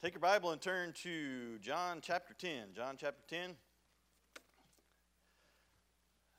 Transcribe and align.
Take 0.00 0.14
your 0.14 0.20
Bible 0.20 0.52
and 0.52 0.60
turn 0.60 0.92
to 1.02 1.58
John 1.58 1.98
chapter 2.00 2.32
10. 2.32 2.68
John 2.76 2.94
chapter 2.96 3.20
10. 3.26 3.56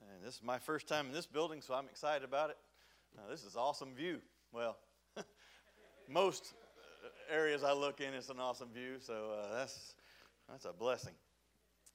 And 0.01 0.23
this 0.23 0.35
is 0.35 0.41
my 0.41 0.57
first 0.57 0.87
time 0.87 1.07
in 1.07 1.11
this 1.11 1.25
building, 1.25 1.59
so 1.59 1.73
I'm 1.73 1.87
excited 1.91 2.23
about 2.23 2.51
it. 2.51 2.57
Now, 3.17 3.23
this 3.29 3.43
is 3.43 3.57
awesome 3.57 3.93
view. 3.93 4.19
Well, 4.53 4.77
most 6.07 6.53
areas 7.29 7.65
I 7.65 7.73
look 7.73 7.99
in, 7.99 8.13
it's 8.13 8.29
an 8.29 8.39
awesome 8.39 8.69
view, 8.69 8.95
so 9.01 9.37
uh, 9.37 9.57
that's, 9.57 9.93
that's 10.47 10.63
a 10.63 10.71
blessing. 10.71 11.15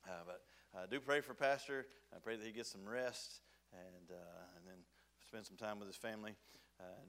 Uh, 0.07 0.11
but 0.27 0.43
I 0.79 0.85
do 0.85 1.01
pray 1.01 1.23
for 1.23 1.33
Pastor. 1.33 1.87
I 2.15 2.19
pray 2.19 2.37
that 2.37 2.45
he 2.45 2.53
gets 2.53 2.73
some 2.73 2.87
rest 2.87 3.41
and, 3.73 4.11
uh, 4.11 4.59
and 4.59 4.67
then 4.67 4.85
spend 5.27 5.46
some 5.46 5.57
time 5.57 5.79
with 5.79 5.89
his 5.89 5.96
family. 5.96 6.35
and 6.79 7.09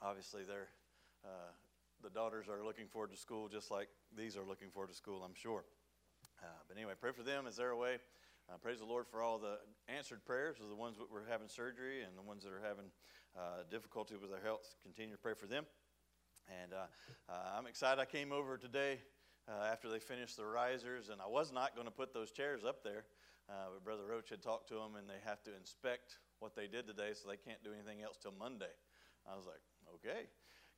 obviously, 0.00 0.44
they're 0.48 0.70
uh, 1.22 1.52
the 2.02 2.10
daughters 2.10 2.48
are 2.48 2.64
looking 2.64 2.86
forward 2.86 3.10
to 3.10 3.16
school 3.16 3.48
just 3.48 3.70
like 3.70 3.88
these 4.16 4.36
are 4.36 4.44
looking 4.44 4.70
forward 4.70 4.88
to 4.88 4.94
school, 4.94 5.22
I'm 5.24 5.34
sure. 5.34 5.64
Uh, 6.42 6.46
but 6.68 6.76
anyway, 6.76 6.92
pray 7.00 7.12
for 7.12 7.22
them 7.22 7.46
as 7.46 7.56
they're 7.56 7.70
away. 7.70 7.98
Uh, 8.48 8.56
praise 8.56 8.78
the 8.78 8.84
Lord 8.84 9.06
for 9.06 9.22
all 9.22 9.38
the 9.38 9.58
answered 9.88 10.24
prayers 10.24 10.56
of 10.62 10.68
the 10.68 10.74
ones 10.74 10.96
that 10.98 11.10
were 11.10 11.24
having 11.28 11.48
surgery 11.48 12.02
and 12.02 12.16
the 12.16 12.22
ones 12.22 12.44
that 12.44 12.52
are 12.52 12.62
having 12.66 12.86
uh, 13.36 13.64
difficulty 13.70 14.16
with 14.16 14.30
their 14.30 14.40
health. 14.40 14.76
Continue 14.82 15.14
to 15.14 15.20
pray 15.20 15.34
for 15.34 15.46
them. 15.46 15.66
And 16.62 16.72
uh, 16.72 16.86
uh, 17.28 17.58
I'm 17.58 17.66
excited. 17.66 18.00
I 18.00 18.06
came 18.06 18.32
over 18.32 18.56
today 18.56 19.00
uh, 19.48 19.66
after 19.70 19.90
they 19.90 19.98
finished 19.98 20.36
the 20.36 20.46
risers, 20.46 21.10
and 21.10 21.20
I 21.20 21.26
was 21.26 21.52
not 21.52 21.74
going 21.74 21.86
to 21.86 21.92
put 21.92 22.14
those 22.14 22.30
chairs 22.30 22.64
up 22.64 22.82
there. 22.82 23.04
but 23.46 23.84
Brother 23.84 24.06
Roach 24.08 24.30
had 24.30 24.40
talked 24.40 24.68
to 24.68 24.74
them, 24.74 24.96
and 24.96 25.08
they 25.08 25.20
have 25.24 25.42
to 25.42 25.50
inspect 25.54 26.18
what 26.38 26.54
they 26.54 26.68
did 26.68 26.86
today, 26.86 27.10
so 27.12 27.28
they 27.28 27.36
can't 27.36 27.62
do 27.62 27.72
anything 27.74 28.02
else 28.02 28.16
till 28.16 28.32
Monday. 28.38 28.72
I 29.30 29.36
was 29.36 29.44
like, 29.44 29.60
okay 29.96 30.28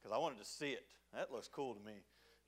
because 0.00 0.14
I 0.14 0.18
wanted 0.18 0.38
to 0.38 0.44
see 0.44 0.70
it. 0.70 0.84
That 1.14 1.32
looks 1.32 1.48
cool 1.48 1.74
to 1.74 1.80
me. 1.84 1.92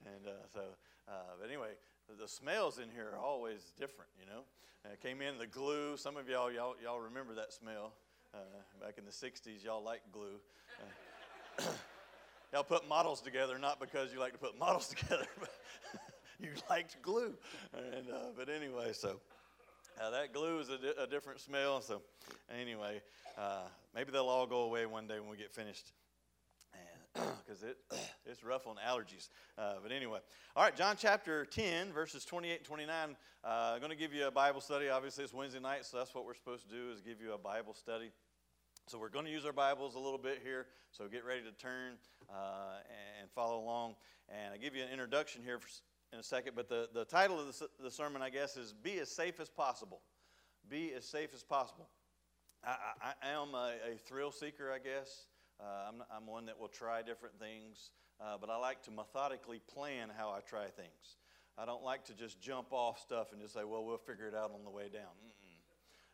And 0.07 0.27
uh, 0.27 0.31
so, 0.53 0.61
uh, 1.09 1.13
but 1.41 1.49
anyway, 1.49 1.71
the 2.19 2.29
smells 2.29 2.79
in 2.79 2.89
here 2.91 3.11
are 3.15 3.19
always 3.19 3.73
different, 3.79 4.11
you 4.19 4.27
know. 4.27 4.43
Uh, 4.85 4.97
came 5.01 5.21
in 5.21 5.39
the 5.39 5.47
glue. 5.47 5.97
Some 5.97 6.17
of 6.17 6.29
y'all, 6.29 6.51
y'all, 6.51 6.75
y'all 6.83 7.01
remember 7.01 7.35
that 7.35 7.53
smell. 7.53 7.93
Uh, 8.35 8.39
back 8.81 8.97
in 8.99 9.05
the 9.05 9.11
60s, 9.11 9.65
y'all 9.65 9.83
liked 9.83 10.11
glue. 10.13 10.41
Uh, 11.59 11.63
y'all 12.53 12.65
put 12.65 12.89
models 12.89 13.21
together, 13.21 13.59
not 13.59 13.79
because 13.79 14.13
you 14.13 14.19
like 14.19 14.33
to 14.33 14.39
put 14.39 14.59
models 14.59 14.89
together, 14.89 15.27
but 15.39 15.51
you 16.41 16.51
liked 16.71 17.01
glue. 17.03 17.35
And, 17.75 18.11
uh, 18.11 18.19
but 18.37 18.49
anyway, 18.49 18.93
so 18.93 19.21
that 19.99 20.33
glue 20.33 20.59
is 20.59 20.69
a, 20.69 20.79
di- 20.79 21.03
a, 21.03 21.07
different 21.07 21.41
smell. 21.41 21.81
So 21.81 22.03
anyway, 22.59 23.03
maybe 23.95 24.11
they'll 24.11 24.29
all 24.29 24.47
go 24.47 24.63
away 24.63 24.87
one 24.87 25.07
day 25.07 25.21
when 25.21 25.29
we 25.29 25.37
get 25.37 25.53
finished 25.53 25.93
because 27.45 27.63
it, 27.63 27.77
it's 28.27 28.43
rough 28.43 28.67
on 28.67 28.77
allergies. 28.77 29.29
Uh, 29.59 29.75
but 29.83 29.93
anyway, 29.93 30.19
all 30.57 30.65
right, 30.65 30.77
John 30.77 30.97
chapter 30.99 31.45
10, 31.45 31.93
verses 31.93 32.25
28 32.25 32.59
and 32.59 32.65
29. 32.65 33.17
Uh, 33.45 33.49
I'm 33.75 33.81
going 33.81 33.91
to 33.91 33.97
give 33.97 34.15
you 34.15 34.27
a 34.27 34.31
Bible 34.31 34.61
study. 34.61 34.89
Obviously, 34.89 35.25
it's 35.25 35.33
Wednesday 35.33 35.61
night, 35.61 35.85
so 35.85 35.99
that's 35.99 36.15
what 36.15 36.25
we're 36.25 36.35
supposed 36.35 36.69
to 36.69 36.75
do 36.75 36.91
is 36.93 37.01
give 37.01 37.21
you 37.21 37.33
a 37.33 37.39
Bible 37.39 37.75
study. 37.75 38.11
So 38.89 38.99
we're 38.99 39.11
going 39.11 39.27
to 39.27 39.31
use 39.31 39.45
our 39.45 39.53
Bibles 39.53 39.95
a 39.95 39.99
little 39.99 40.19
bit 40.19 40.41
here. 40.43 40.67
So 40.91 41.07
get 41.07 41.25
ready 41.25 41.43
to 41.43 41.53
turn 41.53 41.95
uh, 42.29 42.81
and 43.21 43.31
follow 43.31 43.61
along. 43.61 43.95
And 44.29 44.55
I'll 44.55 44.61
give 44.61 44.75
you 44.75 44.83
an 44.83 44.91
introduction 44.91 45.43
here 45.45 45.61
in 46.13 46.19
a 46.19 46.23
second. 46.23 46.55
But 46.57 46.69
the, 46.69 46.89
the 46.93 47.05
title 47.05 47.39
of 47.39 47.47
the, 47.47 47.69
the 47.83 47.91
sermon, 47.91 48.23
I 48.23 48.31
guess, 48.31 48.57
is 48.57 48.73
Be 48.73 48.99
as 48.99 49.11
Safe 49.11 49.39
as 49.41 49.49
Possible. 49.49 50.01
Be 50.69 50.93
as 50.95 51.05
safe 51.05 51.31
as 51.35 51.43
possible. 51.43 51.89
I, 52.65 52.77
I, 53.03 53.13
I 53.23 53.31
am 53.31 53.55
a, 53.55 53.75
a 53.95 53.99
thrill 53.99 54.31
seeker, 54.31 54.73
I 54.73 54.79
guess. 54.79 55.27
Uh, 55.63 55.89
I'm, 55.89 56.03
I'm, 56.15 56.27
one 56.27 56.47
that 56.47 56.59
will 56.59 56.69
try 56.69 57.03
different 57.03 57.39
things, 57.39 57.93
uh, 58.21 58.37
but 58.41 58.51
I 58.51 58.57
like 58.57 58.83
to 58.85 58.91
methodically 58.91 59.61
plan 59.73 60.09
how 60.17 60.31
I 60.31 60.41
try 60.41 60.67
things. 60.67 61.19
I 61.57 61.67
don't 61.67 61.85
like 61.85 62.05
to 62.07 62.15
just 62.15 62.41
jump 62.41 62.73
off 62.73 62.99
stuff 62.99 63.33
and 63.33 63.41
just 63.41 63.55
say, 63.55 63.63
well, 63.63 63.85
we'll 63.85 63.99
figure 63.99 64.27
it 64.27 64.35
out 64.35 64.51
on 64.53 64.65
the 64.65 64.71
way 64.71 64.89
down. 64.93 65.13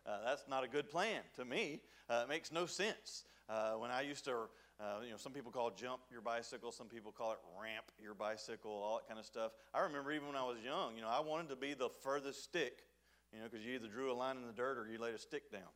Uh, 0.04 0.18
that's 0.24 0.44
not 0.48 0.64
a 0.64 0.68
good 0.68 0.90
plan 0.90 1.20
to 1.36 1.44
me. 1.44 1.80
Uh, 2.08 2.22
it 2.24 2.28
makes 2.28 2.50
no 2.50 2.66
sense. 2.66 3.24
Uh, 3.48 3.72
when 3.72 3.90
I 3.90 4.02
used 4.02 4.24
to, 4.24 4.48
uh, 4.80 5.00
you 5.04 5.10
know, 5.10 5.16
some 5.16 5.32
people 5.32 5.50
call 5.50 5.70
jump 5.70 6.00
your 6.10 6.22
bicycle, 6.22 6.72
some 6.72 6.86
people 6.86 7.12
call 7.12 7.32
it 7.32 7.38
ramp 7.60 7.84
your 8.02 8.14
bicycle, 8.14 8.70
all 8.70 8.96
that 8.96 9.08
kind 9.08 9.20
of 9.20 9.26
stuff. 9.26 9.52
I 9.74 9.80
remember 9.80 10.12
even 10.12 10.26
when 10.26 10.36
I 10.36 10.44
was 10.44 10.58
young, 10.64 10.96
you 10.96 11.02
know, 11.02 11.08
I 11.08 11.20
wanted 11.20 11.50
to 11.50 11.56
be 11.56 11.74
the 11.74 11.88
furthest 11.88 12.42
stick, 12.42 12.84
you 13.32 13.38
know, 13.38 13.46
because 13.50 13.64
you 13.64 13.74
either 13.74 13.88
drew 13.88 14.10
a 14.10 14.14
line 14.14 14.36
in 14.36 14.46
the 14.46 14.52
dirt 14.52 14.78
or 14.78 14.88
you 14.90 14.98
laid 14.98 15.14
a 15.14 15.18
stick 15.18 15.50
down. 15.52 15.72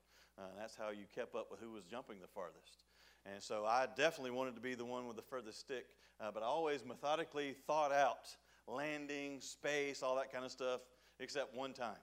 that's 0.58 0.76
how 0.76 0.90
you 0.90 1.04
kept 1.14 1.34
up 1.34 1.50
with 1.50 1.60
who 1.60 1.72
was 1.72 1.84
jumping 1.84 2.16
the 2.20 2.28
farthest. 2.28 2.84
And 3.24 3.42
so 3.42 3.64
I 3.64 3.86
definitely 3.96 4.32
wanted 4.32 4.54
to 4.56 4.60
be 4.60 4.74
the 4.74 4.84
one 4.84 5.06
with 5.06 5.16
the 5.16 5.22
furthest 5.22 5.60
stick, 5.60 5.86
uh, 6.20 6.30
but 6.32 6.42
I 6.42 6.46
always 6.46 6.84
methodically 6.84 7.54
thought 7.66 7.92
out 7.92 8.28
landing, 8.66 9.40
space, 9.40 10.02
all 10.02 10.16
that 10.16 10.32
kind 10.32 10.44
of 10.44 10.50
stuff, 10.50 10.80
except 11.20 11.54
one 11.54 11.72
time. 11.72 11.96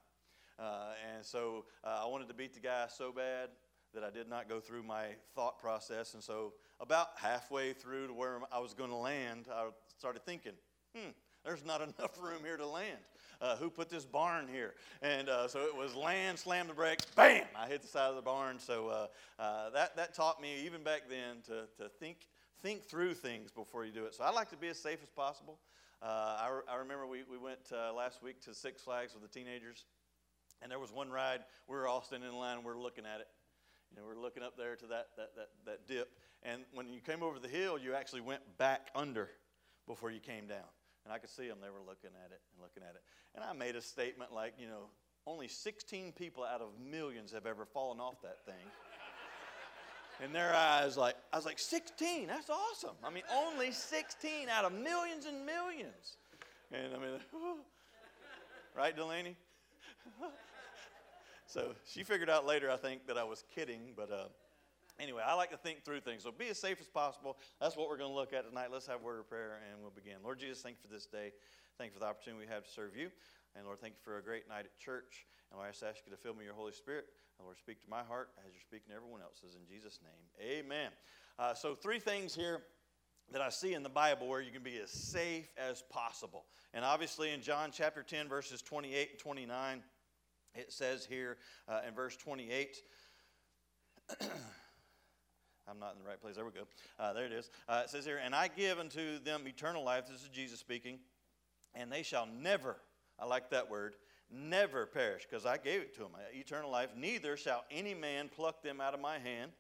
Uh, 0.58 0.92
and 1.16 1.26
so 1.26 1.66
uh, 1.84 2.02
I 2.04 2.08
wanted 2.08 2.28
to 2.28 2.34
beat 2.34 2.54
the 2.54 2.60
guy 2.60 2.86
so 2.90 3.12
bad 3.12 3.50
that 3.94 4.04
I 4.04 4.10
did 4.10 4.30
not 4.30 4.48
go 4.48 4.60
through 4.60 4.84
my 4.84 5.06
thought 5.36 5.60
process. 5.60 6.14
And 6.14 6.24
so 6.24 6.54
about 6.80 7.08
halfway 7.16 7.74
through 7.74 8.08
to 8.08 8.14
where 8.14 8.40
I 8.52 8.60
was 8.60 8.74
going 8.74 8.90
to 8.90 8.96
land, 8.96 9.48
I 9.52 9.70
started 9.98 10.26
thinking, 10.26 10.54
hmm, 10.96 11.10
there's 11.44 11.66
not 11.66 11.82
enough 11.98 12.22
room 12.22 12.44
here 12.44 12.58
to 12.58 12.68
land 12.68 12.98
uh, 13.42 13.56
who 13.58 13.70
put 13.70 13.90
this 13.90 14.06
barn 14.06 14.48
here? 14.52 14.74
And 15.02 15.30
uh, 15.30 15.48
so 15.48 15.60
it 15.62 15.76
was 15.76 15.96
land, 15.96 16.40
slam 16.40 16.68
the 16.68 16.74
brakes, 16.74 17.06
bam! 17.16 17.46
I 17.56 17.68
hit 17.68 17.82
the 17.82 17.88
side 17.88 18.10
of 18.10 18.16
the 18.16 18.22
barn. 18.22 18.60
So 18.60 18.88
uh, 18.88 19.42
uh, 19.42 19.70
that, 19.72 19.96
that 19.96 20.14
taught 20.14 20.42
me, 20.42 20.66
even 20.66 20.84
back 20.84 21.04
then, 21.10 21.38
to, 21.48 21.68
to 21.82 21.90
think, 21.90 22.28
think 22.62 22.84
through 22.84 23.14
things 23.14 23.52
before 23.52 23.86
you 23.86 23.92
do 23.92 24.06
it. 24.06 24.16
So 24.16 24.24
I 24.24 24.32
like 24.32 24.50
to 24.50 24.58
be 24.58 24.68
as 24.68 24.78
safe 24.78 25.00
as 25.04 25.10
possible. 25.10 25.60
Uh, 26.02 26.06
I, 26.06 26.60
I 26.70 26.76
remember 26.78 27.06
we, 27.08 27.24
we 27.30 27.38
went 27.38 27.72
last 27.96 28.24
week 28.24 28.42
to 28.46 28.54
Six 28.54 28.82
Flags 28.82 29.14
with 29.14 29.22
the 29.22 29.40
teenagers, 29.40 29.86
and 30.62 30.72
there 30.72 30.80
was 30.80 30.92
one 30.92 31.10
ride. 31.10 31.42
We 31.68 31.76
were 31.76 31.88
all 31.88 32.02
standing 32.02 32.30
in 32.30 32.38
line, 32.38 32.58
and 32.58 32.66
we 32.66 32.72
are 32.72 32.78
looking 32.78 33.06
at 33.06 33.20
it. 33.22 33.28
You 33.92 33.98
know, 33.98 34.08
we 34.08 34.14
are 34.14 34.22
looking 34.22 34.44
up 34.44 34.56
there 34.56 34.76
to 34.76 34.86
that, 34.88 35.08
that, 35.18 35.36
that, 35.36 35.50
that 35.66 35.88
dip. 35.88 36.10
And 36.44 36.62
when 36.74 36.88
you 36.88 37.02
came 37.02 37.24
over 37.24 37.40
the 37.40 37.48
hill, 37.48 37.78
you 37.78 37.96
actually 37.96 38.22
went 38.22 38.42
back 38.58 38.90
under 38.96 39.30
before 39.88 40.12
you 40.12 40.20
came 40.20 40.48
down. 40.48 40.70
And 41.06 41.14
I 41.14 41.18
could 41.18 41.30
see 41.30 41.48
them, 41.48 41.58
they 41.62 41.70
were 41.70 41.82
looking 41.82 42.12
at 42.24 42.32
it 42.32 42.42
and 42.54 42.62
looking 42.62 42.84
at 42.84 42.96
it. 42.96 43.02
And 43.40 43.50
I 43.50 43.54
made 43.54 43.78
a 43.78 43.82
statement 43.82 44.34
like, 44.34 44.54
you 44.60 44.68
know, 44.68 44.88
only 45.26 45.48
16 45.48 46.12
people 46.12 46.44
out 46.44 46.60
of 46.60 46.68
millions 46.78 47.32
have 47.32 47.46
ever 47.46 47.66
fallen 47.66 48.02
off 48.02 48.22
that 48.22 48.44
thing. 48.46 48.66
In 50.22 50.34
their 50.34 50.54
eyes, 50.54 50.98
like, 50.98 51.16
I 51.32 51.38
was 51.38 51.46
like, 51.46 51.58
16, 51.58 52.28
that's 52.28 52.50
awesome. 52.50 52.98
I 53.02 53.10
mean, 53.10 53.24
only 53.34 53.72
16 53.72 54.50
out 54.50 54.66
of 54.66 54.74
millions 54.74 55.26
and 55.26 55.46
millions. 55.46 56.18
And 56.74 56.94
I 56.94 56.98
mean, 56.98 57.20
right, 58.78 58.94
Delaney? 58.94 59.38
so 61.46 61.72
she 61.86 62.04
figured 62.04 62.30
out 62.30 62.46
later, 62.46 62.70
I 62.70 62.76
think, 62.76 63.08
that 63.08 63.18
I 63.18 63.24
was 63.24 63.46
kidding, 63.56 63.94
but 63.96 64.12
uh, 64.12 64.26
Anyway, 65.00 65.22
I 65.26 65.34
like 65.36 65.50
to 65.52 65.58
think 65.58 65.86
through 65.86 66.02
things. 66.02 66.24
So 66.24 66.32
be 66.34 66.50
as 66.50 66.60
safe 66.60 66.82
as 66.82 66.88
possible. 66.88 67.38
That's 67.62 67.78
what 67.78 67.88
we're 67.88 67.96
going 67.96 68.10
to 68.10 68.16
look 68.16 68.34
at 68.34 68.46
tonight. 68.46 68.68
Let's 68.70 68.86
have 68.88 69.00
a 69.00 69.04
word 69.06 69.20
of 69.20 69.30
prayer 69.30 69.62
and 69.72 69.82
we'll 69.82 69.92
begin. 69.92 70.16
Lord 70.22 70.40
Jesus, 70.40 70.62
thank 70.62 70.76
you 70.76 70.90
for 70.90 70.94
this 70.94 71.06
day. 71.06 71.32
Thank 71.80 71.92
you 71.92 71.94
for 71.94 72.02
the 72.02 72.12
opportunity 72.12 72.46
we 72.46 72.54
have 72.54 72.66
to 72.66 72.70
serve 72.70 72.94
you. 72.94 73.10
And 73.56 73.66
Lord, 73.66 73.80
thank 73.80 73.94
you 73.94 74.02
for 74.04 74.18
a 74.18 74.22
great 74.22 74.50
night 74.50 74.66
at 74.66 74.78
church. 74.78 75.26
And 75.50 75.58
Lord, 75.58 75.70
I 75.70 75.72
just 75.72 75.82
ask 75.82 76.02
you 76.06 76.12
to 76.12 76.18
fill 76.18 76.34
me 76.36 76.44
your 76.44 76.54
Holy 76.54 76.74
Spirit. 76.74 77.06
And 77.40 77.46
Lord, 77.46 77.58
speak 77.58 77.82
to 77.84 77.90
my 77.90 78.04
heart 78.04 78.32
as 78.46 78.52
you're 78.52 78.60
speaking 78.60 78.90
to 78.90 78.96
everyone 78.98 79.22
else's. 79.22 79.56
In 79.56 79.66
Jesus' 79.66 80.00
name, 80.04 80.60
amen. 80.60 80.92
Uh, 81.40 81.54
so, 81.54 81.76
three 81.76 82.00
things 82.00 82.36
here 82.36 82.64
that 83.32 83.42
I 83.42 83.48
see 83.48 83.76
in 83.76 83.84
the 83.84 83.90
Bible 83.90 84.28
where 84.28 84.42
you 84.42 84.52
can 84.52 84.62
be 84.62 84.78
as 84.78 84.92
safe 84.92 85.48
as 85.58 85.82
possible. 85.90 86.44
And 86.74 86.84
obviously, 86.84 87.32
in 87.32 87.42
John 87.42 87.70
chapter 87.72 88.04
10, 88.04 88.28
verses 88.28 88.62
28 88.62 89.12
and 89.12 89.20
29, 89.20 89.82
it 90.56 90.74
says 90.74 91.06
here 91.10 91.38
uh, 91.70 91.80
in 91.88 91.94
verse 91.94 92.18
28, 92.18 92.76
I'm 94.20 95.80
not 95.80 95.94
in 95.94 96.04
the 96.04 96.10
right 96.10 96.20
place. 96.20 96.36
There 96.36 96.44
we 96.44 96.52
go. 96.52 96.68
Uh, 97.00 97.14
there 97.14 97.26
it 97.26 97.32
is. 97.32 97.50
Uh, 97.70 97.84
it 97.86 97.90
says 97.90 98.04
here, 98.04 98.20
And 98.22 98.36
I 98.36 98.50
give 98.50 98.80
unto 98.80 99.20
them 99.20 99.44
eternal 99.48 99.86
life. 99.86 100.08
This 100.12 100.24
is 100.24 100.28
Jesus 100.28 100.60
speaking. 100.60 101.00
And 101.76 101.92
they 101.92 102.04
shall 102.04 102.28
never, 102.28 102.78
I 103.20 103.26
like 103.26 103.50
that 103.52 103.70
word, 103.70 103.96
never 104.32 104.86
perish, 104.86 105.26
because 105.30 105.46
I 105.46 105.58
gave 105.58 105.82
it 105.82 105.94
to 105.96 106.02
them. 106.02 106.12
Eternal 106.34 106.72
life. 106.72 106.90
Neither 106.96 107.38
shall 107.38 107.66
any 107.72 107.94
man 107.94 108.30
pluck 108.30 108.62
them 108.62 108.82
out 108.82 108.94
of 108.94 109.00
my 109.00 109.18
hand. 109.20 109.52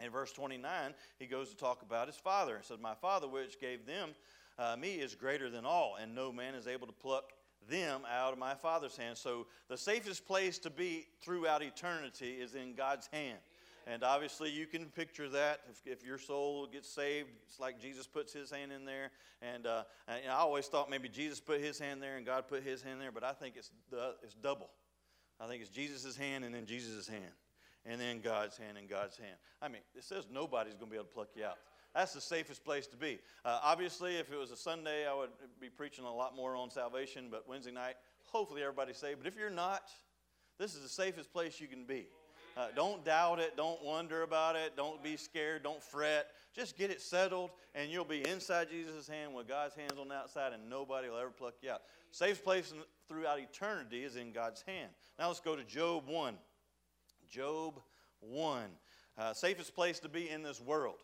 In 0.00 0.10
verse 0.10 0.32
29, 0.32 0.94
he 1.18 1.26
goes 1.26 1.50
to 1.50 1.56
talk 1.56 1.82
about 1.82 2.08
his 2.08 2.16
Father. 2.16 2.56
and 2.56 2.64
said, 2.64 2.80
My 2.80 2.94
Father, 2.94 3.28
which 3.28 3.60
gave 3.60 3.86
them 3.86 4.10
uh, 4.58 4.76
me, 4.76 4.94
is 4.96 5.14
greater 5.14 5.48
than 5.48 5.64
all, 5.64 5.96
and 6.00 6.14
no 6.14 6.32
man 6.32 6.54
is 6.54 6.66
able 6.66 6.86
to 6.86 6.92
pluck 6.92 7.32
them 7.68 8.02
out 8.10 8.32
of 8.32 8.38
my 8.38 8.54
Father's 8.54 8.96
hand. 8.96 9.16
So 9.16 9.46
the 9.68 9.76
safest 9.76 10.26
place 10.26 10.58
to 10.58 10.70
be 10.70 11.06
throughout 11.22 11.62
eternity 11.62 12.32
is 12.32 12.54
in 12.54 12.74
God's 12.74 13.08
hand. 13.12 13.38
And 13.86 14.02
obviously, 14.02 14.50
you 14.50 14.66
can 14.66 14.86
picture 14.86 15.28
that. 15.28 15.60
If, 15.70 15.82
if 15.84 16.06
your 16.06 16.16
soul 16.16 16.66
gets 16.66 16.88
saved, 16.88 17.28
it's 17.46 17.60
like 17.60 17.80
Jesus 17.80 18.06
puts 18.06 18.32
his 18.32 18.50
hand 18.50 18.72
in 18.72 18.86
there. 18.86 19.10
And, 19.42 19.66
uh, 19.66 19.82
and 20.08 20.30
I 20.30 20.36
always 20.36 20.66
thought 20.66 20.88
maybe 20.88 21.08
Jesus 21.08 21.38
put 21.38 21.60
his 21.60 21.78
hand 21.78 22.02
there 22.02 22.16
and 22.16 22.24
God 22.24 22.48
put 22.48 22.62
his 22.62 22.82
hand 22.82 23.00
there, 23.00 23.12
but 23.12 23.24
I 23.24 23.32
think 23.32 23.56
it's, 23.56 23.70
the, 23.90 24.14
it's 24.22 24.34
double. 24.34 24.70
I 25.38 25.46
think 25.46 25.62
it's 25.62 25.70
Jesus' 25.70 26.16
hand 26.16 26.44
and 26.44 26.54
then 26.54 26.64
Jesus' 26.64 27.06
hand, 27.06 27.32
and 27.84 28.00
then 28.00 28.20
God's 28.20 28.56
hand 28.56 28.78
and 28.78 28.88
God's 28.88 29.16
hand. 29.16 29.36
I 29.60 29.68
mean, 29.68 29.82
it 29.94 30.04
says 30.04 30.26
nobody's 30.32 30.74
going 30.74 30.86
to 30.86 30.90
be 30.90 30.96
able 30.96 31.06
to 31.06 31.12
pluck 31.12 31.28
you 31.34 31.44
out. 31.44 31.58
that's 31.94 32.14
the 32.14 32.20
safest 32.20 32.64
place 32.64 32.86
to 32.86 32.96
be. 32.96 33.18
Uh, 33.44 33.58
obviously, 33.62 34.16
if 34.16 34.32
it 34.32 34.36
was 34.36 34.50
a 34.50 34.56
Sunday, 34.56 35.06
I 35.06 35.14
would 35.14 35.30
be 35.60 35.68
preaching 35.68 36.04
a 36.04 36.14
lot 36.14 36.36
more 36.36 36.56
on 36.56 36.70
salvation, 36.70 37.28
but 37.30 37.48
Wednesday 37.48 37.72
night, 37.72 37.96
hopefully 38.24 38.62
everybody's 38.62 38.96
saved. 38.96 39.18
But 39.22 39.26
if 39.26 39.36
you're 39.36 39.50
not, 39.50 39.90
this 40.58 40.74
is 40.74 40.82
the 40.82 40.88
safest 40.88 41.32
place 41.32 41.60
you 41.60 41.66
can 41.66 41.84
be. 41.84 42.06
Uh, 42.56 42.68
don't 42.76 43.04
doubt 43.04 43.40
it. 43.40 43.56
Don't 43.56 43.82
wonder 43.82 44.22
about 44.22 44.54
it. 44.54 44.76
Don't 44.76 45.02
be 45.02 45.16
scared. 45.16 45.62
Don't 45.62 45.82
fret. 45.82 46.28
Just 46.54 46.78
get 46.78 46.90
it 46.90 47.00
settled, 47.00 47.50
and 47.74 47.90
you'll 47.90 48.04
be 48.04 48.26
inside 48.28 48.68
Jesus' 48.70 49.08
hand 49.08 49.34
with 49.34 49.48
God's 49.48 49.74
hands 49.74 49.94
on 50.00 50.08
the 50.08 50.14
outside, 50.14 50.52
and 50.52 50.70
nobody 50.70 51.08
will 51.08 51.18
ever 51.18 51.30
pluck 51.30 51.54
you 51.62 51.70
out. 51.70 51.82
Safe 52.12 52.44
place 52.44 52.72
throughout 53.08 53.40
eternity 53.40 54.04
is 54.04 54.14
in 54.14 54.30
God's 54.30 54.62
hand. 54.62 54.90
Now 55.18 55.28
let's 55.28 55.40
go 55.40 55.56
to 55.56 55.64
Job 55.64 56.06
1. 56.06 56.34
Job 57.28 57.80
1. 58.20 58.62
Uh, 59.18 59.32
safest 59.32 59.74
place 59.74 59.98
to 60.00 60.08
be 60.08 60.30
in 60.30 60.44
this 60.44 60.60
world. 60.60 61.02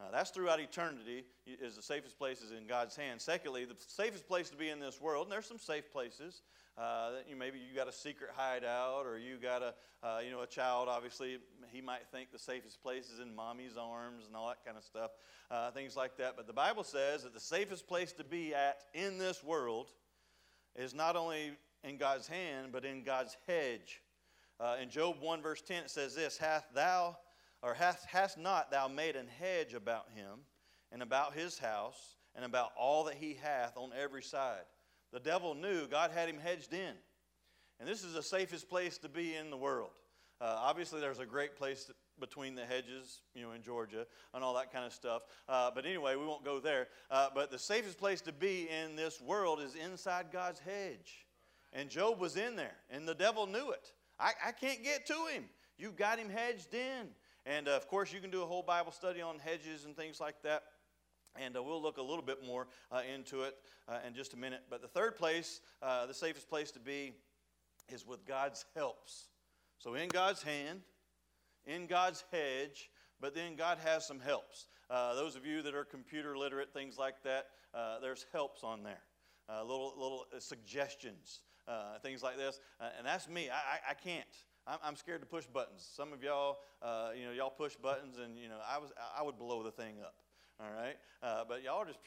Uh, 0.00 0.10
that's 0.10 0.30
throughout 0.30 0.60
eternity 0.60 1.24
is 1.46 1.76
the 1.76 1.82
safest 1.82 2.18
place 2.18 2.40
is 2.40 2.52
in 2.52 2.66
God's 2.66 2.96
hand. 2.96 3.20
Secondly, 3.20 3.64
the 3.64 3.76
safest 3.86 4.26
place 4.26 4.48
to 4.50 4.56
be 4.56 4.70
in 4.70 4.80
this 4.80 5.00
world, 5.00 5.26
and 5.26 5.32
there's 5.32 5.46
some 5.46 5.58
safe 5.58 5.92
places. 5.92 6.42
Uh, 6.80 7.10
you 7.28 7.36
maybe 7.36 7.58
you 7.58 7.76
got 7.76 7.88
a 7.88 7.92
secret 7.92 8.30
hideout, 8.34 9.04
or 9.04 9.18
you 9.18 9.36
got 9.36 9.62
a 9.62 9.74
uh, 10.02 10.20
you 10.24 10.30
know 10.30 10.40
a 10.40 10.46
child. 10.46 10.88
Obviously, 10.88 11.36
he 11.70 11.82
might 11.82 12.06
think 12.10 12.32
the 12.32 12.38
safest 12.38 12.82
place 12.82 13.10
is 13.10 13.20
in 13.20 13.34
mommy's 13.34 13.76
arms 13.76 14.24
and 14.26 14.34
all 14.34 14.48
that 14.48 14.64
kind 14.64 14.78
of 14.78 14.84
stuff, 14.84 15.10
uh, 15.50 15.70
things 15.72 15.94
like 15.94 16.16
that. 16.16 16.36
But 16.36 16.46
the 16.46 16.54
Bible 16.54 16.82
says 16.82 17.24
that 17.24 17.34
the 17.34 17.40
safest 17.40 17.86
place 17.86 18.12
to 18.14 18.24
be 18.24 18.54
at 18.54 18.84
in 18.94 19.18
this 19.18 19.44
world 19.44 19.88
is 20.74 20.94
not 20.94 21.16
only 21.16 21.52
in 21.84 21.98
God's 21.98 22.26
hand, 22.26 22.68
but 22.72 22.86
in 22.86 23.02
God's 23.02 23.36
hedge. 23.46 24.00
Uh, 24.58 24.76
in 24.80 24.90
Job 24.90 25.16
1, 25.20 25.42
verse 25.42 25.62
10, 25.62 25.84
it 25.84 25.90
says 25.90 26.14
this 26.14 26.38
Hath 26.38 26.66
thou, 26.74 27.16
or 27.62 27.74
hast, 27.74 28.06
hast 28.06 28.38
not 28.38 28.70
thou 28.70 28.88
made 28.88 29.16
an 29.16 29.26
hedge 29.38 29.74
about 29.74 30.06
him, 30.14 30.40
and 30.92 31.02
about 31.02 31.34
his 31.34 31.58
house, 31.58 32.16
and 32.34 32.44
about 32.44 32.70
all 32.74 33.04
that 33.04 33.14
he 33.14 33.34
hath 33.42 33.76
on 33.76 33.90
every 33.98 34.22
side? 34.22 34.64
The 35.12 35.20
devil 35.20 35.54
knew 35.54 35.86
God 35.86 36.10
had 36.12 36.28
him 36.28 36.38
hedged 36.38 36.72
in. 36.72 36.94
And 37.78 37.88
this 37.88 38.04
is 38.04 38.12
the 38.12 38.22
safest 38.22 38.68
place 38.68 38.98
to 38.98 39.08
be 39.08 39.34
in 39.34 39.50
the 39.50 39.56
world. 39.56 39.90
Uh, 40.40 40.56
obviously, 40.58 41.00
there's 41.00 41.18
a 41.18 41.26
great 41.26 41.56
place 41.56 41.90
between 42.18 42.54
the 42.54 42.64
hedges, 42.64 43.22
you 43.34 43.42
know, 43.42 43.52
in 43.52 43.62
Georgia 43.62 44.06
and 44.34 44.44
all 44.44 44.54
that 44.54 44.72
kind 44.72 44.84
of 44.84 44.92
stuff. 44.92 45.22
Uh, 45.48 45.70
but 45.74 45.84
anyway, 45.86 46.16
we 46.16 46.24
won't 46.24 46.44
go 46.44 46.60
there. 46.60 46.88
Uh, 47.10 47.28
but 47.34 47.50
the 47.50 47.58
safest 47.58 47.98
place 47.98 48.20
to 48.22 48.32
be 48.32 48.68
in 48.68 48.96
this 48.96 49.20
world 49.20 49.60
is 49.60 49.74
inside 49.74 50.26
God's 50.32 50.60
hedge. 50.60 51.26
And 51.72 51.88
Job 51.88 52.18
was 52.18 52.36
in 52.36 52.56
there, 52.56 52.76
and 52.90 53.06
the 53.06 53.14
devil 53.14 53.46
knew 53.46 53.70
it. 53.70 53.92
I, 54.18 54.32
I 54.48 54.52
can't 54.52 54.82
get 54.82 55.06
to 55.06 55.26
him. 55.32 55.44
You've 55.78 55.96
got 55.96 56.18
him 56.18 56.28
hedged 56.28 56.74
in. 56.74 57.08
And 57.46 57.68
uh, 57.68 57.72
of 57.72 57.88
course, 57.88 58.12
you 58.12 58.20
can 58.20 58.30
do 58.30 58.42
a 58.42 58.46
whole 58.46 58.62
Bible 58.62 58.92
study 58.92 59.22
on 59.22 59.38
hedges 59.38 59.84
and 59.84 59.96
things 59.96 60.20
like 60.20 60.42
that. 60.42 60.64
And 61.36 61.56
uh, 61.56 61.62
we'll 61.62 61.82
look 61.82 61.98
a 61.98 62.02
little 62.02 62.22
bit 62.22 62.44
more 62.44 62.66
uh, 62.90 63.02
into 63.14 63.42
it 63.42 63.56
uh, 63.88 63.98
in 64.06 64.14
just 64.14 64.34
a 64.34 64.36
minute. 64.36 64.62
But 64.68 64.82
the 64.82 64.88
third 64.88 65.16
place, 65.16 65.60
uh, 65.82 66.06
the 66.06 66.14
safest 66.14 66.48
place 66.48 66.70
to 66.72 66.80
be, 66.80 67.12
is 67.88 68.06
with 68.06 68.24
God's 68.24 68.64
helps. 68.74 69.28
So 69.78 69.94
in 69.94 70.08
God's 70.08 70.42
hand, 70.42 70.80
in 71.66 71.86
God's 71.86 72.24
hedge, 72.32 72.90
but 73.20 73.34
then 73.34 73.56
God 73.56 73.78
has 73.84 74.06
some 74.06 74.20
helps. 74.20 74.66
Uh, 74.88 75.14
those 75.14 75.36
of 75.36 75.46
you 75.46 75.62
that 75.62 75.74
are 75.74 75.84
computer 75.84 76.36
literate, 76.36 76.72
things 76.72 76.98
like 76.98 77.22
that, 77.22 77.46
uh, 77.74 78.00
there's 78.00 78.26
helps 78.32 78.64
on 78.64 78.82
there. 78.82 79.02
little 79.48 79.94
little 79.96 80.26
suggestions, 80.38 81.40
things 82.02 82.22
like 82.22 82.36
this. 82.36 82.60
and 82.98 83.06
that's 83.06 83.28
me. 83.28 83.48
I, 83.50 83.54
I, 83.54 83.90
I 83.90 83.94
can't. 83.94 84.26
I'm, 84.66 84.94
scared 84.94 85.20
to 85.20 85.26
push 85.26 85.46
buttons. 85.46 85.88
Some 85.96 86.12
of 86.12 86.22
y'all, 86.22 86.58
you 87.16 87.24
know, 87.24 87.32
y'all 87.32 87.50
push 87.50 87.76
buttons, 87.76 88.18
and 88.18 88.38
you 88.38 88.48
know, 88.48 88.58
I 88.68 88.78
was, 88.78 88.92
I 89.18 89.22
would 89.22 89.38
blow 89.38 89.62
the 89.62 89.70
thing 89.70 89.94
up 90.02 90.14
all 90.60 90.70
right? 90.76 90.96
Uh, 91.22 91.44
but 91.48 91.62
y'all 91.62 91.84
just, 91.84 91.98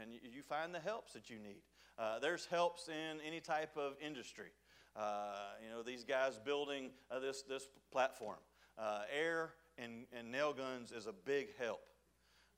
and 0.00 0.10
you 0.12 0.42
find 0.42 0.74
the 0.74 0.80
helps 0.80 1.12
that 1.12 1.30
you 1.30 1.38
need. 1.38 1.62
Uh, 1.98 2.18
there's 2.18 2.46
helps 2.46 2.88
in 2.88 3.20
any 3.26 3.40
type 3.40 3.76
of 3.76 3.94
industry. 4.04 4.50
Uh, 4.96 5.34
you 5.62 5.70
know, 5.70 5.82
these 5.82 6.04
guys 6.04 6.38
building 6.44 6.90
uh, 7.10 7.18
this, 7.18 7.42
this 7.42 7.68
platform. 7.90 8.38
Uh, 8.76 9.02
air 9.16 9.52
and, 9.78 10.06
and 10.16 10.30
nail 10.30 10.52
guns 10.52 10.92
is 10.92 11.06
a 11.06 11.12
big 11.12 11.48
help. 11.58 11.80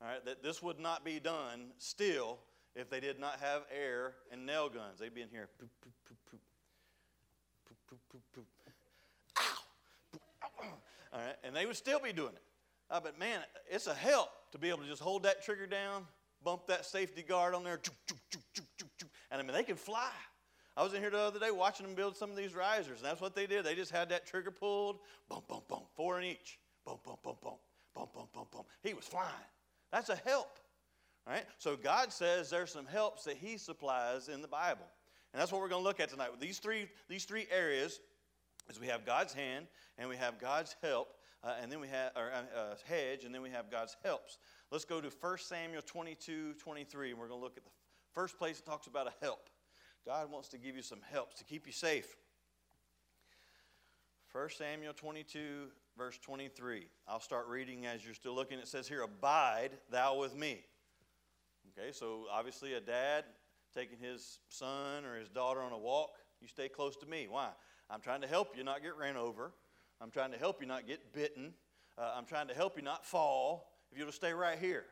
All 0.01 0.07
right, 0.07 0.23
that 0.25 0.43
this 0.43 0.61
would 0.61 0.79
not 0.79 1.03
be 1.03 1.19
done 1.19 1.71
still 1.77 2.39
if 2.75 2.89
they 2.89 2.99
did 2.99 3.19
not 3.19 3.39
have 3.39 3.63
air 3.75 4.13
and 4.31 4.45
nail 4.45 4.69
guns. 4.69 4.99
They'd 4.99 5.13
be 5.13 5.21
in 5.21 5.29
here. 5.29 5.49
Poop, 5.59 5.69
poop, 5.81 5.93
poop, 6.07 6.17
poop. 6.29 6.41
Poop, 7.67 7.77
poop, 7.87 7.99
poop, 8.11 8.21
poop. 8.33 8.45
Ow! 9.39 10.63
All 11.13 11.19
right, 11.19 11.35
and 11.43 11.55
they 11.55 11.65
would 11.65 11.75
still 11.75 11.99
be 11.99 12.13
doing 12.13 12.33
it. 12.33 12.41
Uh, 12.89 12.99
but 12.99 13.19
man, 13.19 13.41
it's 13.69 13.87
a 13.87 13.93
help 13.93 14.29
to 14.51 14.57
be 14.57 14.69
able 14.69 14.79
to 14.79 14.87
just 14.87 15.01
hold 15.01 15.23
that 15.23 15.43
trigger 15.43 15.67
down, 15.67 16.05
bump 16.43 16.67
that 16.67 16.85
safety 16.85 17.21
guard 17.21 17.53
on 17.53 17.63
there, 17.63 17.79
and 19.31 19.41
I 19.41 19.43
mean, 19.43 19.53
they 19.53 19.63
can 19.63 19.75
fly. 19.75 20.11
I 20.75 20.83
was 20.83 20.93
in 20.93 21.01
here 21.01 21.09
the 21.09 21.17
other 21.17 21.39
day 21.39 21.51
watching 21.51 21.85
them 21.85 21.95
build 21.95 22.15
some 22.15 22.29
of 22.29 22.37
these 22.37 22.53
risers, 22.53 22.99
and 22.99 23.05
that's 23.05 23.19
what 23.19 23.35
they 23.35 23.47
did. 23.47 23.65
They 23.65 23.75
just 23.75 23.91
had 23.91 24.09
that 24.09 24.27
trigger 24.27 24.51
pulled, 24.51 24.99
boom, 25.27 25.41
boom, 25.47 25.61
boom, 25.67 25.81
four 25.95 26.19
in 26.19 26.25
each, 26.25 26.59
boom, 26.85 26.99
boom, 27.03 27.17
boom, 27.23 27.35
boom, 27.41 27.55
boom, 27.95 28.07
boom, 28.13 28.27
boom, 28.33 28.45
boom. 28.51 28.63
He 28.83 28.93
was 28.93 29.05
flying. 29.05 29.31
That's 29.91 30.09
a 30.09 30.15
help. 30.15 30.59
Right? 31.27 31.43
So 31.57 31.75
God 31.75 32.13
says 32.13 32.49
there's 32.49 32.71
some 32.71 32.85
helps 32.85 33.25
that 33.25 33.35
He 33.35 33.57
supplies 33.57 34.29
in 34.29 34.41
the 34.41 34.47
Bible. 34.47 34.85
And 35.33 35.41
that's 35.41 35.51
what 35.51 35.59
we're 35.59 35.67
going 35.67 35.81
to 35.81 35.87
look 35.87 35.99
at 35.99 36.09
tonight. 36.09 36.29
These 36.39 36.59
three, 36.59 36.87
these 37.09 37.25
three 37.25 37.47
areas 37.51 37.99
is 38.69 38.79
we 38.79 38.87
have 38.87 39.05
God's 39.05 39.33
hand 39.33 39.67
and 39.97 40.07
we 40.07 40.15
have 40.15 40.39
God's 40.39 40.75
help 40.81 41.09
uh, 41.43 41.53
and 41.61 41.71
then 41.71 41.79
we 41.79 41.87
have 41.87 42.11
our 42.15 42.31
uh, 42.31 42.75
hedge, 42.87 43.23
and 43.23 43.33
then 43.33 43.41
we 43.41 43.49
have 43.49 43.69
God's 43.69 43.95
helps. 44.03 44.37
Let's 44.71 44.85
go 44.85 44.99
to 44.99 45.09
1 45.09 45.37
Samuel 45.37 45.81
22, 45.85 46.53
23, 46.55 47.11
and 47.11 47.19
we're 47.19 47.27
going 47.27 47.39
to 47.39 47.43
look 47.43 47.57
at 47.57 47.63
the 47.63 47.71
first 48.13 48.37
place 48.37 48.59
it 48.59 48.65
talks 48.65 48.87
about 48.87 49.07
a 49.07 49.13
help. 49.21 49.49
God 50.05 50.31
wants 50.31 50.47
to 50.49 50.57
give 50.57 50.75
you 50.75 50.81
some 50.81 50.99
helps 51.11 51.37
to 51.37 51.43
keep 51.43 51.67
you 51.67 51.73
safe. 51.73 52.15
1 54.31 54.49
Samuel 54.57 54.93
22, 54.93 55.67
verse 55.97 56.17
23. 56.19 56.87
I'll 57.07 57.19
start 57.19 57.47
reading 57.47 57.85
as 57.85 58.03
you're 58.03 58.13
still 58.13 58.35
looking. 58.35 58.59
It 58.59 58.67
says 58.67 58.87
here, 58.87 59.01
Abide 59.01 59.71
thou 59.89 60.19
with 60.19 60.35
me. 60.35 60.59
Okay, 61.77 61.91
so 61.91 62.25
obviously 62.31 62.73
a 62.73 62.81
dad 62.81 63.25
taking 63.73 63.99
his 63.99 64.39
son 64.49 65.05
or 65.05 65.17
his 65.17 65.29
daughter 65.29 65.61
on 65.61 65.71
a 65.71 65.77
walk, 65.77 66.11
you 66.41 66.47
stay 66.47 66.67
close 66.67 66.95
to 66.97 67.05
me. 67.05 67.27
Why? 67.29 67.49
I'm 67.89 68.01
trying 68.01 68.21
to 68.21 68.27
help 68.27 68.57
you 68.57 68.63
not 68.63 68.81
get 68.81 68.97
ran 68.97 69.15
over. 69.15 69.51
I'm 70.01 70.11
trying 70.11 70.31
to 70.31 70.37
help 70.37 70.61
you 70.61 70.67
not 70.67 70.87
get 70.87 71.13
bitten. 71.13 71.53
Uh, 71.97 72.13
I'm 72.15 72.25
trying 72.25 72.47
to 72.49 72.53
help 72.53 72.77
you 72.77 72.83
not 72.83 73.05
fall 73.05 73.71
if 73.91 73.97
you'll 73.97 74.11
stay 74.11 74.33
right 74.33 74.59
here. 74.59 74.85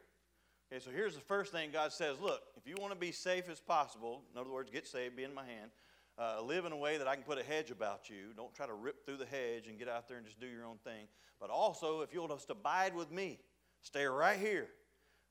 Okay, 0.71 0.83
so 0.83 0.89
here's 0.89 1.13
the 1.13 1.21
first 1.21 1.51
thing 1.51 1.69
God 1.71 1.91
says 1.91 2.19
Look, 2.19 2.41
if 2.57 2.67
you 2.67 2.75
want 2.79 2.93
to 2.93 2.99
be 2.99 3.11
safe 3.11 3.49
as 3.49 3.59
possible, 3.59 4.23
in 4.33 4.39
other 4.39 4.49
words, 4.49 4.71
get 4.71 4.87
saved, 4.87 5.15
be 5.15 5.24
in 5.24 5.33
my 5.33 5.45
hand, 5.45 5.71
uh, 6.17 6.41
live 6.41 6.65
in 6.65 6.71
a 6.71 6.77
way 6.77 6.97
that 6.97 7.07
I 7.07 7.15
can 7.15 7.24
put 7.24 7.38
a 7.38 7.43
hedge 7.43 7.71
about 7.71 8.09
you. 8.09 8.33
Don't 8.35 8.53
try 8.53 8.65
to 8.65 8.74
rip 8.74 9.05
through 9.05 9.17
the 9.17 9.25
hedge 9.25 9.67
and 9.67 9.77
get 9.77 9.88
out 9.88 10.07
there 10.07 10.17
and 10.17 10.25
just 10.25 10.39
do 10.39 10.47
your 10.47 10.65
own 10.65 10.77
thing. 10.83 11.07
But 11.39 11.50
also, 11.50 12.01
if 12.01 12.13
you'll 12.13 12.27
just 12.27 12.50
abide 12.50 12.95
with 12.95 13.12
me, 13.12 13.39
stay 13.81 14.05
right 14.05 14.39
here. 14.39 14.67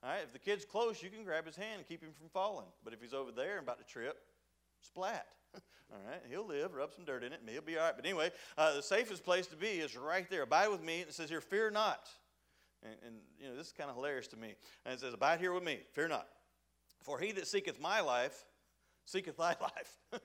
All 0.02 0.10
right, 0.10 0.20
if 0.22 0.32
the 0.32 0.38
kid's 0.38 0.64
close, 0.64 1.02
you 1.02 1.08
can 1.08 1.24
grab 1.24 1.46
his 1.46 1.56
hand 1.56 1.78
and 1.78 1.88
keep 1.88 2.02
him 2.02 2.12
from 2.12 2.28
falling. 2.28 2.66
But 2.84 2.92
if 2.92 3.00
he's 3.00 3.14
over 3.14 3.32
there 3.32 3.56
and 3.58 3.62
about 3.62 3.78
to 3.78 3.84
trip, 3.84 4.18
splat. 4.84 5.26
all 5.92 6.00
right, 6.06 6.22
he'll 6.28 6.46
live, 6.46 6.74
rub 6.74 6.92
some 6.92 7.04
dirt 7.04 7.24
in 7.24 7.32
it, 7.32 7.40
and 7.40 7.48
he'll 7.48 7.62
be 7.62 7.76
all 7.76 7.84
right. 7.84 7.96
But 7.96 8.04
anyway, 8.04 8.30
uh, 8.56 8.74
the 8.74 8.82
safest 8.82 9.24
place 9.24 9.46
to 9.48 9.56
be 9.56 9.66
is 9.66 9.96
right 9.96 10.28
there. 10.30 10.42
Abide 10.42 10.68
with 10.68 10.82
me. 10.82 11.00
And 11.00 11.08
it 11.08 11.14
says 11.14 11.28
here, 11.28 11.40
fear 11.40 11.70
not. 11.70 12.08
And, 12.82 12.94
and 13.06 13.14
you 13.38 13.48
know, 13.48 13.56
this 13.56 13.68
is 13.68 13.72
kind 13.72 13.90
of 13.90 13.96
hilarious 13.96 14.26
to 14.28 14.36
me. 14.36 14.54
And 14.84 14.94
it 14.94 15.00
says, 15.00 15.14
abide 15.14 15.40
here 15.40 15.52
with 15.52 15.64
me, 15.64 15.80
fear 15.92 16.08
not. 16.08 16.28
For 17.02 17.18
he 17.18 17.32
that 17.32 17.46
seeketh 17.46 17.80
my 17.80 18.00
life, 18.00 18.44
seeketh 19.04 19.36
thy 19.36 19.56
life. 19.60 20.22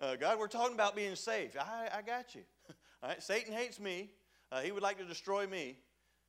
uh, 0.00 0.16
God, 0.16 0.38
we're 0.38 0.48
talking 0.48 0.74
about 0.74 0.96
being 0.96 1.14
safe. 1.14 1.56
I, 1.58 1.88
I 1.98 2.02
got 2.02 2.34
you. 2.34 2.42
all 3.02 3.10
right, 3.10 3.22
Satan 3.22 3.52
hates 3.52 3.80
me. 3.80 4.10
Uh, 4.50 4.60
he 4.60 4.72
would 4.72 4.82
like 4.82 4.98
to 4.98 5.04
destroy 5.04 5.46
me. 5.46 5.76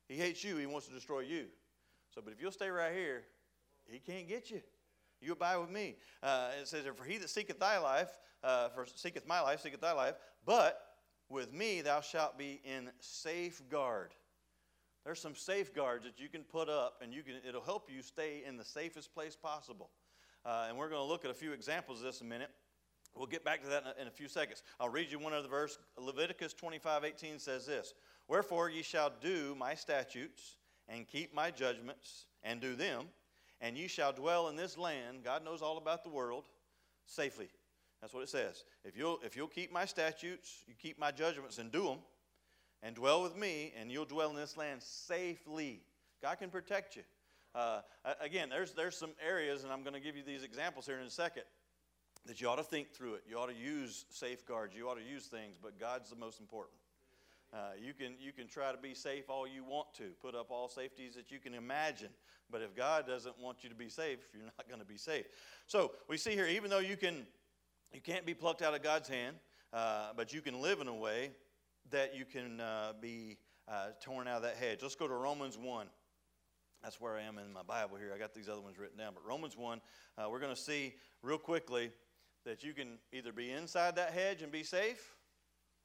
He 0.08 0.16
hates 0.16 0.42
you. 0.42 0.56
He 0.56 0.66
wants 0.66 0.86
to 0.88 0.92
destroy 0.92 1.20
you. 1.20 1.46
So, 2.14 2.20
but 2.22 2.32
if 2.32 2.40
you'll 2.40 2.52
stay 2.52 2.68
right 2.68 2.92
here, 2.92 3.22
he 3.86 3.98
can't 3.98 4.28
get 4.28 4.50
you. 4.50 4.60
You 5.20 5.32
abide 5.32 5.56
with 5.58 5.70
me. 5.70 5.96
Uh, 6.22 6.50
it 6.60 6.68
says, 6.68 6.84
For 6.96 7.04
he 7.04 7.18
that 7.18 7.30
seeketh 7.30 7.58
thy 7.58 7.78
life, 7.78 8.18
uh, 8.42 8.68
for 8.70 8.86
seeketh 8.94 9.26
my 9.26 9.40
life, 9.40 9.60
seeketh 9.60 9.80
thy 9.80 9.92
life, 9.92 10.14
but 10.44 10.80
with 11.28 11.52
me 11.52 11.80
thou 11.80 12.00
shalt 12.00 12.38
be 12.38 12.60
in 12.64 12.90
safeguard. 13.00 14.14
There's 15.04 15.20
some 15.20 15.34
safeguards 15.34 16.04
that 16.04 16.18
you 16.18 16.28
can 16.28 16.42
put 16.42 16.68
up, 16.68 17.00
and 17.02 17.12
you 17.12 17.22
can, 17.22 17.34
it'll 17.46 17.62
help 17.62 17.88
you 17.90 18.02
stay 18.02 18.42
in 18.46 18.56
the 18.56 18.64
safest 18.64 19.14
place 19.14 19.36
possible. 19.36 19.90
Uh, 20.44 20.66
and 20.68 20.76
we're 20.76 20.88
going 20.88 21.00
to 21.00 21.06
look 21.06 21.24
at 21.24 21.30
a 21.30 21.34
few 21.34 21.52
examples 21.52 21.98
of 21.98 22.04
this 22.04 22.20
in 22.20 22.26
a 22.26 22.30
minute. 22.30 22.50
We'll 23.14 23.26
get 23.26 23.44
back 23.44 23.62
to 23.62 23.68
that 23.68 23.82
in 23.82 23.88
a, 23.88 24.02
in 24.02 24.08
a 24.08 24.10
few 24.10 24.28
seconds. 24.28 24.62
I'll 24.78 24.88
read 24.88 25.10
you 25.10 25.18
one 25.18 25.32
other 25.32 25.48
verse. 25.48 25.78
Leviticus 25.98 26.54
25 26.54 27.04
18 27.04 27.38
says 27.38 27.66
this 27.66 27.94
Wherefore 28.28 28.70
ye 28.70 28.82
shall 28.82 29.12
do 29.20 29.54
my 29.58 29.74
statutes 29.74 30.56
and 30.88 31.06
keep 31.06 31.34
my 31.34 31.50
judgments 31.50 32.26
and 32.42 32.60
do 32.60 32.76
them 32.76 33.06
and 33.60 33.76
you 33.76 33.88
shall 33.88 34.12
dwell 34.12 34.48
in 34.48 34.56
this 34.56 34.78
land. 34.78 35.24
God 35.24 35.44
knows 35.44 35.62
all 35.62 35.78
about 35.78 36.02
the 36.02 36.10
world 36.10 36.44
safely. 37.06 37.48
That's 38.00 38.14
what 38.14 38.22
it 38.22 38.28
says. 38.28 38.64
If 38.84 38.96
you'll, 38.96 39.18
if 39.22 39.36
you'll 39.36 39.46
keep 39.48 39.72
my 39.72 39.84
statutes, 39.84 40.64
you 40.66 40.74
keep 40.80 40.98
my 40.98 41.10
judgments 41.10 41.58
and 41.58 41.70
do 41.70 41.84
them, 41.84 41.98
and 42.82 42.94
dwell 42.94 43.22
with 43.22 43.36
me, 43.36 43.72
and 43.78 43.90
you'll 43.90 44.06
dwell 44.06 44.30
in 44.30 44.36
this 44.36 44.56
land 44.56 44.82
safely. 44.82 45.82
God 46.22 46.38
can 46.38 46.48
protect 46.48 46.96
you. 46.96 47.02
Uh, 47.54 47.80
again, 48.20 48.48
there's, 48.48 48.72
there's 48.72 48.96
some 48.96 49.10
areas, 49.26 49.64
and 49.64 49.72
I'm 49.72 49.82
going 49.82 49.94
to 49.94 50.00
give 50.00 50.16
you 50.16 50.22
these 50.22 50.44
examples 50.44 50.86
here 50.86 50.98
in 50.98 51.06
a 51.06 51.10
second, 51.10 51.42
that 52.26 52.40
you 52.40 52.48
ought 52.48 52.56
to 52.56 52.62
think 52.62 52.92
through 52.92 53.14
it. 53.14 53.24
You 53.28 53.38
ought 53.38 53.48
to 53.48 53.54
use 53.54 54.06
safeguards. 54.08 54.74
You 54.74 54.88
ought 54.88 54.96
to 54.96 55.04
use 55.04 55.26
things, 55.26 55.56
but 55.62 55.78
God's 55.78 56.08
the 56.10 56.16
most 56.16 56.40
important. 56.40 56.79
Uh, 57.52 57.72
you, 57.84 57.92
can, 57.92 58.14
you 58.20 58.32
can 58.32 58.46
try 58.46 58.70
to 58.70 58.78
be 58.78 58.94
safe 58.94 59.28
all 59.28 59.46
you 59.46 59.64
want 59.64 59.92
to, 59.94 60.04
put 60.22 60.36
up 60.36 60.50
all 60.50 60.68
safeties 60.68 61.14
that 61.14 61.32
you 61.32 61.38
can 61.40 61.52
imagine. 61.52 62.10
But 62.50 62.62
if 62.62 62.76
God 62.76 63.06
doesn't 63.06 63.38
want 63.40 63.64
you 63.64 63.68
to 63.68 63.74
be 63.74 63.88
safe, 63.88 64.18
you're 64.32 64.44
not 64.44 64.68
going 64.68 64.80
to 64.80 64.86
be 64.86 64.96
safe. 64.96 65.26
So 65.66 65.92
we 66.08 66.16
see 66.16 66.32
here, 66.32 66.46
even 66.46 66.70
though 66.70 66.78
you, 66.78 66.96
can, 66.96 67.26
you 67.92 68.00
can't 68.00 68.24
be 68.24 68.34
plucked 68.34 68.62
out 68.62 68.74
of 68.74 68.82
God's 68.82 69.08
hand, 69.08 69.36
uh, 69.72 70.10
but 70.16 70.32
you 70.32 70.40
can 70.40 70.60
live 70.60 70.80
in 70.80 70.86
a 70.86 70.94
way 70.94 71.32
that 71.90 72.14
you 72.14 72.24
can 72.24 72.60
uh, 72.60 72.92
be 73.00 73.38
uh, 73.66 73.88
torn 74.00 74.28
out 74.28 74.36
of 74.36 74.42
that 74.42 74.56
hedge. 74.56 74.78
Let's 74.82 74.94
go 74.94 75.08
to 75.08 75.14
Romans 75.14 75.58
1. 75.58 75.86
That's 76.82 77.00
where 77.00 77.16
I 77.16 77.22
am 77.22 77.38
in 77.38 77.52
my 77.52 77.62
Bible 77.62 77.96
here. 77.96 78.12
I 78.14 78.18
got 78.18 78.32
these 78.32 78.48
other 78.48 78.60
ones 78.60 78.78
written 78.78 78.96
down. 78.96 79.12
But 79.14 79.26
Romans 79.26 79.56
1, 79.56 79.80
uh, 80.16 80.28
we're 80.30 80.40
going 80.40 80.54
to 80.54 80.60
see 80.60 80.94
real 81.22 81.38
quickly 81.38 81.90
that 82.44 82.64
you 82.64 82.72
can 82.72 82.98
either 83.12 83.32
be 83.32 83.50
inside 83.50 83.96
that 83.96 84.12
hedge 84.12 84.42
and 84.42 84.50
be 84.50 84.62
safe, 84.62 85.14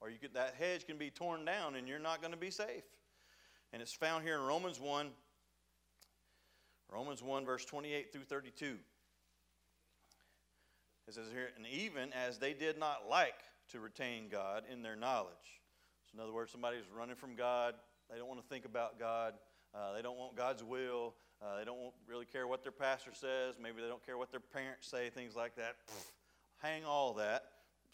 or 0.01 0.09
you 0.09 0.17
could, 0.19 0.33
that 0.33 0.55
hedge 0.59 0.85
can 0.85 0.97
be 0.97 1.09
torn 1.09 1.45
down 1.45 1.75
and 1.75 1.87
you're 1.87 1.99
not 1.99 2.21
going 2.21 2.33
to 2.33 2.37
be 2.37 2.51
safe. 2.51 2.83
And 3.73 3.81
it's 3.81 3.93
found 3.93 4.23
here 4.23 4.35
in 4.35 4.41
Romans 4.41 4.79
1, 4.79 5.09
Romans 6.91 7.21
1, 7.23 7.45
verse 7.45 7.65
28 7.65 8.11
through 8.11 8.23
32. 8.23 8.77
It 11.07 11.13
says 11.13 11.27
here, 11.31 11.49
and 11.55 11.67
even 11.67 12.11
as 12.13 12.39
they 12.39 12.53
did 12.53 12.79
not 12.79 13.03
like 13.09 13.41
to 13.69 13.79
retain 13.79 14.27
God 14.29 14.63
in 14.71 14.81
their 14.81 14.95
knowledge. 14.95 15.61
So, 16.05 16.17
in 16.17 16.23
other 16.23 16.33
words, 16.33 16.51
somebody's 16.51 16.85
running 16.95 17.15
from 17.15 17.35
God, 17.35 17.75
they 18.09 18.17
don't 18.17 18.27
want 18.27 18.41
to 18.41 18.47
think 18.47 18.65
about 18.65 18.99
God, 18.99 19.33
uh, 19.73 19.93
they 19.93 20.01
don't 20.01 20.17
want 20.17 20.35
God's 20.35 20.63
will, 20.63 21.15
uh, 21.41 21.57
they 21.57 21.65
don't 21.65 21.93
really 22.07 22.25
care 22.25 22.47
what 22.47 22.63
their 22.63 22.71
pastor 22.71 23.11
says, 23.13 23.55
maybe 23.61 23.81
they 23.81 23.87
don't 23.87 24.05
care 24.05 24.17
what 24.17 24.31
their 24.31 24.39
parents 24.39 24.87
say, 24.87 25.09
things 25.09 25.35
like 25.35 25.55
that. 25.55 25.75
Pfft, 25.87 26.13
hang 26.61 26.85
all 26.85 27.13
that. 27.15 27.43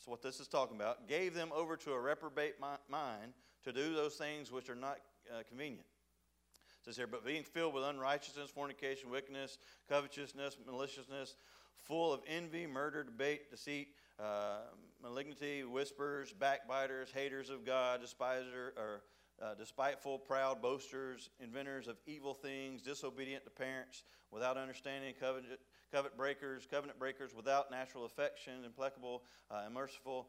That's 0.01 0.08
what 0.08 0.24
this 0.24 0.39
is 0.39 0.48
talking 0.48 0.75
about. 0.77 1.08
Gave 1.08 1.36
them 1.36 1.51
over 1.55 1.77
to 1.77 1.91
a 1.91 2.00
reprobate 2.00 2.55
mind 2.89 3.34
to 3.63 3.72
do 3.72 3.93
those 3.93 4.15
things 4.15 4.51
which 4.51 4.67
are 4.67 4.75
not 4.75 4.98
uh, 5.29 5.43
convenient. 5.48 5.86
It 5.86 6.86
says 6.86 6.98
here, 6.98 7.05
but 7.05 7.24
being 7.24 7.43
filled 7.43 7.75
with 7.75 7.84
unrighteousness, 7.84 8.50
fornication, 8.50 9.12
wickedness, 9.12 9.60
covetousness, 9.88 10.58
maliciousness, 10.65 11.36
full 11.77 12.12
of 12.12 12.22
envy, 12.25 12.65
murder, 12.65 13.03
debate, 13.03 13.51
deceit, 13.51 13.89
uh, 14.20 14.62
malignity, 15.03 15.63
whisperers, 15.65 16.34
backbiters, 16.34 17.12
haters 17.12 17.51
of 17.51 17.63
God, 17.63 18.01
despiser, 18.01 18.74
or 18.77 19.03
uh, 19.39 19.53
despiteful, 19.53 20.17
proud, 20.17 20.63
boasters, 20.63 21.29
inventors 21.39 21.88
of 21.88 21.98
evil 22.08 22.34
things, 22.34 22.81
disobedient 22.81 23.43
to 23.43 23.51
parents, 23.51 24.01
without 24.31 24.58
understanding, 24.58 25.13
covenant, 25.20 25.60
covenant 25.91 26.17
breakers, 26.17 26.67
covenant 26.69 27.00
breakers, 27.00 27.36
without 27.36 27.71
natural 27.71 28.05
affection, 28.05 28.65
implacable, 28.65 29.24
uh, 29.50 29.63
unmerciful. 29.65 30.27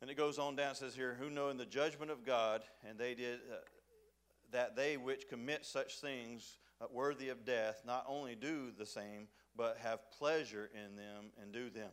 And 0.00 0.10
it 0.10 0.14
goes 0.14 0.38
on 0.38 0.56
down, 0.56 0.74
says 0.74 0.94
here, 0.94 1.16
who 1.20 1.28
know 1.28 1.50
in 1.50 1.58
the 1.58 1.66
judgment 1.66 2.10
of 2.10 2.24
God, 2.24 2.62
and 2.88 2.98
they 2.98 3.14
did 3.14 3.40
uh, 3.52 3.56
that 4.52 4.76
they 4.76 4.96
which 4.96 5.28
commit 5.28 5.66
such 5.66 6.00
things 6.00 6.58
uh, 6.80 6.86
worthy 6.90 7.28
of 7.28 7.44
death 7.44 7.82
not 7.86 8.04
only 8.08 8.34
do 8.34 8.72
the 8.76 8.86
same, 8.86 9.28
but 9.56 9.78
have 9.82 10.00
pleasure 10.18 10.70
in 10.74 10.96
them 10.96 11.32
and 11.40 11.52
do 11.52 11.68
them. 11.68 11.90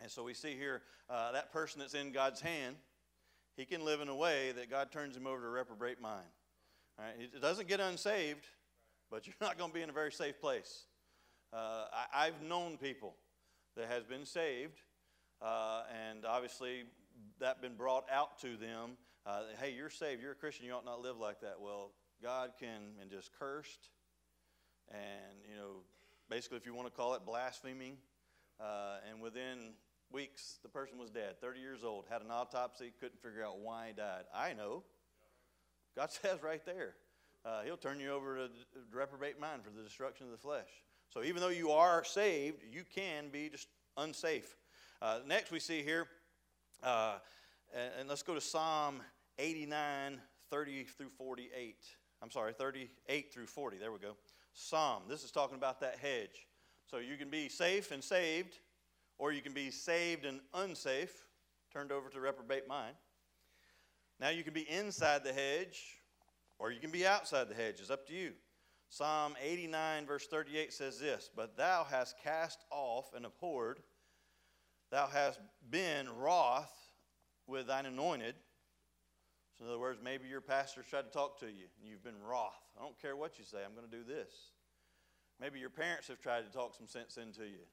And 0.00 0.10
so 0.10 0.22
we 0.22 0.34
see 0.34 0.54
here 0.54 0.82
uh, 1.08 1.32
that 1.32 1.52
person 1.52 1.80
that's 1.80 1.94
in 1.94 2.12
God's 2.12 2.40
hand, 2.40 2.76
he 3.56 3.64
can 3.64 3.84
live 3.84 4.00
in 4.00 4.08
a 4.08 4.16
way 4.16 4.52
that 4.52 4.70
God 4.70 4.90
turns 4.92 5.16
him 5.16 5.26
over 5.26 5.40
to 5.40 5.48
reprobate 5.48 6.00
mind. 6.00 6.26
Right? 6.98 7.14
It 7.34 7.40
doesn't 7.40 7.68
get 7.68 7.80
unsaved, 7.80 8.46
but 9.10 9.26
you're 9.26 9.36
not 9.40 9.58
going 9.58 9.70
to 9.70 9.74
be 9.74 9.82
in 9.82 9.90
a 9.90 9.94
very 9.94 10.12
safe 10.12 10.40
place. 10.40 10.84
Uh, 11.52 11.84
I, 12.14 12.26
have 12.26 12.42
known 12.42 12.76
people 12.76 13.14
that 13.76 13.88
has 13.88 14.04
been 14.04 14.26
saved, 14.26 14.80
uh, 15.40 15.82
and 16.08 16.24
obviously 16.26 16.84
that 17.38 17.62
been 17.62 17.76
brought 17.76 18.04
out 18.10 18.40
to 18.40 18.56
them. 18.56 18.96
Uh, 19.24 19.42
hey, 19.60 19.72
you're 19.76 19.90
saved. 19.90 20.22
You're 20.22 20.32
a 20.32 20.36
Christian. 20.36 20.66
You 20.66 20.72
ought 20.72 20.84
not 20.84 21.00
live 21.00 21.18
like 21.18 21.40
that. 21.40 21.60
Well, 21.60 21.92
God 22.22 22.52
can 22.58 22.96
and 23.00 23.10
just 23.10 23.30
cursed, 23.38 23.90
and 24.90 25.38
you 25.48 25.56
know, 25.56 25.82
basically, 26.28 26.58
if 26.58 26.66
you 26.66 26.74
want 26.74 26.88
to 26.88 26.92
call 26.92 27.14
it 27.14 27.24
blaspheming, 27.24 27.96
uh, 28.60 28.98
and 29.10 29.20
within 29.20 29.74
weeks, 30.10 30.58
the 30.62 30.68
person 30.68 30.98
was 30.98 31.10
dead, 31.10 31.40
30 31.40 31.60
years 31.60 31.84
old, 31.84 32.04
had 32.08 32.22
an 32.22 32.30
autopsy, 32.30 32.92
couldn't 33.00 33.20
figure 33.22 33.44
out 33.44 33.58
why 33.58 33.88
he 33.88 33.92
died. 33.92 34.24
I 34.34 34.52
know. 34.52 34.82
God 35.96 36.10
says 36.22 36.42
right 36.42 36.64
there, 36.64 36.94
uh, 37.44 37.62
He'll 37.62 37.76
turn 37.76 38.00
you 38.00 38.10
over 38.10 38.36
to 38.36 38.48
the 38.74 38.96
reprobate 38.96 39.40
mind 39.40 39.62
for 39.64 39.70
the 39.70 39.82
destruction 39.82 40.26
of 40.26 40.32
the 40.32 40.38
flesh. 40.38 40.68
So 41.10 41.22
even 41.22 41.40
though 41.40 41.48
you 41.48 41.70
are 41.70 42.04
saved, 42.04 42.62
you 42.70 42.84
can 42.94 43.28
be 43.30 43.48
just 43.48 43.68
unsafe. 43.96 44.56
Uh, 45.00 45.20
next, 45.26 45.50
we 45.50 45.60
see 45.60 45.82
here, 45.82 46.06
uh, 46.82 47.14
and, 47.98 48.08
let's 48.08 48.22
go 48.22 48.34
to 48.34 48.40
Psalm 48.40 49.00
89, 49.38 50.20
30 50.50 50.84
through 50.84 51.10
48. 51.10 51.76
I'm 52.22 52.30
sorry, 52.30 52.52
38 52.52 53.32
through 53.32 53.46
40. 53.46 53.78
There 53.78 53.92
we 53.92 53.98
go. 53.98 54.16
Psalm. 54.52 55.02
This 55.08 55.22
is 55.22 55.30
talking 55.30 55.56
about 55.56 55.80
that 55.80 55.98
hedge. 55.98 56.46
So 56.90 56.98
you 56.98 57.16
can 57.16 57.28
be 57.28 57.48
safe 57.48 57.90
and 57.90 58.02
saved, 58.02 58.58
or 59.18 59.32
you 59.32 59.42
can 59.42 59.52
be 59.52 59.70
saved 59.70 60.24
and 60.24 60.40
unsafe, 60.54 61.26
turned 61.72 61.92
over 61.92 62.08
to 62.08 62.20
reprobate 62.20 62.68
mind. 62.68 62.94
Now 64.18 64.30
you 64.30 64.42
can 64.44 64.54
be 64.54 64.68
inside 64.70 65.24
the 65.24 65.32
hedge, 65.32 65.82
or 66.58 66.70
you 66.70 66.80
can 66.80 66.90
be 66.90 67.06
outside 67.06 67.48
the 67.48 67.54
hedge. 67.54 67.80
It's 67.80 67.90
up 67.90 68.06
to 68.06 68.14
you. 68.14 68.32
Psalm 68.88 69.34
89, 69.42 70.06
verse 70.06 70.26
38 70.26 70.72
says 70.72 70.98
this 70.98 71.30
But 71.34 71.56
thou 71.56 71.84
hast 71.84 72.16
cast 72.22 72.64
off 72.70 73.12
and 73.14 73.26
abhorred, 73.26 73.80
thou 74.90 75.06
hast 75.06 75.40
been 75.70 76.08
wroth 76.18 76.72
with 77.46 77.66
thine 77.66 77.86
anointed. 77.86 78.34
So, 79.58 79.64
in 79.64 79.70
other 79.70 79.80
words, 79.80 80.00
maybe 80.02 80.28
your 80.28 80.42
pastor's 80.42 80.86
tried 80.86 81.02
to 81.02 81.10
talk 81.10 81.40
to 81.40 81.46
you 81.46 81.66
and 81.80 81.88
you've 81.88 82.04
been 82.04 82.22
wroth. 82.22 82.52
I 82.78 82.82
don't 82.82 83.00
care 83.00 83.16
what 83.16 83.38
you 83.38 83.44
say, 83.44 83.58
I'm 83.64 83.74
going 83.74 83.88
to 83.90 83.96
do 83.96 84.04
this. 84.04 84.32
Maybe 85.40 85.58
your 85.58 85.70
parents 85.70 86.08
have 86.08 86.20
tried 86.20 86.44
to 86.44 86.52
talk 86.52 86.74
some 86.74 86.86
sense 86.86 87.16
into 87.16 87.44
you. 87.44 87.64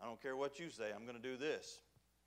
I 0.00 0.06
don't 0.06 0.20
care 0.20 0.36
what 0.36 0.58
you 0.58 0.70
say, 0.70 0.90
I'm 0.94 1.04
going 1.04 1.20
to 1.20 1.22
do 1.22 1.36
this. 1.36 1.80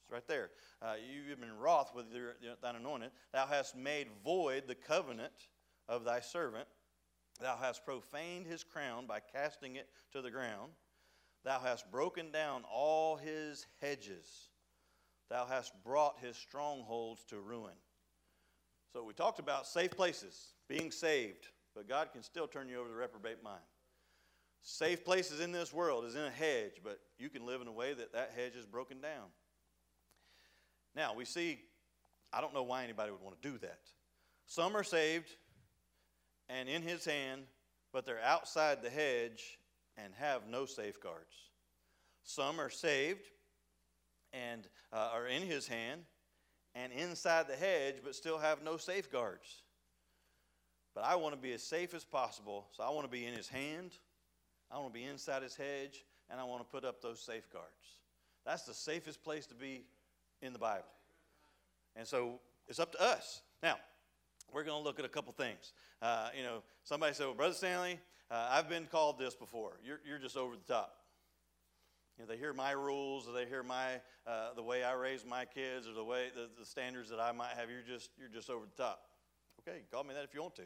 It's 0.04 0.12
right 0.12 0.28
there. 0.28 0.50
Uh, 0.82 0.96
you've 1.28 1.40
been 1.40 1.58
wroth 1.58 1.92
with 1.96 2.06
your, 2.14 2.36
thine 2.62 2.76
anointed. 2.76 3.12
Thou 3.34 3.46
hast 3.46 3.76
made 3.76 4.08
void 4.24 4.64
the 4.68 4.76
covenant 4.76 5.48
of 5.88 6.04
thy 6.04 6.20
servant. 6.20 6.68
Thou 7.40 7.58
hast 7.58 7.86
profaned 7.86 8.48
his 8.48 8.64
crown 8.64 9.06
by 9.06 9.20
casting 9.20 9.76
it 9.76 9.90
to 10.12 10.22
the 10.22 10.32
ground. 10.32 10.72
Thou 11.44 11.60
hast 11.60 11.92
broken 11.92 12.32
down 12.32 12.64
all 12.72 13.16
his 13.18 13.66
hedges. 13.82 14.50
Thou 15.30 15.46
hast 15.46 15.74
brought 15.84 16.20
his 16.20 16.38
strongholds 16.38 17.24
to 17.26 17.40
ruin. 17.40 17.74
So 18.94 19.04
we 19.04 19.14
talked 19.14 19.40
about 19.40 19.66
safe 19.66 19.92
places, 19.92 20.54
being 20.70 20.92
saved, 20.92 21.48
but 21.74 21.90
God 21.90 22.10
can 22.14 22.22
still 22.22 22.48
turn 22.48 22.70
you 22.70 22.78
over 22.78 22.88
to 22.88 22.94
the 22.94 23.00
reprobate 23.00 23.44
mind. 23.44 23.64
Safe 24.62 25.04
places 25.04 25.42
in 25.42 25.52
this 25.52 25.74
world 25.74 26.06
is 26.06 26.16
in 26.16 26.22
a 26.22 26.30
hedge, 26.30 26.82
but 26.84 27.00
you 27.18 27.30
can 27.30 27.46
live 27.46 27.62
in 27.62 27.68
a 27.68 27.72
way 27.72 27.94
that 27.94 28.14
that 28.14 28.32
hedge 28.36 28.56
is 28.56 28.66
broken 28.66 29.02
down. 29.02 29.26
Now, 30.96 31.14
we 31.16 31.26
see, 31.26 31.60
I 32.32 32.40
don't 32.40 32.54
know 32.54 32.64
why 32.64 32.84
anybody 32.84 33.12
would 33.12 33.22
want 33.22 33.42
to 33.42 33.50
do 33.52 33.58
that. 33.58 33.80
Some 34.46 34.78
are 34.78 34.84
saved 34.84 35.36
and 36.50 36.70
in 36.70 36.82
his 36.82 37.06
hand, 37.06 37.44
but 37.92 38.06
they're 38.06 38.22
outside 38.24 38.82
the 38.82 38.90
hedge 38.90 39.60
and 39.98 40.14
have 40.16 40.48
no 40.50 40.66
safeguards. 40.66 41.36
Some 42.24 42.60
are 42.60 42.70
saved 42.70 43.26
and 44.32 44.68
uh, 44.92 45.10
are 45.14 45.28
in 45.28 45.44
his 45.44 45.68
hand 45.68 46.02
and 46.76 46.92
inside 46.92 47.48
the 47.48 47.56
hedge, 47.56 47.96
but 48.04 48.16
still 48.16 48.38
have 48.38 48.64
no 48.64 48.78
safeguards. 48.78 49.62
But 50.96 51.06
I 51.06 51.16
want 51.16 51.36
to 51.36 51.42
be 51.42 51.54
as 51.54 51.64
safe 51.64 51.94
as 51.94 52.04
possible, 52.04 52.68
so 52.72 52.84
I 52.84 52.90
want 52.90 53.06
to 53.06 53.12
be 53.12 53.26
in 53.26 53.34
his 53.34 53.48
hand, 53.48 53.92
I 54.72 54.78
want 54.78 54.94
to 54.94 55.00
be 55.00 55.06
inside 55.06 55.44
his 55.44 55.56
hedge, 55.56 56.04
and 56.30 56.40
I 56.40 56.44
want 56.44 56.62
to 56.62 56.72
put 56.72 56.86
up 56.86 57.02
those 57.02 57.20
safeguards. 57.20 57.68
That's 58.46 58.64
the 58.64 58.74
safest 58.74 59.24
place 59.24 59.46
to 59.48 59.56
be 59.56 59.86
in 60.42 60.54
the 60.54 60.60
Bible. 60.60 60.84
And 61.96 62.08
so 62.08 62.40
it's 62.68 62.80
up 62.80 62.92
to 62.94 63.02
us. 63.02 63.42
Now, 63.62 63.78
we're 64.54 64.64
going 64.64 64.80
to 64.80 64.84
look 64.84 65.00
at 65.00 65.06
a 65.06 65.10
couple 65.10 65.34
things. 65.34 65.74
Uh, 66.02 66.30
you 66.38 66.44
know, 66.44 66.64
somebody 66.84 67.14
said, 67.14 67.26
Well, 67.26 67.36
Brother 67.36 67.54
Stanley, 67.54 68.00
uh, 68.30 68.48
I've 68.52 68.70
been 68.70 68.86
called 68.86 69.18
this 69.18 69.36
before. 69.36 69.74
You're, 69.86 70.00
you're 70.08 70.20
just 70.20 70.38
over 70.38 70.56
the 70.56 70.74
top. 70.74 70.96
You 72.18 72.24
know, 72.24 72.30
they 72.30 72.38
hear 72.38 72.54
my 72.54 72.72
rules, 72.72 73.28
or 73.28 73.34
they 73.34 73.46
hear 73.46 73.64
my 73.64 73.96
uh, 74.28 74.54
the 74.56 74.62
way 74.62 74.84
I 74.84 74.94
raise 74.94 75.26
my 75.26 75.46
kids, 75.46 75.88
or 75.88 75.94
the 75.94 76.04
way 76.04 76.28
the, 76.36 76.48
the, 76.60 76.66
standards 76.66 77.10
that 77.10 77.20
I 77.20 77.32
might 77.32 77.54
have. 77.58 77.70
You're 77.72 77.82
just 77.82 78.12
you're 78.20 78.30
just 78.30 78.52
over 78.52 78.66
the 78.66 78.84
top. 78.84 79.02
Okay, 79.68 79.80
call 79.92 80.04
me 80.04 80.14
that 80.14 80.24
if 80.24 80.34
you 80.34 80.42
want 80.42 80.56
to. 80.58 80.64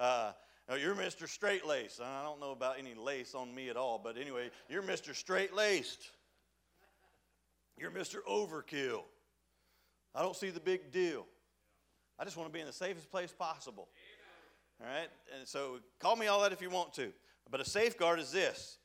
Uh, 0.00 0.32
you're 0.80 0.94
Mr. 0.96 1.28
Straight 1.28 1.64
Lace. 1.64 2.00
I 2.02 2.24
don't 2.24 2.40
know 2.40 2.50
about 2.50 2.78
any 2.78 2.94
lace 2.94 3.34
on 3.34 3.54
me 3.54 3.68
at 3.68 3.76
all, 3.76 4.00
but 4.02 4.16
anyway, 4.18 4.50
you're 4.68 4.82
Mr. 4.82 5.14
Straight 5.14 5.54
Laced. 5.54 6.10
You're 7.78 7.90
Mr. 7.90 8.16
Overkill. 8.28 9.02
I 10.14 10.22
don't 10.22 10.36
see 10.36 10.50
the 10.50 10.60
big 10.60 10.90
deal. 10.90 11.26
I 12.18 12.24
just 12.24 12.36
want 12.36 12.48
to 12.48 12.52
be 12.52 12.60
in 12.60 12.66
the 12.66 12.72
safest 12.72 13.10
place 13.10 13.32
possible. 13.32 13.88
All 14.80 14.86
right? 14.86 15.08
And 15.38 15.46
so 15.46 15.78
call 15.98 16.16
me 16.16 16.26
all 16.26 16.42
that 16.42 16.52
if 16.52 16.62
you 16.62 16.70
want 16.70 16.92
to. 16.94 17.12
But 17.50 17.60
a 17.60 17.64
safeguard 17.64 18.18
is 18.18 18.30
this 18.30 18.78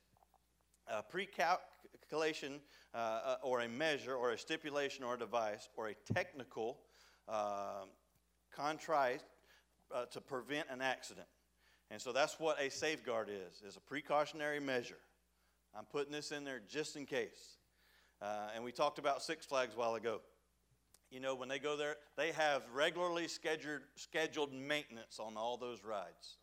a 0.88 1.04
pre-calculation 1.04 2.60
uh, 2.94 3.36
or 3.44 3.62
a 3.62 3.70
measure 3.70 4.16
or 4.16 4.32
a 4.32 4.38
stipulation 4.38 5.04
or 5.04 5.14
a 5.14 5.18
device 5.18 5.70
or 5.78 5.90
a 5.90 5.96
technical 6.14 6.80
uh, 7.28 7.86
contrite 8.56 9.22
uh, 9.94 10.06
to 10.06 10.20
prevent 10.20 10.68
an 10.72 10.82
accident. 10.82 11.28
And 11.92 12.02
so 12.02 12.12
that's 12.12 12.40
what 12.40 12.60
a 12.60 12.70
safeguard 12.70 13.30
is, 13.30 13.62
is 13.68 13.78
a 13.78 13.80
precautionary 13.80 14.60
measure. 14.60 14.98
I'm 15.78 15.86
putting 15.86 16.12
this 16.12 16.32
in 16.32 16.44
there 16.44 16.62
just 16.68 16.96
in 16.96 17.06
case. 17.06 17.58
Uh, 18.22 18.50
and 18.56 18.64
we 18.64 18.72
talked 18.72 19.00
about 19.00 19.22
Six 19.22 19.46
Flags 19.46 19.76
a 19.76 19.78
while 19.78 19.96
ago. 19.96 20.22
You 21.12 21.20
know, 21.20 21.34
when 21.34 21.50
they 21.50 21.60
go 21.60 21.76
there, 21.76 21.96
they 22.18 22.32
have 22.34 22.64
regularly 22.74 23.28
scheduled, 23.28 23.82
scheduled 23.96 24.54
maintenance 24.54 25.20
on 25.20 25.38
all 25.38 25.58
those 25.58 25.84
rides. 25.84 26.38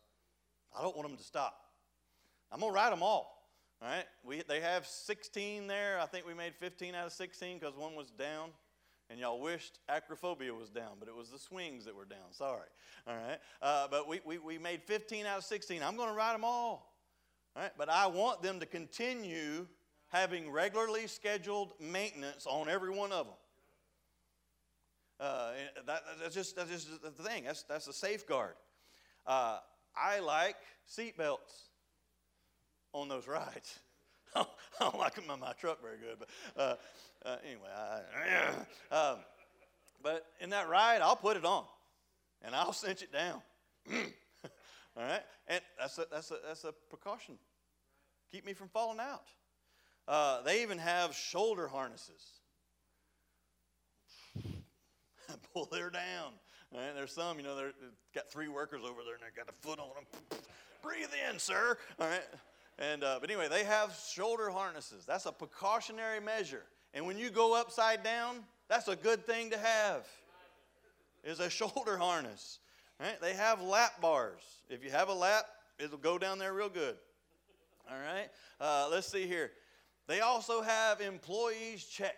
I 0.77 0.81
don't 0.81 0.95
want 0.95 1.07
them 1.07 1.17
to 1.17 1.23
stop. 1.23 1.57
I'm 2.51 2.59
going 2.59 2.71
to 2.71 2.75
ride 2.75 2.91
them 2.91 3.03
all. 3.03 3.49
All 3.81 3.87
right? 3.87 4.05
We, 4.23 4.43
they 4.47 4.59
have 4.59 4.85
16 4.85 5.67
there. 5.67 5.99
I 5.99 6.05
think 6.05 6.25
we 6.25 6.33
made 6.33 6.53
15 6.55 6.95
out 6.95 7.07
of 7.07 7.13
16 7.13 7.59
because 7.59 7.75
one 7.75 7.95
was 7.95 8.11
down. 8.11 8.49
And 9.09 9.19
y'all 9.19 9.39
wished 9.39 9.79
acrophobia 9.89 10.53
was 10.53 10.69
down, 10.69 10.97
but 10.99 11.07
it 11.07 11.15
was 11.15 11.29
the 11.29 11.39
swings 11.39 11.85
that 11.85 11.95
were 11.95 12.03
down. 12.03 12.31
Sorry. 12.31 12.67
All 13.07 13.15
right? 13.15 13.37
Uh, 13.61 13.87
but 13.89 14.05
we, 14.05 14.19
we, 14.25 14.37
we 14.37 14.57
made 14.57 14.83
15 14.83 15.25
out 15.25 15.37
of 15.37 15.43
16. 15.45 15.81
I'm 15.81 15.95
going 15.95 16.09
to 16.09 16.15
ride 16.15 16.33
them 16.33 16.43
all. 16.43 16.93
All 17.55 17.63
right? 17.63 17.71
But 17.77 17.89
I 17.89 18.07
want 18.07 18.41
them 18.41 18.59
to 18.59 18.65
continue 18.65 19.65
having 20.09 20.51
regularly 20.51 21.07
scheduled 21.07 21.71
maintenance 21.79 22.45
on 22.45 22.67
every 22.67 22.89
one 22.89 23.13
of 23.13 23.27
them. 23.27 23.35
Uh, 25.19 25.51
that, 25.85 26.03
that's, 26.21 26.35
just, 26.35 26.55
that's 26.55 26.69
just 26.69 27.01
the 27.01 27.23
thing. 27.23 27.45
That's, 27.45 27.63
that's 27.63 27.87
a 27.87 27.93
safeguard. 27.93 28.53
Uh, 29.25 29.59
I 29.95 30.19
like 30.19 30.55
seat 30.85 31.17
belts 31.17 31.69
on 32.93 33.09
those 33.09 33.27
rides. 33.27 33.79
I 34.35 34.45
don't 34.79 34.97
like 34.97 35.15
them 35.15 35.25
in 35.31 35.39
my 35.39 35.53
truck 35.53 35.81
very 35.81 35.97
good, 35.97 36.17
but 36.19 36.29
uh, 36.55 36.75
uh, 37.27 37.37
anyway, 37.43 37.69
I, 37.75 38.95
um, 38.95 39.17
but 40.03 40.25
in 40.39 40.51
that 40.51 40.69
ride, 40.69 41.01
I'll 41.01 41.15
put 41.15 41.37
it 41.37 41.45
on, 41.45 41.63
and 42.43 42.55
I'll 42.55 42.73
cinch 42.73 43.01
it 43.01 43.11
down. 43.11 43.41
All 43.91 45.03
right, 45.03 45.21
and 45.47 45.61
that's 45.79 45.97
a, 45.97 46.05
that's 46.11 46.31
a, 46.31 46.37
that's 46.45 46.63
a 46.63 46.73
precaution. 46.89 47.35
Keep 48.31 48.45
me 48.45 48.53
from 48.53 48.67
falling 48.67 48.99
out. 48.99 49.27
Uh, 50.07 50.41
they 50.43 50.61
even 50.61 50.77
have 50.77 51.13
shoulder 51.15 51.67
harnesses. 51.67 52.36
Pull 55.53 55.67
there 55.71 55.89
down. 55.89 56.33
Right? 56.73 56.93
There's 56.93 57.13
some, 57.13 57.37
you 57.37 57.43
know, 57.43 57.55
they've 57.55 57.73
got 58.13 58.29
three 58.29 58.47
workers 58.47 58.81
over 58.83 59.03
there 59.05 59.15
and 59.15 59.23
they've 59.23 59.35
got 59.35 59.49
a 59.49 59.67
foot 59.67 59.79
on 59.79 59.89
them. 59.95 60.39
Breathe 60.83 61.09
in, 61.29 61.39
sir. 61.39 61.77
All 61.99 62.07
right. 62.07 62.23
And, 62.79 63.03
uh, 63.03 63.17
but 63.19 63.29
anyway, 63.29 63.47
they 63.49 63.63
have 63.63 63.97
shoulder 64.11 64.49
harnesses. 64.49 65.03
That's 65.05 65.25
a 65.25 65.31
precautionary 65.31 66.19
measure. 66.19 66.63
And 66.93 67.05
when 67.05 67.17
you 67.17 67.29
go 67.29 67.55
upside 67.55 68.03
down, 68.03 68.43
that's 68.67 68.87
a 68.87 68.95
good 68.95 69.25
thing 69.25 69.49
to 69.51 69.57
have. 69.57 70.07
Is 71.23 71.39
a 71.39 71.49
shoulder 71.49 71.97
harness. 71.97 72.59
Right? 72.99 73.19
They 73.21 73.33
have 73.33 73.61
lap 73.61 74.01
bars. 74.01 74.41
If 74.69 74.83
you 74.83 74.91
have 74.91 75.09
a 75.09 75.13
lap, 75.13 75.45
it'll 75.79 75.97
go 75.97 76.17
down 76.17 76.39
there 76.39 76.53
real 76.53 76.69
good. 76.69 76.95
All 77.89 77.97
right. 77.97 78.29
Uh, 78.59 78.87
let's 78.91 79.07
see 79.07 79.27
here. 79.27 79.51
They 80.07 80.21
also 80.21 80.61
have 80.61 81.01
employees 81.01 81.83
check 81.85 82.15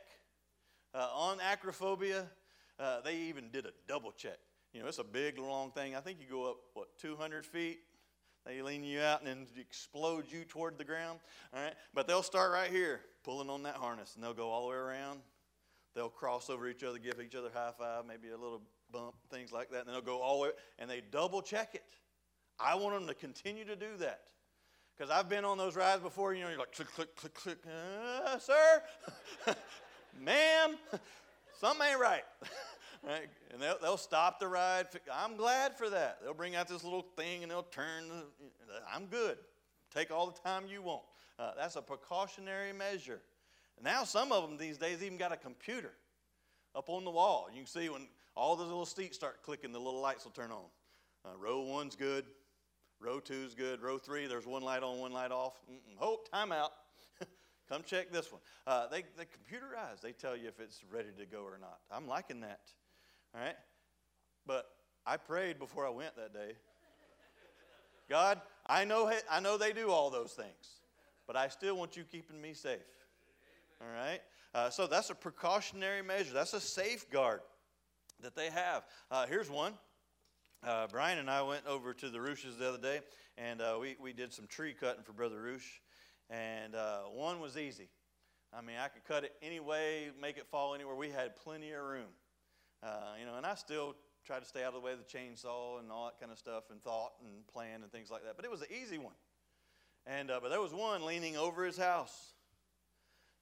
uh, 0.93 1.07
on 1.13 1.39
acrophobia. 1.39 2.27
Uh, 2.79 3.01
they 3.01 3.15
even 3.15 3.49
did 3.51 3.65
a 3.65 3.71
double 3.87 4.11
check. 4.11 4.37
You 4.73 4.81
know, 4.81 4.87
it's 4.87 4.99
a 4.99 5.03
big, 5.03 5.37
long 5.37 5.71
thing. 5.71 5.95
I 5.95 5.99
think 5.99 6.19
you 6.21 6.27
go 6.29 6.49
up, 6.49 6.57
what, 6.73 6.87
200 6.99 7.45
feet? 7.45 7.79
They 8.45 8.61
lean 8.61 8.83
you 8.83 9.01
out 9.01 9.19
and 9.19 9.27
then 9.27 9.47
explode 9.59 10.25
you 10.31 10.43
toward 10.45 10.77
the 10.77 10.83
ground. 10.83 11.19
All 11.53 11.61
right? 11.61 11.73
But 11.93 12.07
they'll 12.07 12.23
start 12.23 12.51
right 12.51 12.69
here, 12.69 13.01
pulling 13.23 13.49
on 13.49 13.63
that 13.63 13.75
harness, 13.75 14.15
and 14.15 14.23
they'll 14.23 14.33
go 14.33 14.49
all 14.49 14.63
the 14.63 14.69
way 14.69 14.75
around. 14.75 15.19
They'll 15.95 16.09
cross 16.09 16.49
over 16.49 16.69
each 16.69 16.83
other, 16.83 16.99
give 16.99 17.19
each 17.19 17.35
other 17.35 17.49
high 17.53 17.71
five, 17.77 18.05
maybe 18.05 18.29
a 18.29 18.37
little 18.37 18.61
bump, 18.91 19.15
things 19.29 19.51
like 19.51 19.71
that. 19.71 19.85
And 19.85 19.93
they'll 19.93 20.01
go 20.01 20.21
all 20.21 20.37
the 20.37 20.43
way, 20.43 20.49
and 20.77 20.89
they 20.89 21.01
double 21.11 21.41
check 21.41 21.75
it. 21.75 21.83
I 22.59 22.75
want 22.75 22.95
them 22.95 23.07
to 23.07 23.13
continue 23.13 23.65
to 23.65 23.75
do 23.75 23.97
that. 23.99 24.21
Because 24.97 25.11
I've 25.11 25.29
been 25.29 25.45
on 25.45 25.57
those 25.57 25.75
rides 25.75 26.01
before, 26.01 26.33
you 26.33 26.43
know, 26.43 26.49
you're 26.49 26.59
like, 26.59 26.73
click, 26.73 26.89
click, 26.93 27.15
click, 27.15 27.33
click. 27.33 27.57
Uh, 27.65 28.37
sir, 28.37 28.83
ma'am, 30.19 30.75
something 31.59 31.87
ain't 31.87 31.99
right. 31.99 32.23
right? 33.03 33.29
And 33.51 33.61
they'll, 33.61 33.77
they'll 33.81 33.97
stop 33.97 34.39
the 34.39 34.47
ride. 34.47 34.87
I'm 35.11 35.37
glad 35.37 35.77
for 35.77 35.89
that. 35.89 36.19
They'll 36.23 36.33
bring 36.33 36.55
out 36.55 36.67
this 36.67 36.83
little 36.83 37.05
thing 37.15 37.43
and 37.43 37.51
they'll 37.51 37.63
turn. 37.63 38.05
I'm 38.93 39.05
good. 39.07 39.37
Take 39.93 40.11
all 40.11 40.27
the 40.27 40.39
time 40.39 40.65
you 40.69 40.81
want. 40.81 41.03
Uh, 41.37 41.51
that's 41.57 41.75
a 41.75 41.81
precautionary 41.81 42.73
measure. 42.73 43.21
Now, 43.81 44.03
some 44.03 44.31
of 44.31 44.47
them 44.47 44.57
these 44.57 44.77
days 44.77 45.01
even 45.01 45.17
got 45.17 45.31
a 45.31 45.37
computer 45.37 45.93
up 46.75 46.89
on 46.89 47.05
the 47.05 47.11
wall. 47.11 47.47
You 47.51 47.59
can 47.59 47.67
see 47.67 47.89
when 47.89 48.07
all 48.35 48.55
those 48.55 48.67
little 48.67 48.85
seats 48.85 49.15
start 49.15 49.41
clicking, 49.41 49.71
the 49.71 49.79
little 49.79 50.01
lights 50.01 50.25
will 50.25 50.31
turn 50.31 50.51
on. 50.51 50.65
Uh, 51.25 51.37
row 51.37 51.61
one's 51.61 51.95
good. 51.95 52.25
Row 52.99 53.19
two's 53.19 53.55
good. 53.55 53.81
Row 53.81 53.97
three, 53.97 54.27
there's 54.27 54.45
one 54.45 54.61
light 54.61 54.83
on, 54.83 54.99
one 54.99 55.13
light 55.13 55.31
off. 55.31 55.59
Mm-mm. 55.71 55.95
Oh, 56.01 56.19
time 56.31 56.51
out. 56.51 56.71
Come 57.69 57.83
check 57.83 58.11
this 58.11 58.31
one. 58.31 58.41
Uh, 58.67 58.87
they, 58.87 59.03
they 59.17 59.23
computerize. 59.23 60.01
They 60.01 60.11
tell 60.11 60.35
you 60.35 60.49
if 60.49 60.59
it's 60.59 60.83
ready 60.91 61.09
to 61.17 61.25
go 61.25 61.43
or 61.43 61.57
not. 61.59 61.79
I'm 61.89 62.07
liking 62.07 62.41
that. 62.41 62.59
All 63.35 63.41
right? 63.41 63.55
But 64.45 64.65
I 65.05 65.17
prayed 65.17 65.59
before 65.59 65.85
I 65.85 65.89
went 65.89 66.15
that 66.15 66.33
day. 66.33 66.53
God, 68.09 68.41
I 68.65 68.85
know, 68.85 69.11
I 69.29 69.39
know 69.39 69.57
they 69.57 69.71
do 69.71 69.91
all 69.91 70.09
those 70.09 70.31
things, 70.31 70.81
but 71.27 71.35
I 71.35 71.47
still 71.47 71.77
want 71.77 71.95
you 71.95 72.03
keeping 72.03 72.41
me 72.41 72.53
safe. 72.53 72.79
All 73.81 73.87
right? 73.93 74.19
Uh, 74.53 74.69
so 74.69 74.87
that's 74.87 75.11
a 75.11 75.15
precautionary 75.15 76.01
measure. 76.01 76.33
That's 76.33 76.53
a 76.53 76.59
safeguard 76.59 77.41
that 78.21 78.35
they 78.35 78.49
have. 78.49 78.83
Uh, 79.11 79.27
here's 79.27 79.49
one. 79.49 79.73
Uh, 80.63 80.87
Brian 80.87 81.19
and 81.19 81.29
I 81.29 81.41
went 81.43 81.65
over 81.67 81.93
to 81.93 82.09
the 82.09 82.17
Rooshes 82.17 82.57
the 82.57 82.67
other 82.67 82.77
day, 82.77 82.99
and 83.37 83.61
uh, 83.61 83.77
we, 83.79 83.95
we 84.01 84.11
did 84.11 84.33
some 84.33 84.47
tree 84.47 84.73
cutting 84.77 85.03
for 85.03 85.13
Brother 85.13 85.39
Roosh. 85.39 85.67
And 86.29 86.75
uh, 86.75 87.01
one 87.13 87.39
was 87.39 87.57
easy. 87.57 87.89
I 88.53 88.61
mean, 88.61 88.75
I 88.83 88.87
could 88.87 89.05
cut 89.05 89.23
it 89.23 89.33
any 89.41 89.59
way, 89.59 90.09
make 90.19 90.37
it 90.37 90.47
fall 90.47 90.75
anywhere. 90.75 90.95
We 90.95 91.09
had 91.09 91.35
plenty 91.35 91.71
of 91.71 91.83
room. 91.83 92.09
Uh, 92.81 93.13
you 93.19 93.25
know, 93.25 93.35
and 93.35 93.45
I 93.45 93.55
still 93.55 93.95
try 94.25 94.39
to 94.39 94.45
stay 94.45 94.61
out 94.61 94.69
of 94.69 94.73
the 94.75 94.79
way 94.79 94.93
of 94.93 94.99
the 94.99 95.17
chainsaw 95.17 95.79
and 95.79 95.91
all 95.91 96.05
that 96.05 96.19
kind 96.19 96.31
of 96.31 96.37
stuff 96.37 96.65
and 96.71 96.81
thought 96.83 97.13
and 97.23 97.45
plan 97.47 97.81
and 97.83 97.91
things 97.91 98.09
like 98.11 98.23
that. 98.23 98.35
But 98.35 98.45
it 98.45 98.51
was 98.51 98.61
an 98.61 98.67
easy 98.69 98.97
one. 98.97 99.15
And, 100.05 100.31
uh, 100.31 100.39
but 100.41 100.49
there 100.49 100.61
was 100.61 100.73
one 100.73 101.05
leaning 101.05 101.35
over 101.35 101.65
his 101.65 101.77
house. 101.77 102.33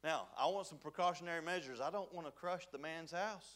Now, 0.04 0.28
I 0.40 0.48
want 0.48 0.68
some 0.68 0.78
precautionary 0.78 1.42
measures. 1.42 1.80
I 1.82 1.90
don't 1.90 2.14
want 2.14 2.28
to 2.28 2.32
crush 2.32 2.68
the 2.72 2.78
man's 2.78 3.12
house. 3.12 3.48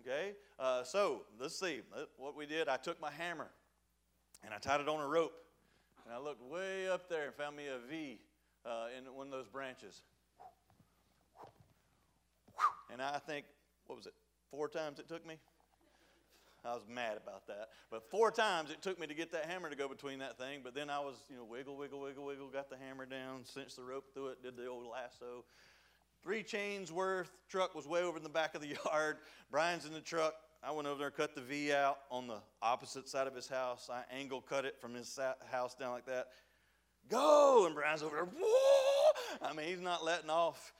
Okay? 0.00 0.32
Uh, 0.58 0.84
so, 0.84 1.22
let's 1.38 1.58
see. 1.58 1.80
What 2.16 2.36
we 2.36 2.46
did, 2.46 2.68
I 2.68 2.76
took 2.76 3.00
my 3.00 3.10
hammer 3.10 3.48
and 4.44 4.52
I 4.54 4.58
tied 4.58 4.80
it 4.80 4.88
on 4.88 5.00
a 5.00 5.06
rope. 5.06 5.34
And 6.04 6.12
I 6.12 6.18
looked 6.18 6.42
way 6.42 6.88
up 6.88 7.08
there 7.08 7.26
and 7.26 7.34
found 7.34 7.56
me 7.56 7.64
a 7.68 7.78
V 7.88 8.18
uh, 8.64 8.86
in 8.96 9.04
one 9.14 9.26
of 9.26 9.32
those 9.32 9.48
branches. 9.48 10.02
And 12.92 13.00
I 13.00 13.18
think, 13.18 13.46
what 13.86 13.96
was 13.96 14.06
it, 14.06 14.14
four 14.52 14.68
times 14.68 15.00
it 15.00 15.08
took 15.08 15.26
me. 15.26 15.38
I 16.64 16.74
was 16.74 16.82
mad 16.88 17.16
about 17.16 17.48
that. 17.48 17.70
But 17.90 18.08
four 18.08 18.30
times 18.30 18.70
it 18.70 18.82
took 18.82 19.00
me 19.00 19.08
to 19.08 19.14
get 19.14 19.32
that 19.32 19.46
hammer 19.46 19.68
to 19.68 19.74
go 19.74 19.88
between 19.88 20.20
that 20.20 20.38
thing. 20.38 20.60
But 20.62 20.74
then 20.74 20.90
I 20.90 21.00
was, 21.00 21.16
you 21.28 21.36
know, 21.36 21.44
wiggle, 21.44 21.76
wiggle, 21.76 22.00
wiggle, 22.00 22.24
wiggle, 22.24 22.48
got 22.48 22.70
the 22.70 22.76
hammer 22.76 23.04
down, 23.04 23.44
cinched 23.44 23.76
the 23.76 23.82
rope 23.82 24.04
through 24.14 24.28
it, 24.28 24.42
did 24.44 24.56
the 24.56 24.68
old 24.68 24.86
lasso. 24.86 25.44
Three 26.22 26.44
chains 26.44 26.92
worth. 26.92 27.32
Truck 27.48 27.74
was 27.74 27.88
way 27.88 28.02
over 28.02 28.18
in 28.18 28.22
the 28.22 28.28
back 28.28 28.54
of 28.54 28.60
the 28.60 28.76
yard. 28.84 29.16
Brian's 29.50 29.86
in 29.86 29.92
the 29.92 30.00
truck. 30.00 30.34
I 30.62 30.70
went 30.70 30.86
over 30.86 31.00
there, 31.00 31.10
cut 31.10 31.34
the 31.34 31.40
V 31.40 31.72
out 31.72 31.98
on 32.10 32.28
the 32.28 32.38
opposite 32.62 33.08
side 33.08 33.26
of 33.26 33.34
his 33.34 33.48
house. 33.48 33.90
I 33.90 34.04
angle 34.16 34.40
cut 34.40 34.64
it 34.64 34.80
from 34.80 34.94
his 34.94 35.18
house 35.50 35.74
down 35.74 35.90
like 35.90 36.06
that. 36.06 36.28
Go! 37.08 37.66
And 37.66 37.74
Brian's 37.74 38.04
over 38.04 38.14
there. 38.14 38.28
Whoa! 38.40 39.10
I 39.42 39.52
mean, 39.52 39.66
he's 39.66 39.80
not 39.80 40.04
letting 40.04 40.30
off. 40.30 40.72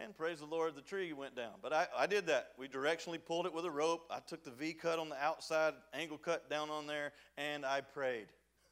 And 0.00 0.16
praise 0.16 0.38
the 0.38 0.46
Lord, 0.46 0.76
the 0.76 0.80
tree 0.80 1.12
went 1.12 1.34
down. 1.34 1.54
But 1.60 1.72
I, 1.72 1.88
I 1.96 2.06
did 2.06 2.26
that. 2.28 2.52
We 2.56 2.68
directionally 2.68 3.18
pulled 3.22 3.46
it 3.46 3.52
with 3.52 3.64
a 3.64 3.70
rope. 3.70 4.06
I 4.10 4.20
took 4.20 4.44
the 4.44 4.50
V 4.52 4.72
cut 4.72 4.98
on 5.00 5.08
the 5.08 5.20
outside, 5.20 5.74
angle 5.92 6.18
cut 6.18 6.48
down 6.48 6.70
on 6.70 6.86
there, 6.86 7.12
and 7.36 7.66
I 7.66 7.80
prayed. 7.80 8.28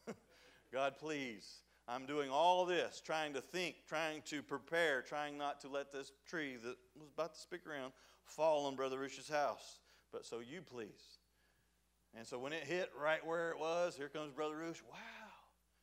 God, 0.73 0.95
please. 0.99 1.63
I'm 1.89 2.07
doing 2.07 2.31
all 2.31 2.65
this, 2.65 3.01
trying 3.05 3.33
to 3.35 3.41
think, 3.41 3.77
trying 3.89 4.23
to 4.27 4.43
prepare, 4.43 5.03
trying 5.03 5.37
not 5.37 5.61
to 5.63 5.69
let 5.69 5.93
this 5.93 6.13
tree 6.29 6.57
that 6.63 6.77
was 6.99 7.09
about 7.15 7.35
to 7.35 7.41
speak 7.41 7.67
around 7.67 7.93
fall 8.25 8.67
on 8.67 8.77
Brother 8.77 8.99
Rush's 8.99 9.29
house. 9.29 9.79
But 10.13 10.27
so 10.27 10.41
you 10.41 10.63
please. 10.63 11.19
And 12.17 12.27
so 12.27 12.39
when 12.39 12.53
it 12.53 12.65
hit 12.65 12.91
right 13.01 13.25
where 13.25 13.51
it 13.51 13.59
was, 13.59 13.97
here 13.97 14.09
comes 14.09 14.33
Brother 14.33 14.57
Rush. 14.57 14.83
Wow, 14.91 14.99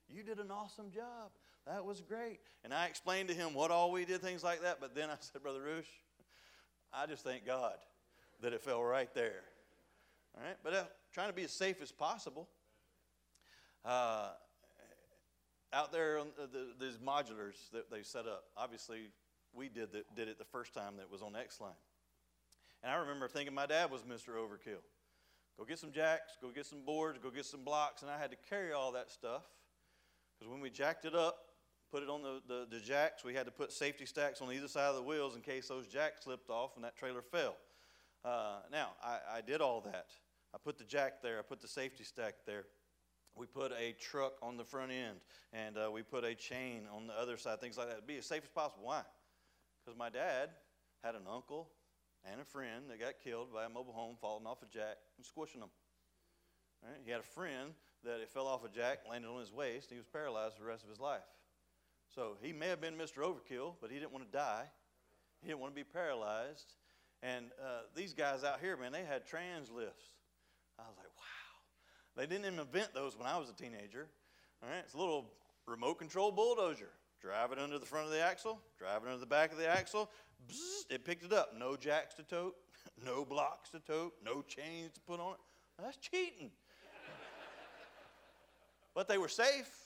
you 0.10 0.24
did 0.24 0.40
an 0.40 0.52
awesome 0.52 0.90
job. 0.92 1.32
That 1.66 1.86
was 1.86 2.02
great. 2.02 2.40
And 2.64 2.74
I 2.74 2.88
explained 2.88 3.30
to 3.30 3.36
him 3.36 3.54
what 3.54 3.72
all 3.72 3.92
we 3.92 4.06
did, 4.06 4.22
things 4.22 4.44
like 4.44 4.62
that. 4.62 4.80
But 4.82 4.96
then 4.96 5.10
I 5.10 5.16
said, 5.20 5.42
Brother 5.42 5.62
Roosh, 5.62 5.88
I 6.94 7.06
just 7.06 7.24
thank 7.24 7.46
God 7.46 7.76
that 8.42 8.54
it 8.54 8.62
fell 8.62 8.84
right 8.84 9.14
there. 9.14 9.44
All 10.36 10.44
right? 10.44 10.58
But 10.64 10.74
uh, 10.74 10.84
trying 11.14 11.30
to 11.30 11.34
be 11.34 11.44
as 11.44 11.52
safe 11.52 11.82
as 11.82 11.92
possible. 11.92 12.50
Uh, 13.86 14.30
out 15.74 15.92
there 15.92 16.20
on 16.20 16.28
the, 16.38 16.48
the, 16.48 16.86
these 16.86 16.98
modulars 16.98 17.72
that 17.72 17.90
they 17.90 18.04
set 18.04 18.28
up. 18.28 18.46
Obviously, 18.56 19.10
we 19.54 19.70
did, 19.70 19.92
the, 19.92 20.04
did 20.16 20.28
it 20.28 20.38
the 20.38 20.46
first 20.46 20.74
time 20.74 20.98
that 20.98 21.12
was 21.12 21.22
on 21.22 21.36
X 21.36 21.60
Line. 21.60 21.72
And 22.84 22.92
I 22.92 22.96
remember 22.96 23.28
thinking 23.28 23.56
my 23.56 23.66
dad 23.66 23.90
was 23.90 24.02
Mr. 24.02 24.36
Overkill. 24.36 24.82
Go 25.58 25.66
get 25.66 25.80
some 25.80 25.92
jacks, 25.92 26.38
go 26.42 26.50
get 26.50 26.66
some 26.66 26.84
boards, 26.86 27.20
go 27.22 27.30
get 27.30 27.46
some 27.46 27.64
blocks, 27.64 28.02
and 28.02 28.12
I 28.12 28.18
had 28.18 28.32
to 28.32 28.38
carry 28.50 28.72
all 28.72 28.92
that 28.94 29.12
stuff. 29.12 29.44
Because 30.34 30.52
when 30.52 30.62
we 30.62 30.70
jacked 30.70 31.06
it 31.06 31.16
up, 31.16 31.43
put 31.94 32.02
it 32.02 32.10
on 32.10 32.24
the, 32.24 32.42
the, 32.48 32.66
the, 32.72 32.80
jacks, 32.80 33.24
we 33.24 33.36
had 33.36 33.46
to 33.46 33.52
put 33.52 33.72
safety 33.72 34.08
stacks 34.08 34.42
on 34.42 34.52
either 34.52 34.68
side 34.68 34.90
of 34.90 34.96
the 34.96 35.04
wheels 35.04 35.36
in 35.36 35.42
case 35.42 35.68
those 35.68 35.86
jacks 35.86 36.24
slipped 36.24 36.50
off 36.50 36.72
and 36.76 36.84
that 36.84 36.98
trailer 36.98 37.22
fell. 37.22 37.56
Uh, 38.26 38.62
now, 38.72 38.94
I, 39.04 39.20
I 39.36 39.42
did 39.42 39.62
all 39.62 39.80
that. 39.82 40.08
I 40.56 40.58
put 40.58 40.80
the 40.80 40.86
jack 40.86 41.22
there, 41.22 41.38
I 41.38 41.44
put 41.44 41.62
the 41.62 41.68
safety 41.68 42.04
stack 42.04 42.34
there. 42.48 42.66
We 43.36 43.46
put 43.46 43.72
a 43.74 43.94
truck 44.00 44.34
on 44.42 44.58
the 44.58 44.64
front 44.64 44.92
end, 44.92 45.20
and 45.54 45.78
uh, 45.78 45.92
we 45.92 46.02
put 46.02 46.24
a 46.24 46.34
chain 46.34 46.88
on 46.92 47.06
the 47.06 47.14
other 47.14 47.38
side, 47.38 47.62
things 47.62 47.78
like 47.78 47.90
that. 47.90 47.98
to 47.98 48.02
be 48.02 48.18
as 48.18 48.26
safe 48.26 48.42
as 48.44 48.50
possible. 48.50 48.86
Why? 48.86 49.02
Because 49.86 49.98
my 49.98 50.10
dad 50.10 50.50
had 51.04 51.14
an 51.14 51.28
uncle 51.32 51.70
and 52.32 52.42
a 52.42 52.46
friend 52.46 52.86
that 52.90 53.00
got 53.00 53.14
killed 53.24 53.54
by 53.54 53.66
a 53.66 53.70
mobile 53.70 53.94
home 53.94 54.16
falling 54.20 54.48
off 54.48 54.64
a 54.64 54.66
jack 54.66 54.98
and 55.18 55.26
squishing 55.26 55.62
them. 55.62 55.70
Right? 56.84 56.98
He 57.06 57.12
had 57.12 57.20
a 57.20 57.24
friend 57.24 57.72
that 58.04 58.20
it 58.20 58.30
fell 58.30 58.48
off 58.48 58.66
a 58.66 58.70
jack, 58.70 59.00
landed 59.08 59.28
on 59.28 59.40
his 59.40 59.52
waist, 59.52 59.90
and 59.90 59.96
he 59.96 60.00
was 60.00 60.08
paralyzed 60.12 60.56
for 60.56 60.64
the 60.64 60.70
rest 60.70 60.84
of 60.84 60.90
his 60.90 61.00
life. 61.00 61.22
So 62.14 62.38
he 62.42 62.54
may 62.54 62.68
have 62.68 62.80
been 62.80 62.96
Mr. 62.96 63.20
Overkill, 63.20 63.74
but 63.82 63.90
he 63.90 63.98
didn't 63.98 64.12
want 64.12 64.30
to 64.30 64.38
die. 64.38 64.66
He 65.42 65.48
didn't 65.48 65.60
want 65.60 65.74
to 65.74 65.76
be 65.76 65.84
paralyzed. 65.84 66.74
And 67.24 67.48
uh, 67.60 67.82
these 67.96 68.14
guys 68.14 68.44
out 68.44 68.60
here, 68.60 68.78
man, 68.78 68.92
they 68.92 69.04
had 69.04 69.26
trans 69.26 69.72
lifts. 69.72 70.06
I 70.78 70.84
was 70.84 70.98
like, 70.98 71.08
wow. 71.18 71.24
They 72.16 72.28
didn't 72.28 72.46
even 72.46 72.60
invent 72.60 72.94
those 72.94 73.18
when 73.18 73.28
I 73.28 73.38
was 73.38 73.50
a 73.50 73.54
teenager. 73.54 74.08
All 74.62 74.70
right, 74.70 74.80
it's 74.80 74.94
a 74.94 74.98
little 74.98 75.32
remote 75.66 75.96
control 75.96 76.32
bulldozer. 76.32 76.90
Drive 77.22 77.52
it 77.52 77.60
under 77.60 77.80
the 77.80 77.86
front 77.86 78.06
of 78.06 78.12
the 78.12 78.22
axle, 78.22 78.60
drive 78.78 79.04
it 79.04 79.08
under 79.08 79.20
the 79.20 79.26
back 79.26 79.52
of 79.52 79.58
the 79.58 79.68
axle. 79.68 80.10
It 80.90 81.06
picked 81.06 81.24
it 81.24 81.32
up. 81.32 81.54
No 81.58 81.78
jacks 81.78 82.14
to 82.16 82.24
tote, 82.24 82.56
no 83.06 83.24
blocks 83.24 83.70
to 83.70 83.80
tote, 83.80 84.14
no 84.24 84.42
chains 84.42 84.92
to 84.94 85.00
put 85.00 85.20
on 85.20 85.34
it. 85.34 85.40
That's 85.82 85.98
cheating. 85.98 86.52
but 88.94 89.08
they 89.08 89.18
were 89.18 89.30
safe, 89.30 89.83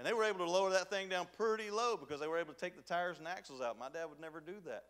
and 0.00 0.06
they 0.06 0.14
were 0.14 0.24
able 0.24 0.46
to 0.46 0.50
lower 0.50 0.70
that 0.70 0.88
thing 0.88 1.10
down 1.10 1.26
pretty 1.36 1.70
low 1.70 1.94
because 1.94 2.20
they 2.20 2.26
were 2.26 2.38
able 2.38 2.54
to 2.54 2.58
take 2.58 2.74
the 2.74 2.80
tires 2.80 3.18
and 3.18 3.28
axles 3.28 3.60
out. 3.60 3.78
My 3.78 3.90
dad 3.90 4.06
would 4.08 4.18
never 4.18 4.40
do 4.40 4.54
that. 4.64 4.84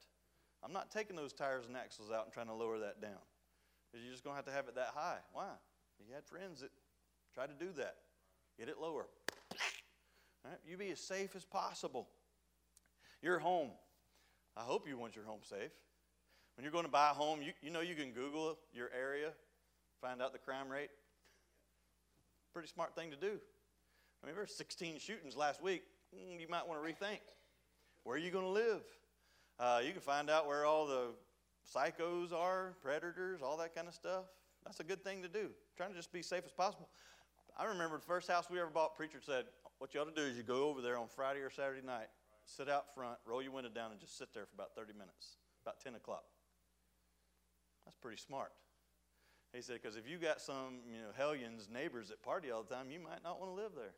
I'm 0.63 0.73
not 0.73 0.93
taking 0.93 1.17
those 1.17 1.33
tires 1.33 1.67
and 1.67 1.77
axles 1.77 2.13
out 2.13 2.27
and 2.27 2.33
trying 2.33 2.47
to 2.47 2.55
lower 2.55 2.79
that 2.79 3.03
down. 3.03 3.19
Because 3.91 4.05
you're 4.05 4.13
just 4.13 4.23
going 4.23 4.35
to 4.35 4.37
have 4.37 4.45
to 4.45 4.53
have 4.53 4.69
it 4.69 4.77
that 4.77 4.93
high. 4.95 5.17
Why? 5.33 5.49
He 5.99 6.13
had 6.13 6.25
friends 6.25 6.61
that 6.61 6.71
tried 7.35 7.49
to 7.49 7.55
do 7.59 7.73
that. 7.73 7.97
Get 8.57 8.69
it 8.69 8.77
lower. 8.81 9.07
Right? 10.45 10.59
You 10.65 10.77
be 10.77 10.93
as 10.93 11.01
safe 11.01 11.35
as 11.35 11.45
possible. 11.45 12.07
Your 13.21 13.41
home. 13.41 13.71
I 14.57 14.61
hope 14.61 14.87
you 14.87 14.97
want 14.97 15.17
your 15.17 15.25
home 15.25 15.41
safe. 15.43 15.73
When 16.55 16.63
you're 16.63 16.71
going 16.71 16.85
to 16.85 16.91
buy 16.91 17.11
a 17.11 17.15
home, 17.15 17.43
you, 17.43 17.51
you 17.63 17.71
know 17.71 17.81
you 17.81 17.97
can 17.97 18.13
Google 18.13 18.59
your 18.73 18.91
area, 18.97 19.33
find 20.01 20.23
out 20.23 20.33
the 20.33 20.39
crime 20.39 20.69
rate. 20.69 20.91
Pretty 22.53 22.69
smart 22.69 22.95
thing 22.95 23.11
to 23.11 23.17
do. 23.17 23.41
I 24.23 24.27
mean, 24.27 24.37
there's 24.37 24.55
16 24.55 24.99
shootings 24.99 25.37
last 25.37 25.63
week. 25.63 25.83
Mm, 26.15 26.41
you 26.41 26.49
might 26.49 26.67
want 26.67 26.83
to 26.83 26.89
rethink. 26.89 27.21
Where 28.05 28.17
are 28.17 28.19
you 28.19 28.31
going 28.31 28.45
to 28.45 28.51
live? 28.51 28.83
Uh, 29.59 29.81
you 29.85 29.93
can 29.93 30.01
find 30.01 30.31
out 30.31 30.47
where 30.47 30.65
all 30.65 30.87
the 30.87 31.09
psychos 31.75 32.33
are, 32.33 32.75
predators, 32.83 33.41
all 33.43 33.57
that 33.59 33.75
kind 33.75 33.89
of 33.89 33.95
stuff. 33.95 34.25
That's 34.65 34.81
a 34.81 34.85
good 34.85 35.03
thing 35.03 35.23
to 35.23 35.29
do. 35.29 35.51
Trying 35.77 35.91
to 35.91 35.97
just 35.97 36.13
be 36.13 36.23
safe 36.23 36.43
as 36.45 36.53
possible. 36.53 36.89
I 37.59 37.65
remember 37.65 37.97
the 37.97 38.07
first 38.07 38.29
house 38.29 38.49
we 38.51 38.61
ever 38.61 38.71
bought, 38.71 38.95
preacher 38.95 39.21
said, 39.21 39.45
what 39.79 39.95
you 39.95 40.01
ought 40.01 40.15
to 40.15 40.23
do 40.23 40.27
is 40.27 40.37
you 40.37 40.43
go 40.43 40.69
over 40.69 40.81
there 40.81 40.99
on 40.99 41.09
Friday 41.09 41.41
or 41.41 41.51
Saturday 41.51 41.85
night, 41.85 42.09
sit 42.45 42.69
out 42.69 42.95
front, 42.95 43.19
roll 43.27 43.43
your 43.43 43.53
window 43.53 43.71
down, 43.71 43.91
and 43.91 44.01
just 44.01 44.19
sit 44.19 44.29
there 44.35 44.45
for 44.47 44.55
about 44.55 44.75
30 44.75 44.93
minutes, 44.93 45.37
about 45.65 45.81
10 45.81 45.95
o'clock. 45.95 46.25
That's 47.85 47.97
pretty 47.97 48.19
smart. 48.19 48.53
He 49.53 49.63
said, 49.63 49.81
because 49.83 49.97
if 49.97 50.09
you 50.09 50.19
got 50.19 50.41
some, 50.41 50.81
you 50.87 50.99
know, 50.99 51.11
hellions, 51.17 51.69
neighbors 51.73 52.09
that 52.09 52.23
party 52.23 52.51
all 52.51 52.63
the 52.63 52.73
time, 52.73 52.91
you 52.91 53.01
might 53.01 53.25
not 53.25 53.41
want 53.41 53.51
to 53.51 53.57
live 53.61 53.73
there. 53.75 53.95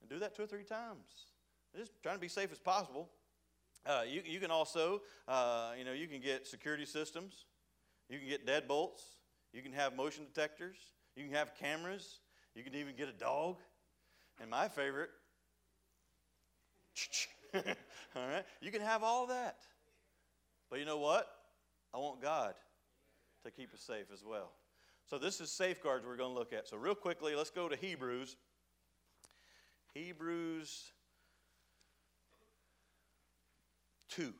And 0.00 0.10
do 0.10 0.18
that 0.18 0.34
two 0.34 0.42
or 0.42 0.46
three 0.46 0.64
times. 0.64 1.04
Just 1.76 1.92
trying 2.02 2.16
to 2.16 2.20
be 2.20 2.28
safe 2.28 2.50
as 2.52 2.58
possible. 2.58 3.10
Uh, 3.86 4.02
you, 4.06 4.22
you 4.24 4.40
can 4.40 4.50
also, 4.50 5.02
uh, 5.28 5.72
you 5.78 5.84
know, 5.84 5.92
you 5.92 6.06
can 6.06 6.20
get 6.20 6.46
security 6.46 6.84
systems. 6.84 7.46
You 8.08 8.18
can 8.18 8.28
get 8.28 8.46
deadbolts. 8.46 9.02
You 9.52 9.62
can 9.62 9.72
have 9.72 9.96
motion 9.96 10.24
detectors. 10.24 10.76
You 11.16 11.24
can 11.24 11.34
have 11.34 11.54
cameras. 11.54 12.20
You 12.54 12.62
can 12.62 12.74
even 12.74 12.94
get 12.96 13.08
a 13.08 13.12
dog. 13.12 13.56
And 14.40 14.50
my 14.50 14.68
favorite, 14.68 15.10
all 17.54 17.62
right, 18.26 18.44
you 18.60 18.70
can 18.70 18.80
have 18.80 19.02
all 19.02 19.26
that. 19.26 19.58
But 20.70 20.78
you 20.78 20.84
know 20.84 20.98
what? 20.98 21.28
I 21.92 21.98
want 21.98 22.22
God 22.22 22.54
to 23.44 23.50
keep 23.50 23.74
us 23.74 23.80
safe 23.80 24.06
as 24.12 24.24
well. 24.24 24.52
So 25.08 25.18
this 25.18 25.40
is 25.40 25.50
safeguards 25.50 26.06
we're 26.06 26.16
going 26.16 26.32
to 26.32 26.38
look 26.38 26.52
at. 26.52 26.68
So 26.68 26.76
real 26.76 26.94
quickly, 26.94 27.34
let's 27.34 27.50
go 27.50 27.68
to 27.68 27.76
Hebrews. 27.76 28.36
Hebrews 29.94 30.92
2. 34.10 34.32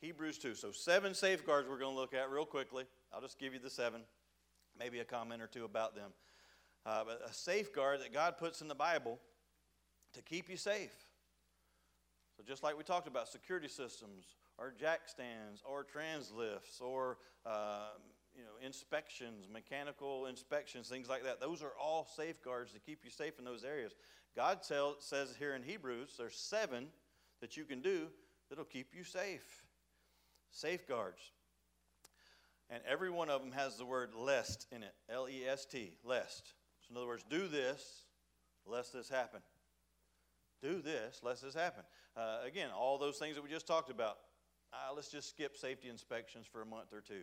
Hebrews 0.00 0.38
2. 0.38 0.54
So 0.54 0.70
seven 0.70 1.14
safeguards 1.14 1.68
we're 1.68 1.78
going 1.78 1.94
to 1.94 2.00
look 2.00 2.14
at 2.14 2.30
real 2.30 2.44
quickly. 2.44 2.84
I'll 3.12 3.20
just 3.20 3.38
give 3.38 3.52
you 3.52 3.58
the 3.58 3.70
seven, 3.70 4.02
maybe 4.78 5.00
a 5.00 5.04
comment 5.04 5.42
or 5.42 5.46
two 5.46 5.64
about 5.64 5.94
them. 5.94 6.10
Uh, 6.86 7.04
but 7.04 7.20
a 7.28 7.32
safeguard 7.32 8.00
that 8.00 8.12
God 8.12 8.38
puts 8.38 8.60
in 8.60 8.68
the 8.68 8.74
Bible 8.74 9.18
to 10.14 10.22
keep 10.22 10.48
you 10.48 10.56
safe. 10.56 10.94
So, 12.36 12.44
just 12.46 12.62
like 12.62 12.78
we 12.78 12.84
talked 12.84 13.08
about 13.08 13.28
security 13.28 13.68
systems, 13.68 14.36
or 14.58 14.72
jack 14.78 15.00
stands, 15.06 15.62
or 15.68 15.82
trans 15.82 16.30
lifts, 16.30 16.80
or 16.80 17.18
uh, 17.44 17.88
you 18.38 18.44
know, 18.44 18.64
inspections, 18.64 19.48
mechanical 19.52 20.26
inspections, 20.26 20.88
things 20.88 21.08
like 21.08 21.24
that. 21.24 21.40
Those 21.40 21.62
are 21.62 21.72
all 21.80 22.06
safeguards 22.16 22.72
to 22.72 22.78
keep 22.78 23.00
you 23.04 23.10
safe 23.10 23.38
in 23.38 23.44
those 23.44 23.64
areas. 23.64 23.92
God 24.36 24.62
tell, 24.62 24.96
says 25.00 25.34
here 25.38 25.54
in 25.54 25.62
Hebrews, 25.62 26.14
there's 26.16 26.36
seven 26.36 26.86
that 27.40 27.56
you 27.56 27.64
can 27.64 27.80
do 27.80 28.06
that'll 28.48 28.64
keep 28.64 28.94
you 28.94 29.04
safe. 29.04 29.66
Safeguards. 30.50 31.32
And 32.70 32.80
every 32.88 33.10
one 33.10 33.28
of 33.28 33.42
them 33.42 33.52
has 33.52 33.76
the 33.76 33.84
word 33.84 34.10
lest 34.14 34.66
in 34.70 34.82
it 34.82 34.94
L 35.10 35.28
E 35.28 35.44
S 35.46 35.66
T, 35.66 35.94
lest. 36.04 36.54
So, 36.80 36.92
in 36.92 36.96
other 36.96 37.06
words, 37.06 37.24
do 37.28 37.48
this 37.48 38.02
lest 38.64 38.92
this 38.92 39.08
happen 39.08 39.40
do 40.62 40.80
this, 40.80 41.20
lest 41.22 41.42
this 41.42 41.54
happen. 41.54 41.84
Uh, 42.16 42.38
again, 42.44 42.70
all 42.76 42.98
those 42.98 43.18
things 43.18 43.36
that 43.36 43.42
we 43.42 43.50
just 43.50 43.66
talked 43.66 43.90
about. 43.90 44.18
Uh, 44.72 44.94
let's 44.94 45.10
just 45.10 45.30
skip 45.30 45.56
safety 45.56 45.88
inspections 45.88 46.46
for 46.50 46.62
a 46.62 46.66
month 46.66 46.92
or 46.92 47.00
two. 47.00 47.22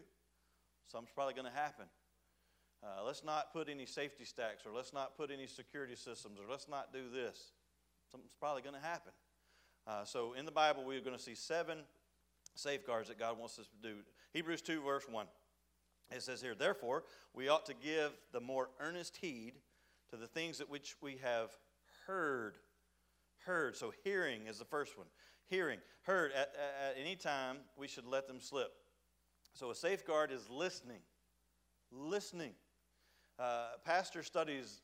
Something's 0.88 1.13
probably 1.13 1.34
going 1.34 1.52
to 1.52 1.58
happen. 1.58 1.86
Uh, 2.84 3.04
let's 3.06 3.24
not 3.24 3.52
put 3.52 3.69
any 3.69 3.86
safety 3.86 4.26
stacks, 4.26 4.65
or 4.65 4.71
let's 4.71 4.93
not 4.93 5.17
put 5.17 5.32
any 5.32 5.48
security 5.48 5.95
systems, 5.95 6.39
or 6.39 6.50
let's 6.50 6.67
not 6.67 6.93
do 6.93 7.10
this. 7.12 7.54
Something's 8.12 8.36
probably 8.39 8.62
going 8.62 8.76
to 8.76 8.82
happen. 8.82 9.12
Uh, 9.88 10.04
so 10.04 10.34
in 10.34 10.45
the 10.45 10.52
Bible, 10.52 10.84
we're 10.86 11.02
going 11.02 11.17
to 11.17 11.21
see 11.21 11.36
seven 11.36 11.80
safeguards 12.54 13.08
that 13.10 13.19
God 13.19 13.39
wants 13.39 13.58
us 13.60 13.67
to 13.67 13.88
do. 13.88 13.98
Hebrews 14.34 14.62
2, 14.62 14.82
verse 14.82 15.06
1. 15.10 15.26
It 16.12 16.21
says 16.21 16.41
here, 16.41 16.56
Therefore, 16.56 17.04
we 17.34 17.50
ought 17.50 17.65
to 17.65 17.74
give 17.74 18.12
the 18.32 18.39
more 18.39 18.69
earnest 18.80 19.17
heed 19.17 19.54
to 20.12 20.17
the 20.17 20.28
things 20.28 20.60
that 20.60 20.69
which 20.69 20.95
we 21.02 21.17
have 21.24 21.50
heard 22.06 22.58
heard. 23.45 23.76
So 23.76 23.93
hearing 24.04 24.48
is 24.48 24.60
the 24.60 24.65
first 24.65 24.98
one. 24.98 25.08
Hearing, 25.48 25.80
heard. 26.04 26.32
At, 26.32 26.54
at, 26.89 26.95
any 27.00 27.15
time, 27.15 27.58
we 27.78 27.88
should 27.88 28.06
let 28.06 28.28
them 28.28 28.39
slip. 28.39 28.71
So 29.56 29.72
a 29.72 29.76
safeguard 29.76 30.32
is 30.32 30.50
listening. 30.50 31.00
Listening. 31.89 32.52
Uh, 33.39 33.70
pastor 33.86 34.22
studies 34.22 34.82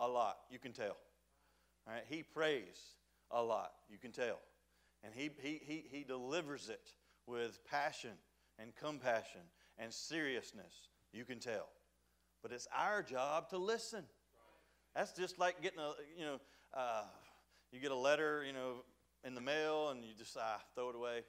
a 0.00 0.08
lot, 0.08 0.38
you 0.50 0.58
can 0.58 0.72
tell. 0.72 0.96
All 1.86 1.92
right? 1.92 2.04
He 2.08 2.22
prays 2.22 2.94
a 3.30 3.42
lot, 3.42 3.72
you 3.90 3.98
can 3.98 4.10
tell. 4.10 4.40
And 5.04 5.12
he, 5.14 5.30
he, 5.42 5.60
he, 5.62 5.84
he 5.90 6.02
delivers 6.02 6.70
it 6.70 6.94
with 7.26 7.62
passion 7.70 8.12
and 8.58 8.74
compassion 8.74 9.42
and 9.78 9.92
seriousness, 9.92 10.88
you 11.12 11.26
can 11.26 11.38
tell. 11.38 11.68
But 12.42 12.52
it's 12.52 12.68
our 12.74 13.02
job 13.02 13.50
to 13.50 13.58
listen. 13.58 14.04
That's 14.96 15.12
just 15.12 15.38
like 15.38 15.60
getting 15.62 15.78
a, 15.78 15.92
you 16.18 16.24
know, 16.24 16.40
uh, 16.72 17.04
you 17.70 17.80
get 17.80 17.90
a 17.90 17.96
letter, 17.96 18.44
you 18.46 18.54
know, 18.54 18.82
in 19.24 19.34
the 19.34 19.42
mail 19.42 19.90
and 19.90 20.02
you 20.02 20.14
just 20.16 20.38
ah, 20.40 20.60
throw 20.74 20.88
it 20.88 20.96
away. 20.96 21.20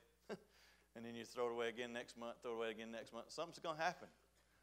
And 0.95 1.05
then 1.05 1.15
you 1.15 1.23
throw 1.23 1.47
it 1.47 1.51
away 1.51 1.69
again 1.69 1.93
next 1.93 2.17
month, 2.17 2.35
throw 2.41 2.51
it 2.51 2.55
away 2.55 2.71
again 2.71 2.91
next 2.91 3.13
month. 3.13 3.25
Something's 3.29 3.59
going 3.59 3.77
to 3.77 3.83
happen. 3.83 4.07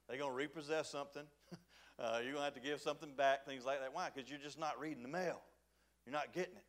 They're 0.08 0.18
going 0.18 0.30
to 0.30 0.36
repossess 0.36 0.90
something. 0.90 1.24
uh, 1.98 2.20
you're 2.22 2.32
going 2.32 2.36
to 2.36 2.42
have 2.42 2.54
to 2.54 2.60
give 2.60 2.80
something 2.80 3.14
back, 3.16 3.46
things 3.46 3.64
like 3.64 3.80
that. 3.80 3.92
Why? 3.92 4.10
Because 4.14 4.28
you're 4.30 4.38
just 4.38 4.58
not 4.58 4.78
reading 4.80 5.02
the 5.02 5.08
mail. 5.08 5.40
You're 6.06 6.12
not 6.12 6.32
getting 6.32 6.56
it. 6.56 6.64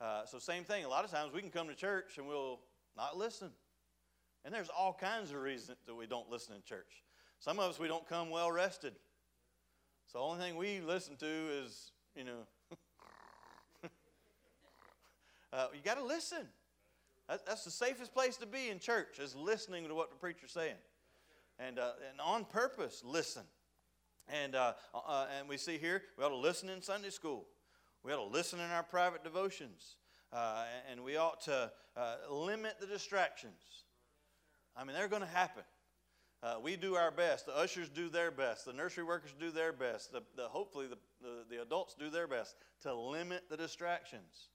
Uh, 0.00 0.26
so, 0.26 0.38
same 0.38 0.64
thing. 0.64 0.84
A 0.84 0.88
lot 0.88 1.04
of 1.04 1.10
times 1.10 1.32
we 1.32 1.40
can 1.40 1.50
come 1.50 1.68
to 1.68 1.74
church 1.74 2.18
and 2.18 2.26
we'll 2.26 2.60
not 2.96 3.16
listen. 3.16 3.50
And 4.44 4.54
there's 4.54 4.68
all 4.68 4.92
kinds 4.92 5.30
of 5.30 5.38
reasons 5.38 5.78
that 5.86 5.94
we 5.94 6.06
don't 6.06 6.30
listen 6.30 6.54
in 6.54 6.62
church. 6.62 7.02
Some 7.40 7.58
of 7.58 7.70
us, 7.70 7.78
we 7.78 7.88
don't 7.88 8.06
come 8.06 8.30
well 8.30 8.52
rested. 8.52 8.94
So, 10.06 10.18
the 10.18 10.24
only 10.24 10.40
thing 10.40 10.56
we 10.56 10.80
listen 10.80 11.16
to 11.16 11.26
is, 11.26 11.92
you 12.14 12.24
know, 12.24 12.46
Uh, 15.56 15.68
you 15.72 15.80
got 15.82 15.96
to 15.96 16.04
listen. 16.04 16.46
That, 17.28 17.44
that's 17.46 17.64
the 17.64 17.70
safest 17.70 18.12
place 18.12 18.36
to 18.38 18.46
be 18.46 18.68
in 18.70 18.78
church 18.78 19.18
is 19.18 19.34
listening 19.34 19.88
to 19.88 19.94
what 19.94 20.10
the 20.10 20.16
preacher's 20.16 20.52
saying, 20.52 20.76
and 21.58 21.78
uh, 21.78 21.92
and 22.10 22.20
on 22.20 22.44
purpose 22.44 23.02
listen. 23.04 23.42
And 24.28 24.54
uh, 24.54 24.74
uh, 24.94 25.26
and 25.38 25.48
we 25.48 25.56
see 25.56 25.78
here 25.78 26.02
we 26.16 26.24
ought 26.24 26.30
to 26.30 26.36
listen 26.36 26.68
in 26.68 26.82
Sunday 26.82 27.10
school. 27.10 27.46
We 28.02 28.12
ought 28.12 28.24
to 28.24 28.32
listen 28.32 28.60
in 28.60 28.70
our 28.70 28.82
private 28.82 29.24
devotions, 29.24 29.96
uh, 30.32 30.64
and 30.90 31.02
we 31.02 31.16
ought 31.16 31.40
to 31.42 31.70
uh, 31.96 32.14
limit 32.30 32.74
the 32.80 32.86
distractions. 32.86 33.84
I 34.76 34.84
mean, 34.84 34.94
they're 34.94 35.08
going 35.08 35.22
to 35.22 35.28
happen. 35.28 35.64
Uh, 36.42 36.56
we 36.62 36.76
do 36.76 36.94
our 36.94 37.10
best. 37.10 37.46
The 37.46 37.56
ushers 37.56 37.88
do 37.88 38.08
their 38.08 38.30
best. 38.30 38.66
The 38.66 38.72
nursery 38.72 39.04
workers 39.04 39.34
do 39.40 39.50
their 39.50 39.72
best. 39.72 40.12
The, 40.12 40.22
the, 40.36 40.44
hopefully, 40.44 40.86
the, 40.86 40.98
the, 41.20 41.56
the 41.56 41.62
adults 41.62 41.96
do 41.98 42.10
their 42.10 42.28
best 42.28 42.54
to 42.82 42.94
limit 42.94 43.44
the 43.48 43.56
distractions. 43.56 44.50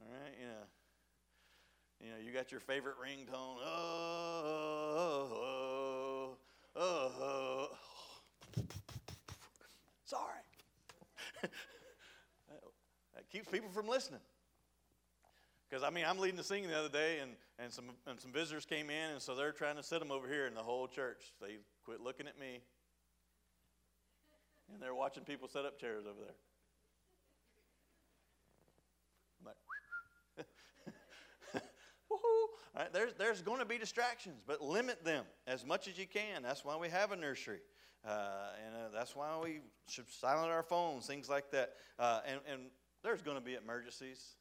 All 0.00 0.08
right, 0.08 0.34
you 0.40 0.46
know, 0.46 0.64
you 2.00 2.10
know, 2.10 2.16
you 2.24 2.32
got 2.32 2.50
your 2.50 2.60
favorite 2.60 2.94
ringtone. 3.02 3.58
Oh, 3.64 5.28
oh, 5.32 6.36
oh, 6.76 7.12
oh. 7.20 7.68
Sorry. 10.04 10.22
that 11.42 13.30
keeps 13.30 13.48
people 13.48 13.70
from 13.70 13.88
listening. 13.88 14.20
Because 15.68 15.84
I 15.84 15.90
mean, 15.90 16.04
I'm 16.06 16.18
leading 16.18 16.36
the 16.36 16.44
singing 16.44 16.70
the 16.70 16.78
other 16.78 16.88
day, 16.88 17.18
and, 17.20 17.32
and 17.58 17.70
some 17.72 17.90
and 18.06 18.18
some 18.18 18.32
visitors 18.32 18.64
came 18.64 18.88
in, 18.88 19.10
and 19.10 19.20
so 19.20 19.34
they're 19.34 19.52
trying 19.52 19.76
to 19.76 19.82
sit 19.82 19.98
them 19.98 20.10
over 20.10 20.26
here, 20.26 20.46
and 20.46 20.56
the 20.56 20.62
whole 20.62 20.88
church 20.88 21.32
they 21.40 21.58
quit 21.84 22.00
looking 22.00 22.26
at 22.26 22.38
me, 22.38 22.60
and 24.72 24.82
they're 24.82 24.94
watching 24.94 25.24
people 25.24 25.46
set 25.46 25.66
up 25.66 25.78
chairs 25.78 26.04
over 26.06 26.20
there. 26.20 26.34
I'm 29.40 29.46
like, 29.46 29.56
woohoo! 32.10 32.10
All 32.10 32.27
right, 32.76 32.92
there's 32.92 33.14
there's 33.14 33.42
going 33.42 33.58
to 33.58 33.64
be 33.64 33.78
distractions, 33.78 34.40
but 34.46 34.62
limit 34.62 35.04
them 35.04 35.24
as 35.46 35.64
much 35.64 35.88
as 35.88 35.98
you 35.98 36.06
can. 36.06 36.42
That's 36.42 36.64
why 36.64 36.76
we 36.76 36.88
have 36.88 37.12
a 37.12 37.16
nursery. 37.16 37.60
Uh, 38.06 38.50
and 38.64 38.74
uh, 38.74 38.78
that's 38.96 39.16
why 39.16 39.28
we 39.42 39.60
should 39.88 40.08
silence 40.08 40.50
our 40.50 40.62
phones, 40.62 41.06
things 41.06 41.28
like 41.28 41.50
that. 41.50 41.74
Uh, 41.98 42.20
and, 42.26 42.40
and 42.50 42.62
there's 43.02 43.22
going 43.22 43.36
to 43.36 43.42
be 43.42 43.54
emergencies. 43.54 44.36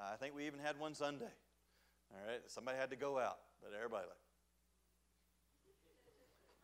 I 0.00 0.16
think 0.16 0.34
we 0.34 0.46
even 0.46 0.60
had 0.60 0.78
one 0.78 0.94
Sunday. 0.94 1.26
All 2.10 2.26
right, 2.26 2.40
somebody 2.46 2.78
had 2.78 2.90
to 2.90 2.96
go 2.96 3.18
out, 3.18 3.38
but 3.62 3.72
everybody 3.76 4.04
like, 4.06 4.16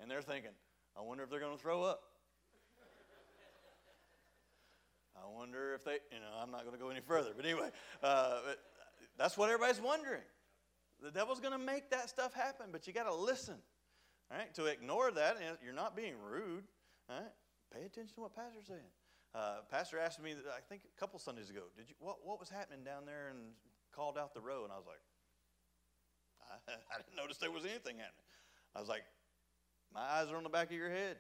and 0.01 0.11
they're 0.11 0.23
thinking, 0.23 0.51
I 0.97 1.03
wonder 1.03 1.23
if 1.25 1.31
they're 1.31 1.41
going 1.41 1.57
to 1.57 1.63
throw 1.63 1.83
up. 1.83 2.01
I 5.17 5.27
wonder 5.37 5.75
if 5.75 5.85
they, 5.85 5.99
you 6.11 6.21
know, 6.21 6.41
I'm 6.41 6.51
not 6.51 6.65
going 6.65 6.75
to 6.75 6.83
go 6.83 6.89
any 6.89 7.01
further, 7.01 7.31
but 7.37 7.45
anyway, 7.45 7.71
uh, 8.03 8.39
that's 9.19 9.37
what 9.37 9.51
everybody's 9.51 9.81
wondering. 9.81 10.23
The 11.03 11.11
devil's 11.11 11.41
going 11.41 11.53
to 11.53 11.65
make 11.65 11.91
that 11.91 12.09
stuff 12.09 12.35
happen, 12.35 12.67
but 12.73 12.87
you 12.87 12.93
got 12.93 13.05
to 13.05 13.15
listen. 13.15 13.57
All 14.31 14.39
right, 14.39 14.55
to 14.55 14.67
ignore 14.67 15.11
that, 15.11 15.37
you're 15.63 15.75
not 15.75 15.95
being 15.95 16.15
rude. 16.19 16.65
All 17.11 17.17
right, 17.17 17.33
pay 17.73 17.85
attention 17.85 18.15
to 18.15 18.21
what 18.23 18.35
Pastor's 18.35 18.67
saying. 18.67 18.91
Uh, 19.35 19.57
Pastor 19.71 19.99
asked 19.99 20.23
me, 20.23 20.33
I 20.33 20.61
think 20.69 20.83
a 20.85 21.01
couple 21.01 21.19
Sundays 21.19 21.51
ago, 21.51 21.63
did 21.77 21.89
you 21.89 21.97
what, 21.99 22.25
what 22.25 22.39
was 22.39 22.49
happening 22.49 22.85
down 22.85 23.05
there 23.05 23.29
and 23.31 23.39
called 23.95 24.17
out 24.17 24.33
the 24.33 24.41
row? 24.41 24.63
And 24.63 24.73
I 24.73 24.77
was 24.77 24.87
like, 24.87 25.03
I, 26.69 26.73
I 26.95 27.03
didn't 27.03 27.17
notice 27.17 27.39
there 27.39 27.51
was 27.51 27.65
anything 27.65 27.99
happening. 27.99 28.31
I 28.75 28.81
was 28.81 28.89
like, 28.89 29.03
my 29.93 30.01
eyes 30.01 30.31
are 30.31 30.37
on 30.37 30.45
the 30.45 30.49
back 30.49 30.71
of 30.71 30.77
your 30.77 30.91
head. 30.91 31.17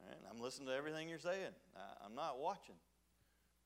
And 0.00 0.18
I'm 0.30 0.40
listening 0.40 0.68
to 0.68 0.74
everything 0.74 1.08
you're 1.08 1.18
saying. 1.18 1.52
I, 1.76 2.06
am 2.06 2.14
not 2.14 2.38
watching. 2.38 2.74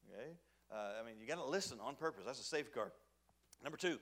Okay? 0.07 0.31
Uh, 0.71 1.01
I 1.01 1.07
mean, 1.07 1.17
you 1.21 1.27
got 1.27 1.37
to 1.37 1.49
listen 1.49 1.79
on 1.81 1.95
purpose. 1.95 2.25
That's 2.27 2.41
a 2.41 2.45
safeguard. 2.45 2.93
Number 3.63 3.77
two, 3.77 3.99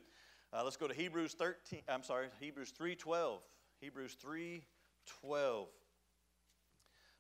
uh, 0.52 0.62
let's 0.64 0.76
go 0.76 0.88
to 0.88 0.94
Hebrews 0.94 1.34
13. 1.34 1.82
I'm 1.88 2.02
sorry, 2.02 2.28
Hebrews 2.40 2.72
3:12. 2.78 3.40
Hebrews 3.80 4.16
3:12. 4.24 5.68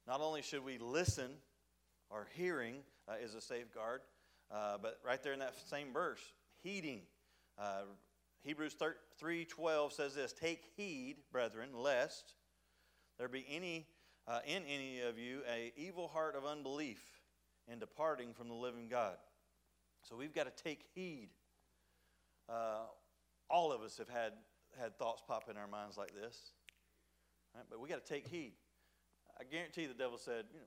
Not 0.06 0.20
only 0.20 0.42
should 0.42 0.64
we 0.64 0.78
listen 0.78 1.30
our 2.10 2.26
hearing 2.36 2.76
uh, 3.08 3.14
is 3.22 3.34
a 3.34 3.40
safeguard. 3.40 4.00
Uh, 4.50 4.78
but 4.80 4.98
right 5.04 5.22
there 5.22 5.32
in 5.32 5.40
that 5.40 5.54
same 5.68 5.92
verse, 5.92 6.20
heeding. 6.62 7.02
Uh, 7.58 7.82
Hebrews 8.42 8.76
3:12 9.20 9.92
says 9.92 10.14
this: 10.14 10.32
"Take 10.32 10.64
heed, 10.76 11.16
brethren, 11.32 11.70
lest 11.74 12.34
there 13.18 13.28
be 13.28 13.44
any 13.48 13.88
uh, 14.28 14.40
in 14.46 14.64
any 14.64 15.00
of 15.00 15.18
you 15.18 15.42
a 15.50 15.72
evil 15.76 16.08
heart 16.08 16.36
of 16.36 16.44
unbelief 16.44 17.02
in 17.66 17.78
departing 17.80 18.34
from 18.34 18.48
the 18.48 18.54
living 18.54 18.88
God." 18.88 19.16
So 20.02 20.16
we've 20.16 20.34
got 20.34 20.44
to 20.44 20.62
take 20.62 20.84
heed. 20.94 21.30
All 23.48 23.72
of 23.72 23.82
us 23.82 23.98
have 23.98 24.08
had 24.08 24.32
had 24.78 24.98
thoughts 24.98 25.22
pop 25.26 25.48
in 25.50 25.56
our 25.56 25.66
minds 25.66 25.96
like 25.96 26.14
this, 26.14 26.52
right? 27.54 27.64
but 27.70 27.80
we 27.80 27.88
got 27.88 28.04
to 28.04 28.12
take 28.12 28.26
heed. 28.26 28.52
I 29.38 29.44
guarantee 29.44 29.86
the 29.86 29.94
devil 29.94 30.18
said, 30.18 30.44
you 30.52 30.58
know, 30.58 30.66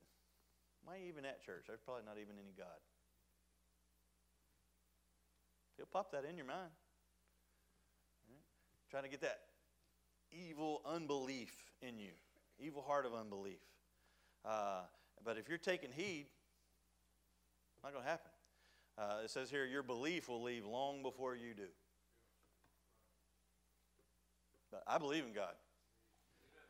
why 0.83 0.99
even 1.07 1.25
at 1.25 1.43
church? 1.45 1.65
There's 1.67 1.81
probably 1.81 2.03
not 2.05 2.17
even 2.17 2.35
any 2.41 2.53
God. 2.57 2.79
He'll 5.77 5.85
pop 5.85 6.11
that 6.11 6.25
in 6.25 6.37
your 6.37 6.45
mind. 6.45 6.71
Right? 8.29 8.41
Trying 8.89 9.03
to 9.03 9.09
get 9.09 9.21
that 9.21 9.39
evil 10.31 10.81
unbelief 10.85 11.53
in 11.81 11.97
you, 11.97 12.11
evil 12.59 12.81
heart 12.81 13.05
of 13.05 13.13
unbelief. 13.13 13.59
Uh, 14.45 14.81
but 15.23 15.37
if 15.37 15.49
you're 15.49 15.57
taking 15.57 15.89
heed, 15.91 16.27
not 17.83 17.93
going 17.93 18.03
to 18.03 18.09
happen. 18.09 18.31
Uh, 18.97 19.23
it 19.23 19.29
says 19.29 19.49
here, 19.49 19.65
your 19.65 19.83
belief 19.83 20.27
will 20.27 20.43
leave 20.43 20.65
long 20.65 21.01
before 21.01 21.35
you 21.35 21.53
do. 21.53 21.67
But 24.71 24.83
I 24.87 24.97
believe 24.97 25.25
in 25.25 25.33
God. 25.33 25.53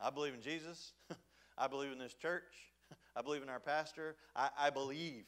I 0.00 0.10
believe 0.10 0.34
in 0.34 0.40
Jesus. 0.40 0.92
I 1.58 1.66
believe 1.66 1.92
in 1.92 1.98
this 1.98 2.14
church. 2.14 2.52
I 3.16 3.22
believe 3.22 3.42
in 3.42 3.48
our 3.48 3.60
pastor. 3.60 4.16
I, 4.34 4.48
I 4.58 4.70
believe. 4.70 5.24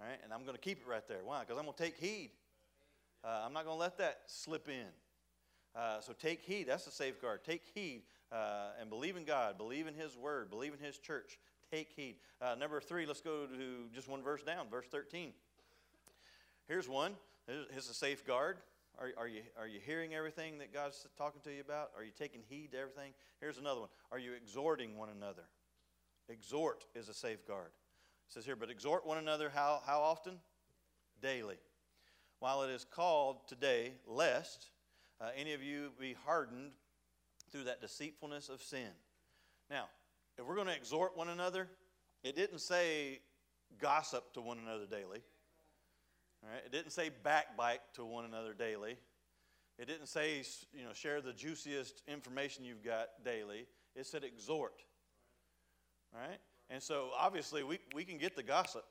Right? 0.00 0.18
And 0.22 0.32
I'm 0.32 0.42
going 0.42 0.54
to 0.54 0.60
keep 0.60 0.80
it 0.80 0.86
right 0.88 1.06
there. 1.08 1.20
Why? 1.24 1.40
Because 1.40 1.58
I'm 1.58 1.64
going 1.64 1.76
to 1.76 1.82
take 1.82 1.96
heed. 1.96 2.30
Uh, 3.24 3.42
I'm 3.44 3.52
not 3.52 3.64
going 3.64 3.76
to 3.76 3.80
let 3.80 3.98
that 3.98 4.20
slip 4.26 4.68
in. 4.68 4.86
Uh, 5.74 6.00
so 6.00 6.12
take 6.12 6.42
heed. 6.42 6.68
That's 6.68 6.86
a 6.86 6.90
safeguard. 6.90 7.44
Take 7.44 7.62
heed 7.74 8.02
uh, 8.32 8.70
and 8.80 8.90
believe 8.90 9.16
in 9.16 9.24
God. 9.24 9.58
Believe 9.58 9.86
in 9.86 9.94
His 9.94 10.16
Word. 10.16 10.50
Believe 10.50 10.72
in 10.72 10.84
His 10.84 10.98
church. 10.98 11.38
Take 11.70 11.92
heed. 11.94 12.16
Uh, 12.40 12.54
number 12.54 12.80
three, 12.80 13.06
let's 13.06 13.20
go 13.20 13.46
to 13.46 13.94
just 13.94 14.08
one 14.08 14.22
verse 14.22 14.42
down, 14.42 14.68
verse 14.70 14.86
13. 14.90 15.32
Here's 16.66 16.88
one. 16.88 17.14
Here's 17.46 17.88
a 17.88 17.94
safeguard. 17.94 18.58
Are, 18.98 19.10
are, 19.16 19.28
you, 19.28 19.42
are 19.56 19.68
you 19.68 19.78
hearing 19.84 20.14
everything 20.14 20.58
that 20.58 20.72
God's 20.72 21.06
talking 21.16 21.40
to 21.44 21.52
you 21.52 21.60
about? 21.60 21.90
Are 21.96 22.02
you 22.02 22.10
taking 22.18 22.40
heed 22.48 22.72
to 22.72 22.78
everything? 22.78 23.12
Here's 23.40 23.58
another 23.58 23.80
one. 23.80 23.88
Are 24.10 24.18
you 24.18 24.32
exhorting 24.32 24.96
one 24.96 25.08
another? 25.08 25.44
Exhort 26.28 26.84
is 26.96 27.08
a 27.08 27.14
safeguard. 27.14 27.70
It 28.28 28.32
says 28.32 28.44
here, 28.44 28.56
but 28.56 28.70
exhort 28.70 29.06
one 29.06 29.18
another 29.18 29.50
how, 29.54 29.82
how 29.86 30.00
often? 30.00 30.34
Daily. 31.22 31.56
While 32.40 32.62
it 32.62 32.70
is 32.70 32.84
called 32.84 33.46
today, 33.46 33.92
lest 34.06 34.66
uh, 35.20 35.28
any 35.36 35.54
of 35.54 35.62
you 35.62 35.92
be 35.98 36.16
hardened 36.26 36.72
through 37.52 37.64
that 37.64 37.80
deceitfulness 37.80 38.48
of 38.48 38.60
sin. 38.60 38.90
Now, 39.70 39.84
if 40.36 40.44
we're 40.44 40.56
going 40.56 40.66
to 40.66 40.76
exhort 40.76 41.16
one 41.16 41.28
another, 41.28 41.68
it 42.24 42.36
didn't 42.36 42.60
say 42.60 43.20
gossip 43.80 44.32
to 44.34 44.40
one 44.40 44.58
another 44.58 44.86
daily. 44.86 45.22
Right? 46.58 46.66
It 46.66 46.72
didn't 46.72 46.90
say 46.90 47.10
backbite 47.22 47.80
to 47.94 48.04
one 48.04 48.24
another 48.24 48.52
daily. 48.52 48.96
It 49.78 49.86
didn't 49.86 50.08
say, 50.08 50.42
you 50.72 50.82
know, 50.82 50.92
share 50.92 51.20
the 51.20 51.32
juiciest 51.32 52.02
information 52.08 52.64
you've 52.64 52.82
got 52.82 53.08
daily. 53.24 53.66
It 53.94 54.06
said 54.06 54.24
exhort. 54.24 54.82
Right? 56.12 56.38
And 56.68 56.82
so 56.82 57.10
obviously 57.16 57.62
we, 57.62 57.78
we 57.94 58.04
can 58.04 58.18
get 58.18 58.34
the 58.34 58.42
gossip. 58.42 58.84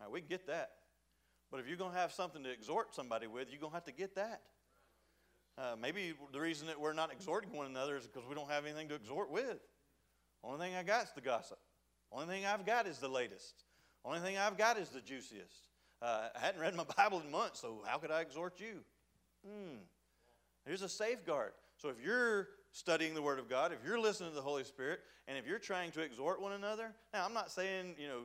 Right, 0.00 0.10
we 0.10 0.20
can 0.20 0.28
get 0.28 0.46
that. 0.46 0.70
But 1.50 1.60
if 1.60 1.68
you're 1.68 1.76
going 1.76 1.92
to 1.92 1.98
have 1.98 2.12
something 2.12 2.42
to 2.42 2.50
exhort 2.50 2.94
somebody 2.94 3.26
with, 3.26 3.50
you're 3.50 3.60
going 3.60 3.72
to 3.72 3.76
have 3.76 3.84
to 3.84 3.92
get 3.92 4.14
that. 4.14 4.40
Uh, 5.58 5.76
maybe 5.80 6.14
the 6.32 6.40
reason 6.40 6.66
that 6.68 6.80
we're 6.80 6.94
not 6.94 7.12
exhorting 7.12 7.52
one 7.52 7.66
another 7.66 7.96
is 7.96 8.06
because 8.06 8.26
we 8.26 8.34
don't 8.34 8.50
have 8.50 8.64
anything 8.64 8.88
to 8.88 8.94
exhort 8.94 9.30
with. 9.30 9.58
Only 10.42 10.66
thing 10.66 10.76
I 10.76 10.82
got 10.82 11.04
is 11.04 11.10
the 11.14 11.20
gossip. 11.20 11.58
Only 12.10 12.26
thing 12.26 12.46
I've 12.46 12.64
got 12.64 12.86
is 12.86 12.98
the 12.98 13.08
latest. 13.08 13.64
Only 14.06 14.20
thing 14.20 14.38
I've 14.38 14.56
got 14.56 14.78
is 14.78 14.90
the 14.90 15.00
juiciest. 15.00 15.68
Uh, 16.00 16.28
I 16.34 16.38
hadn't 16.38 16.60
read 16.60 16.76
my 16.76 16.84
Bible 16.96 17.20
in 17.20 17.30
months, 17.30 17.60
so 17.60 17.82
how 17.86 17.98
could 17.98 18.12
I 18.12 18.20
exhort 18.20 18.60
you? 18.60 18.84
Hmm. 19.44 19.78
Here's 20.64 20.82
a 20.82 20.88
safeguard. 20.88 21.52
So 21.76 21.88
if 21.88 21.96
you're 22.02 22.48
studying 22.72 23.14
the 23.14 23.22
Word 23.22 23.38
of 23.38 23.48
God, 23.48 23.72
if 23.72 23.78
you're 23.84 23.98
listening 23.98 24.30
to 24.30 24.36
the 24.36 24.42
Holy 24.42 24.64
Spirit, 24.64 25.00
and 25.26 25.36
if 25.36 25.46
you're 25.46 25.58
trying 25.58 25.90
to 25.92 26.00
exhort 26.02 26.40
one 26.40 26.52
another, 26.52 26.92
now 27.12 27.24
I'm 27.24 27.34
not 27.34 27.50
saying, 27.50 27.96
you 27.98 28.06
know, 28.06 28.20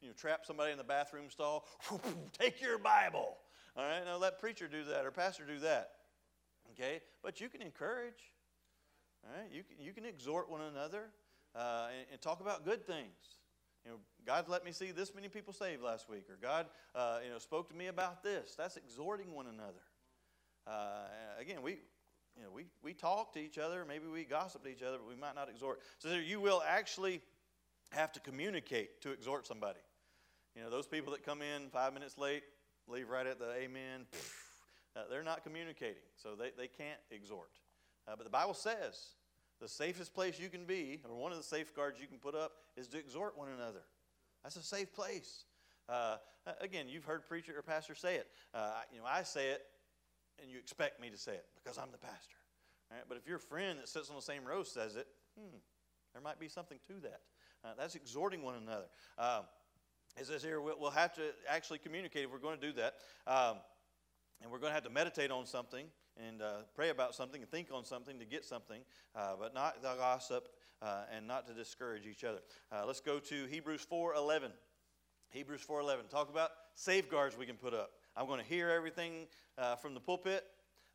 you 0.00 0.08
know, 0.08 0.14
trap 0.14 0.46
somebody 0.46 0.72
in 0.72 0.78
the 0.78 0.84
bathroom 0.84 1.28
stall, 1.28 1.66
take 2.38 2.60
your 2.60 2.78
Bible. 2.78 3.36
All 3.76 3.84
right, 3.84 4.04
now 4.04 4.16
let 4.16 4.38
preacher 4.38 4.68
do 4.68 4.84
that 4.84 5.04
or 5.04 5.10
pastor 5.10 5.44
do 5.44 5.58
that. 5.60 5.90
Okay, 6.72 7.00
but 7.22 7.40
you 7.40 7.48
can 7.48 7.62
encourage. 7.62 8.32
All 9.24 9.36
right, 9.36 9.50
you 9.52 9.62
can, 9.64 9.84
you 9.84 9.92
can 9.92 10.04
exhort 10.04 10.50
one 10.50 10.62
another 10.62 11.10
uh, 11.54 11.88
and, 11.96 12.06
and, 12.12 12.20
talk 12.20 12.40
about 12.40 12.64
good 12.64 12.86
things. 12.86 13.37
You 13.88 13.94
know, 13.94 14.00
God 14.26 14.48
let 14.48 14.66
me 14.66 14.72
see 14.72 14.90
this 14.90 15.14
many 15.14 15.28
people 15.28 15.54
saved 15.54 15.82
last 15.82 16.10
week, 16.10 16.24
or 16.28 16.36
God, 16.42 16.66
uh, 16.94 17.20
you 17.24 17.30
know, 17.30 17.38
spoke 17.38 17.70
to 17.70 17.74
me 17.74 17.86
about 17.86 18.22
this. 18.22 18.54
That's 18.54 18.76
exhorting 18.76 19.32
one 19.32 19.46
another. 19.46 19.80
Uh, 20.66 21.06
again, 21.40 21.62
we, 21.62 21.78
you 22.36 22.42
know, 22.42 22.50
we, 22.54 22.66
we 22.82 22.92
talk 22.92 23.32
to 23.32 23.38
each 23.38 23.56
other, 23.56 23.86
maybe 23.88 24.06
we 24.06 24.24
gossip 24.24 24.62
to 24.64 24.68
each 24.68 24.82
other, 24.82 24.98
but 24.98 25.08
we 25.08 25.18
might 25.18 25.34
not 25.34 25.48
exhort. 25.48 25.80
So 25.98 26.10
you 26.10 26.38
will 26.38 26.62
actually 26.68 27.22
have 27.92 28.12
to 28.12 28.20
communicate 28.20 29.00
to 29.00 29.12
exhort 29.12 29.46
somebody. 29.46 29.80
You 30.54 30.62
know, 30.62 30.68
those 30.68 30.86
people 30.86 31.10
that 31.12 31.24
come 31.24 31.40
in 31.40 31.70
five 31.70 31.94
minutes 31.94 32.18
late, 32.18 32.42
leave 32.88 33.08
right 33.08 33.26
at 33.26 33.38
the 33.38 33.54
amen, 33.54 34.04
uh, 34.96 35.04
they're 35.08 35.22
not 35.22 35.44
communicating, 35.44 35.94
so 36.22 36.34
they, 36.34 36.50
they 36.58 36.68
can't 36.68 37.00
exhort. 37.10 37.52
Uh, 38.06 38.12
but 38.16 38.24
the 38.24 38.30
Bible 38.30 38.52
says 38.52 39.14
the 39.60 39.68
safest 39.68 40.14
place 40.14 40.38
you 40.38 40.48
can 40.48 40.64
be, 40.64 41.00
or 41.08 41.14
one 41.14 41.32
of 41.32 41.38
the 41.38 41.44
safeguards 41.44 42.00
you 42.00 42.06
can 42.06 42.18
put 42.18 42.34
up, 42.34 42.52
is 42.76 42.86
to 42.88 42.98
exhort 42.98 43.36
one 43.36 43.48
another. 43.48 43.82
That's 44.42 44.56
a 44.56 44.62
safe 44.62 44.92
place. 44.92 45.44
Uh, 45.88 46.16
again, 46.60 46.86
you've 46.88 47.04
heard 47.04 47.26
preacher 47.26 47.52
or 47.56 47.62
pastor 47.62 47.94
say 47.94 48.16
it. 48.16 48.28
Uh, 48.54 48.72
you 48.92 48.98
know, 48.98 49.04
I 49.06 49.22
say 49.22 49.48
it, 49.50 49.62
and 50.40 50.50
you 50.50 50.58
expect 50.58 51.00
me 51.00 51.10
to 51.10 51.16
say 51.16 51.32
it 51.32 51.46
because 51.54 51.78
I'm 51.78 51.90
the 51.90 51.98
pastor. 51.98 52.36
Right? 52.90 53.02
But 53.08 53.18
if 53.18 53.26
your 53.26 53.38
friend 53.38 53.78
that 53.78 53.88
sits 53.88 54.10
on 54.10 54.16
the 54.16 54.22
same 54.22 54.44
row 54.44 54.62
says 54.62 54.96
it, 54.96 55.06
hmm, 55.38 55.56
there 56.12 56.22
might 56.22 56.38
be 56.38 56.48
something 56.48 56.78
to 56.86 56.94
that. 57.02 57.20
Uh, 57.64 57.68
that's 57.76 57.94
exhorting 57.94 58.42
one 58.42 58.54
another. 58.54 58.86
Um, 59.18 59.44
it 60.18 60.26
says 60.26 60.42
here 60.42 60.60
we'll, 60.60 60.90
have 60.90 61.14
to 61.14 61.22
actually 61.48 61.78
communicate 61.78 62.24
if 62.24 62.32
we're 62.32 62.38
going 62.38 62.58
to 62.58 62.66
do 62.66 62.72
that. 62.74 62.94
Um, 63.26 63.58
and 64.42 64.50
we're 64.50 64.58
going 64.58 64.70
to 64.70 64.74
have 64.74 64.84
to 64.84 64.90
meditate 64.90 65.30
on 65.30 65.46
something 65.46 65.86
and 66.26 66.42
uh, 66.42 66.62
pray 66.74 66.90
about 66.90 67.14
something 67.14 67.40
and 67.40 67.50
think 67.50 67.68
on 67.72 67.84
something 67.84 68.18
to 68.18 68.24
get 68.24 68.44
something, 68.44 68.80
uh, 69.14 69.34
but 69.38 69.54
not 69.54 69.82
to 69.82 69.94
gossip 69.98 70.48
uh, 70.82 71.02
and 71.14 71.26
not 71.26 71.46
to 71.46 71.54
discourage 71.54 72.06
each 72.06 72.24
other. 72.24 72.40
Uh, 72.72 72.84
let's 72.86 73.00
go 73.00 73.18
to 73.18 73.46
Hebrews 73.46 73.86
4.11. 73.90 74.50
Hebrews 75.30 75.64
4.11. 75.68 76.08
Talk 76.08 76.30
about 76.30 76.50
safeguards 76.74 77.36
we 77.36 77.46
can 77.46 77.56
put 77.56 77.74
up. 77.74 77.90
I'm 78.16 78.26
going 78.26 78.40
to 78.40 78.46
hear 78.46 78.70
everything 78.70 79.26
uh, 79.56 79.76
from 79.76 79.94
the 79.94 80.00
pulpit. 80.00 80.44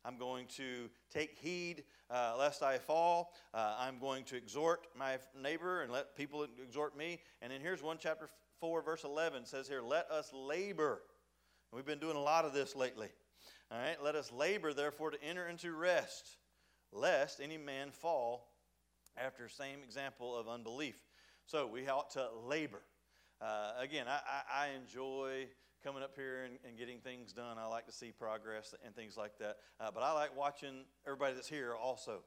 I'm 0.04 0.18
going 0.18 0.46
to 0.56 0.90
take 1.10 1.34
heed 1.38 1.84
uh, 2.10 2.34
lest 2.38 2.62
I 2.62 2.76
fall. 2.76 3.32
I'm 3.54 3.98
going 3.98 4.24
to 4.24 4.36
exhort 4.36 4.86
my 4.94 5.16
neighbor 5.40 5.82
and 5.82 5.90
let 5.90 6.14
people 6.14 6.46
exhort 6.62 6.96
me. 6.96 7.20
And 7.40 7.50
then 7.50 7.62
here's 7.62 7.82
one 7.82 7.96
chapter 7.98 8.28
4, 8.60 8.82
verse 8.82 9.04
11 9.04 9.46
says 9.46 9.66
here, 9.66 9.80
Let 9.80 10.10
us 10.10 10.30
labor. 10.34 11.00
We've 11.72 11.86
been 11.86 11.98
doing 11.98 12.16
a 12.16 12.20
lot 12.20 12.44
of 12.44 12.52
this 12.52 12.76
lately. 12.76 13.08
All 13.70 13.78
right, 13.78 13.96
let 14.02 14.14
us 14.14 14.30
labor, 14.30 14.72
therefore, 14.72 15.10
to 15.10 15.22
enter 15.22 15.48
into 15.48 15.72
rest, 15.72 16.36
lest 16.92 17.40
any 17.40 17.56
man 17.56 17.90
fall 17.90 18.48
after 19.16 19.48
same 19.48 19.82
example 19.82 20.36
of 20.36 20.48
unbelief. 20.48 20.96
So 21.46 21.66
we 21.66 21.86
ought 21.88 22.10
to 22.10 22.28
labor. 22.46 22.82
Uh, 23.40 23.72
again, 23.78 24.06
I, 24.08 24.20
I, 24.26 24.66
I, 24.66 24.68
enjoy 24.70 25.46
coming 25.82 26.02
up 26.02 26.12
here 26.16 26.44
and, 26.44 26.54
and, 26.66 26.78
getting 26.78 26.98
things 27.00 27.32
done. 27.32 27.58
I 27.58 27.66
like 27.66 27.84
to 27.86 27.92
see 27.92 28.12
progress 28.12 28.74
and 28.84 28.94
things 28.94 29.16
like 29.16 29.36
that. 29.38 29.56
Uh, 29.78 29.90
but 29.92 30.02
I 30.02 30.12
like 30.12 30.34
watching 30.36 30.84
everybody 31.04 31.34
that's 31.34 31.48
here 31.48 31.74
also. 31.74 32.20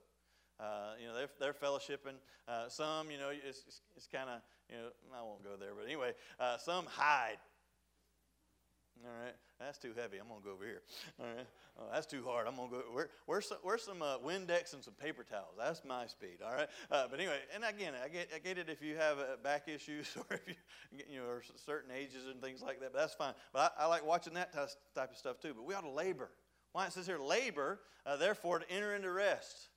Uh, 0.60 0.94
you 1.00 1.08
know, 1.08 1.16
they're, 1.16 1.30
they're 1.40 1.54
fellowshipping. 1.54 2.18
Uh, 2.48 2.68
some, 2.68 3.10
you 3.10 3.18
know, 3.18 3.30
it's, 3.30 3.64
it's, 3.68 3.82
it's 3.96 4.08
kind 4.08 4.30
of, 4.30 4.42
you 4.70 4.76
know, 4.76 4.90
I 5.18 5.24
won't 5.24 5.44
go 5.44 5.56
there, 5.60 5.72
but 5.76 5.86
anyway, 5.86 6.12
uh, 6.40 6.58
some 6.58 6.86
hide. 6.88 7.38
All 9.06 9.24
right, 9.24 9.36
that's 9.60 9.78
too 9.78 9.94
heavy. 9.96 10.18
I'm 10.18 10.28
gonna 10.28 10.42
go 10.44 10.52
over 10.52 10.66
here. 10.66 10.82
All 11.20 11.26
right, 11.26 11.48
oh, 11.80 11.84
that's 11.94 12.08
too 12.08 12.24
hard. 12.26 12.48
I'm 12.48 12.56
gonna 12.56 12.70
go. 12.70 12.82
Where, 12.92 13.10
where's 13.26 13.48
some, 13.48 13.58
where's 13.62 13.84
some 13.84 14.02
uh, 14.02 14.18
Windex 14.18 14.74
and 14.74 14.84
some 14.84 14.94
paper 14.96 15.24
towels? 15.24 15.56
That's 15.58 15.84
my 15.86 16.08
speed. 16.08 16.40
All 16.44 16.54
right, 16.54 16.68
uh, 16.92 17.06
but 17.10 17.20
anyway, 17.20 17.40
and 17.54 17.64
again, 17.64 17.94
I 18.04 18.08
get, 18.08 18.30
I 18.36 18.40
get 18.40 18.58
it 18.58 18.70
if 18.70 18.82
you 18.82 18.96
have 18.96 19.20
uh, 19.20 19.38
back 19.44 19.68
issues 19.68 20.16
or 20.30 20.36
if 20.36 20.48
you, 20.48 21.04
you 21.10 21.20
know, 21.20 21.26
or 21.26 21.44
certain 21.56 21.92
ages 21.92 22.26
and 22.32 22.42
things 22.42 22.62
like 22.62 22.80
that. 22.80 22.94
But 22.94 23.00
that's 23.00 23.14
fine. 23.14 23.34
But 23.54 23.74
I, 23.78 23.84
I 23.84 23.88
like 23.88 24.06
watching 24.06 24.34
that 24.34 24.54
type 24.54 25.12
of 25.12 25.18
stuff 25.18 25.40
too. 25.40 25.54
But 25.56 25.66
we 25.66 25.74
ought 25.74 25.82
to 25.82 25.90
labor. 25.90 26.30
Why 26.74 26.86
it 26.86 26.94
says 26.94 27.08
here, 27.08 27.20
labor, 27.20 27.80
uh, 28.06 28.18
therefore, 28.18 28.60
to 28.60 28.70
enter 28.72 28.96
into 28.96 29.12
rest. 29.12 29.70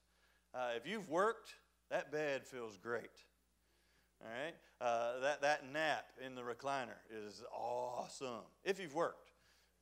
Uh, 0.55 0.71
if 0.77 0.87
you've 0.87 1.09
worked, 1.09 1.55
that 1.91 2.11
bed 2.11 2.47
feels 2.47 2.77
great. 2.77 3.11
All 4.23 4.31
right? 4.31 4.55
Uh, 4.81 5.21
that, 5.21 5.43
that 5.43 5.73
nap 5.73 6.07
in 6.25 6.35
the 6.35 6.43
recliner 6.43 6.99
is 7.11 7.43
awesome 7.53 8.45
if 8.65 8.81
you've 8.81 8.95
worked. 8.95 9.31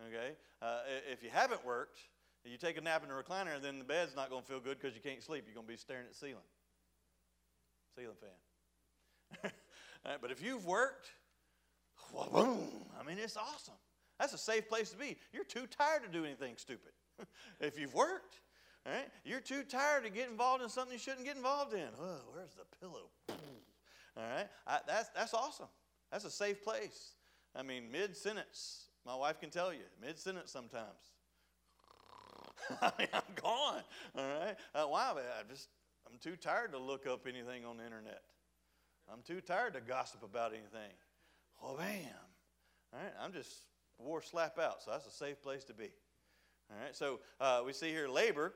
Okay? 0.07 0.37
Uh, 0.63 0.81
if 1.11 1.23
you 1.23 1.31
haven't 1.33 1.65
worked, 1.65 1.99
you 2.45 2.57
take 2.57 2.79
a 2.79 2.81
nap 2.81 3.03
in 3.03 3.09
the 3.09 3.15
recliner, 3.15 3.57
and 3.57 3.65
then 3.65 3.79
the 3.79 3.85
bed's 3.85 4.15
not 4.15 4.31
going 4.31 4.43
to 4.43 4.49
feel 4.49 4.61
good 4.61 4.79
because 4.81 4.95
you 4.95 5.03
can't 5.03 5.23
sleep. 5.23 5.45
You're 5.47 5.55
going 5.55 5.67
to 5.67 5.73
be 5.73 5.77
staring 5.77 6.05
at 6.05 6.13
the 6.13 6.19
ceiling. 6.19 6.37
Ceiling 7.97 8.17
fan. 9.43 9.53
but 10.21 10.31
if 10.31 10.43
you've 10.43 10.65
worked, 10.65 11.11
boom! 12.33 12.69
I 12.99 13.05
mean, 13.05 13.19
it's 13.19 13.37
awesome. 13.37 13.75
That's 14.19 14.33
a 14.33 14.39
safe 14.39 14.69
place 14.69 14.91
to 14.91 14.97
be. 14.97 15.17
You're 15.33 15.45
too 15.45 15.67
tired 15.67 16.03
to 16.05 16.09
do 16.09 16.25
anything 16.25 16.55
stupid. 16.57 16.93
if 17.61 17.79
you've 17.79 17.95
worked, 17.95 18.41
right? 18.87 19.09
You're 19.25 19.41
too 19.41 19.63
tired 19.63 20.05
to 20.05 20.11
get 20.11 20.29
involved 20.29 20.63
in 20.63 20.69
something 20.69 20.93
you 20.93 20.99
shouldn't 20.99 21.25
get 21.25 21.37
involved 21.37 21.75
in. 21.75 21.89
Oh, 22.01 22.21
where's 22.33 22.55
the 22.55 22.65
pillow? 22.81 23.11
All 24.19 24.25
right? 24.25 24.49
I, 24.67 24.81
that's, 24.87 25.09
that's 25.11 25.35
awesome. 25.35 25.69
That's 26.11 26.25
a 26.25 26.31
safe 26.31 26.63
place. 26.63 27.13
I 27.55 27.63
mean, 27.63 27.91
mid 27.91 28.17
sentence, 28.17 28.89
my 29.07 29.15
wife 29.15 29.41
can 29.41 29.51
tell 29.51 29.73
you, 29.73 29.85
mid 30.01 30.19
sentence 30.19 30.51
sometimes. 30.51 30.85
I 32.83 32.93
mean, 32.99 33.09
I'm 33.13 33.23
gone. 33.41 33.83
All 34.17 34.39
right? 34.41 34.57
Uh, 34.75 34.85
why? 34.85 35.13
I 35.17 35.49
just, 35.49 35.69
I'm 36.11 36.19
too 36.19 36.37
tired 36.37 36.73
to 36.73 36.79
look 36.79 37.07
up 37.07 37.27
anything 37.27 37.65
on 37.65 37.77
the 37.77 37.85
internet. 37.85 38.23
I'm 39.11 39.23
too 39.23 39.41
tired 39.41 39.75
to 39.75 39.81
gossip 39.81 40.23
about 40.23 40.53
anything. 40.53 40.93
Well, 41.63 41.77
bam. 41.77 42.05
All 42.93 43.01
right? 43.01 43.13
I'm 43.23 43.33
just 43.33 43.51
wore 43.99 44.23
slap 44.23 44.59
out, 44.59 44.83
so 44.83 44.91
that's 44.91 45.07
a 45.07 45.11
safe 45.11 45.41
place 45.43 45.65
to 45.65 45.73
be. 45.73 45.91
All 46.71 46.77
right? 46.83 46.95
So 46.95 47.21
uh, 47.41 47.63
we 47.65 47.73
see 47.73 47.89
here 47.91 48.09
labor 48.09 48.53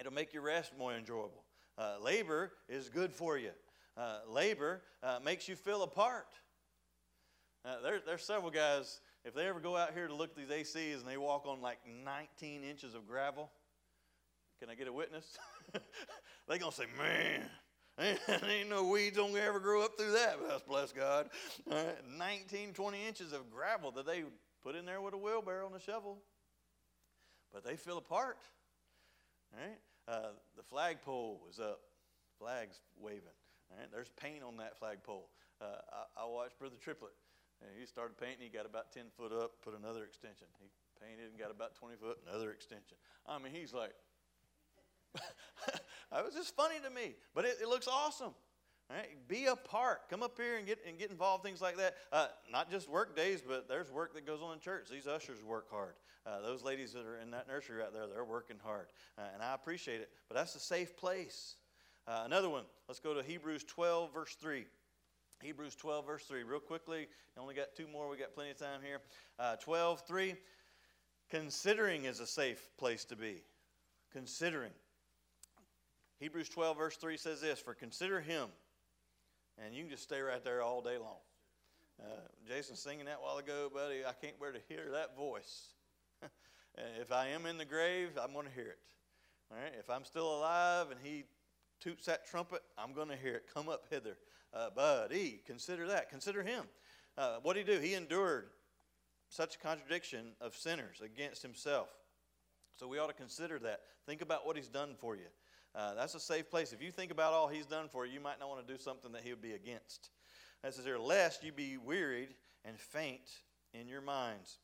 It'll 0.00 0.12
make 0.12 0.32
your 0.32 0.42
rest 0.42 0.72
more 0.78 0.94
enjoyable. 0.94 1.44
Uh, 1.76 1.96
labor 2.02 2.52
is 2.68 2.88
good 2.88 3.12
for 3.12 3.36
you. 3.36 3.50
Uh, 4.00 4.20
labor 4.30 4.80
uh, 5.02 5.18
makes 5.22 5.46
you 5.46 5.54
feel 5.54 5.82
apart. 5.82 6.28
Uh, 7.66 7.82
there, 7.82 8.00
there's 8.06 8.24
several 8.24 8.50
guys, 8.50 9.02
if 9.26 9.34
they 9.34 9.46
ever 9.46 9.60
go 9.60 9.76
out 9.76 9.92
here 9.92 10.08
to 10.08 10.14
look 10.14 10.30
at 10.30 10.36
these 10.48 10.74
ACs 10.74 11.00
and 11.00 11.06
they 11.06 11.18
walk 11.18 11.46
on 11.46 11.60
like 11.60 11.80
19 12.06 12.64
inches 12.64 12.94
of 12.94 13.06
gravel, 13.06 13.50
can 14.58 14.70
I 14.70 14.74
get 14.74 14.88
a 14.88 14.92
witness? 14.92 15.36
They're 16.48 16.56
going 16.56 16.72
to 16.72 16.76
say, 16.78 16.86
man, 16.96 18.18
ain't, 18.48 18.70
no 18.70 18.84
weeds 18.84 19.18
gonna 19.18 19.38
ever 19.38 19.60
grow 19.60 19.82
up 19.82 19.98
through 19.98 20.12
that. 20.12 20.38
Bless 20.66 20.92
God. 20.92 21.28
19, 22.18 22.72
20 22.72 23.06
inches 23.06 23.34
of 23.34 23.50
gravel 23.50 23.90
that 23.90 24.06
they 24.06 24.24
put 24.62 24.76
in 24.76 24.86
there 24.86 25.02
with 25.02 25.12
a 25.12 25.18
wheelbarrow 25.18 25.66
and 25.66 25.76
a 25.76 25.80
shovel. 25.80 26.16
But 27.52 27.64
they 27.66 27.76
feel 27.76 27.98
apart. 27.98 28.38
Right? 29.52 29.78
Uh, 30.08 30.30
the 30.56 30.62
flagpole 30.62 31.42
was 31.46 31.58
up, 31.58 31.80
flags 32.38 32.80
waving. 32.98 33.39
Right? 33.70 33.88
There's 33.92 34.10
paint 34.20 34.42
on 34.42 34.56
that 34.58 34.78
flagpole. 34.78 35.30
Uh, 35.60 35.78
I, 36.18 36.22
I, 36.22 36.26
watched 36.26 36.58
Brother 36.58 36.76
Triplett. 36.80 37.12
And 37.62 37.70
he 37.78 37.86
started 37.86 38.16
painting. 38.16 38.40
He 38.40 38.48
got 38.48 38.64
about 38.64 38.92
10 38.92 39.12
foot 39.16 39.32
up, 39.32 39.60
put 39.62 39.78
another 39.78 40.04
extension. 40.04 40.46
He 40.58 40.70
painted 41.00 41.30
and 41.30 41.38
got 41.38 41.50
about 41.50 41.76
20 41.76 41.96
foot, 41.96 42.18
another 42.26 42.50
extension. 42.50 42.96
I 43.28 43.38
mean, 43.38 43.52
he's 43.52 43.74
like, 43.74 43.92
that 45.14 46.24
was 46.24 46.34
just 46.34 46.56
funny 46.56 46.76
to 46.82 46.90
me. 46.90 47.14
But 47.34 47.44
it, 47.44 47.58
it 47.62 47.68
looks 47.68 47.86
awesome. 47.86 48.32
Right? 48.88 49.06
Be 49.28 49.46
a 49.46 49.54
part. 49.54 50.08
Come 50.10 50.22
up 50.22 50.36
here 50.36 50.56
and 50.56 50.66
get 50.66 50.80
and 50.88 50.98
get 50.98 51.10
involved. 51.10 51.44
Things 51.44 51.60
like 51.60 51.76
that. 51.76 51.94
Uh, 52.10 52.26
not 52.50 52.72
just 52.72 52.88
work 52.88 53.14
days, 53.14 53.40
but 53.46 53.68
there's 53.68 53.92
work 53.92 54.14
that 54.14 54.26
goes 54.26 54.40
on 54.42 54.54
in 54.54 54.58
church. 54.58 54.88
These 54.90 55.06
ushers 55.06 55.44
work 55.44 55.70
hard. 55.70 55.94
Uh, 56.26 56.40
those 56.40 56.64
ladies 56.64 56.92
that 56.94 57.06
are 57.06 57.16
in 57.18 57.30
that 57.30 57.46
nursery 57.46 57.82
out 57.82 57.92
there, 57.92 58.08
they're 58.12 58.24
working 58.24 58.56
hard, 58.62 58.88
uh, 59.16 59.22
and 59.32 59.42
I 59.42 59.54
appreciate 59.54 60.00
it. 60.00 60.10
But 60.28 60.36
that's 60.36 60.54
a 60.56 60.60
safe 60.60 60.96
place. 60.96 61.54
Uh, 62.06 62.22
another 62.24 62.48
one. 62.48 62.64
Let's 62.88 63.00
go 63.00 63.14
to 63.14 63.22
Hebrews 63.22 63.64
12, 63.64 64.12
verse 64.12 64.36
3. 64.40 64.64
Hebrews 65.42 65.74
12, 65.76 66.06
verse 66.06 66.24
3. 66.24 66.42
Real 66.42 66.60
quickly, 66.60 67.08
only 67.38 67.54
got 67.54 67.74
two 67.76 67.86
more. 67.86 68.08
We 68.08 68.16
got 68.16 68.34
plenty 68.34 68.50
of 68.50 68.58
time 68.58 68.80
here. 68.84 69.00
Uh, 69.38 69.56
12, 69.56 70.02
3. 70.06 70.34
Considering 71.30 72.04
is 72.04 72.20
a 72.20 72.26
safe 72.26 72.68
place 72.78 73.04
to 73.06 73.16
be. 73.16 73.42
Considering. 74.12 74.72
Hebrews 76.18 76.48
12, 76.48 76.76
verse 76.76 76.96
3 76.96 77.16
says 77.16 77.40
this 77.40 77.60
For 77.60 77.74
consider 77.74 78.20
him 78.20 78.48
and 79.64 79.74
you 79.74 79.82
can 79.82 79.90
just 79.90 80.02
stay 80.02 80.20
right 80.20 80.42
there 80.44 80.62
all 80.62 80.80
day 80.80 80.98
long. 80.98 81.18
Uh, 82.00 82.06
Jason 82.48 82.76
singing 82.76 83.04
that 83.06 83.20
while 83.20 83.38
ago, 83.38 83.70
buddy. 83.72 84.04
I 84.06 84.12
can't 84.12 84.38
bear 84.40 84.52
to 84.52 84.60
hear 84.68 84.90
that 84.92 85.16
voice. 85.16 85.74
if 87.00 87.12
I 87.12 87.28
am 87.28 87.46
in 87.46 87.58
the 87.58 87.64
grave, 87.64 88.10
I'm 88.20 88.32
going 88.32 88.46
to 88.46 88.52
hear 88.52 88.68
it. 88.68 88.78
All 89.50 89.58
right. 89.58 89.72
If 89.78 89.90
I'm 89.90 90.04
still 90.04 90.38
alive 90.38 90.86
and 90.90 90.98
he 91.02 91.24
toots 91.80 92.06
that 92.06 92.26
trumpet, 92.26 92.62
I'm 92.78 92.92
going 92.92 93.08
to 93.08 93.16
hear 93.16 93.34
it. 93.34 93.44
Come 93.52 93.68
up 93.68 93.84
hither, 93.90 94.16
uh, 94.54 94.70
buddy. 94.70 95.42
Consider 95.46 95.86
that. 95.88 96.10
Consider 96.10 96.42
him. 96.42 96.64
Uh, 97.16 97.36
what 97.42 97.56
did 97.56 97.66
he 97.66 97.74
do? 97.74 97.80
He 97.80 97.94
endured 97.94 98.46
such 99.28 99.56
a 99.56 99.58
contradiction 99.58 100.32
of 100.40 100.56
sinners 100.56 101.00
against 101.04 101.42
himself. 101.42 101.88
So 102.76 102.88
we 102.88 102.98
ought 102.98 103.08
to 103.08 103.14
consider 103.14 103.58
that. 103.60 103.80
Think 104.06 104.22
about 104.22 104.46
what 104.46 104.56
he's 104.56 104.68
done 104.68 104.94
for 104.98 105.16
you. 105.16 105.26
Uh, 105.74 105.94
that's 105.94 106.14
a 106.14 106.20
safe 106.20 106.50
place. 106.50 106.72
If 106.72 106.82
you 106.82 106.90
think 106.90 107.12
about 107.12 107.32
all 107.32 107.46
he's 107.46 107.66
done 107.66 107.88
for 107.88 108.04
you, 108.04 108.12
you 108.12 108.20
might 108.20 108.40
not 108.40 108.48
want 108.48 108.66
to 108.66 108.72
do 108.72 108.78
something 108.78 109.12
that 109.12 109.22
he 109.22 109.30
would 109.30 109.42
be 109.42 109.52
against. 109.52 110.10
That 110.62 110.74
says 110.74 110.84
here, 110.84 110.98
lest 110.98 111.44
you 111.44 111.52
be 111.52 111.76
wearied 111.78 112.30
and 112.64 112.78
faint 112.78 113.30
in 113.72 113.88
your 113.88 114.00
minds. 114.00 114.58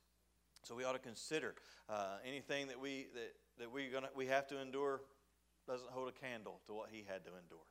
So 0.62 0.74
we 0.74 0.84
ought 0.84 0.92
to 0.94 0.98
consider 0.98 1.54
uh, 1.88 2.16
anything 2.26 2.66
that 2.68 2.80
we 2.80 3.06
that, 3.14 3.34
that 3.60 3.72
we 3.72 3.86
gonna 3.86 4.08
we 4.16 4.26
have 4.26 4.48
to 4.48 4.60
endure 4.60 5.02
doesn't 5.66 5.90
hold 5.90 6.08
a 6.08 6.12
candle 6.12 6.60
to 6.66 6.74
what 6.74 6.88
he 6.90 7.04
had 7.06 7.24
to 7.24 7.30
endure. 7.42 7.66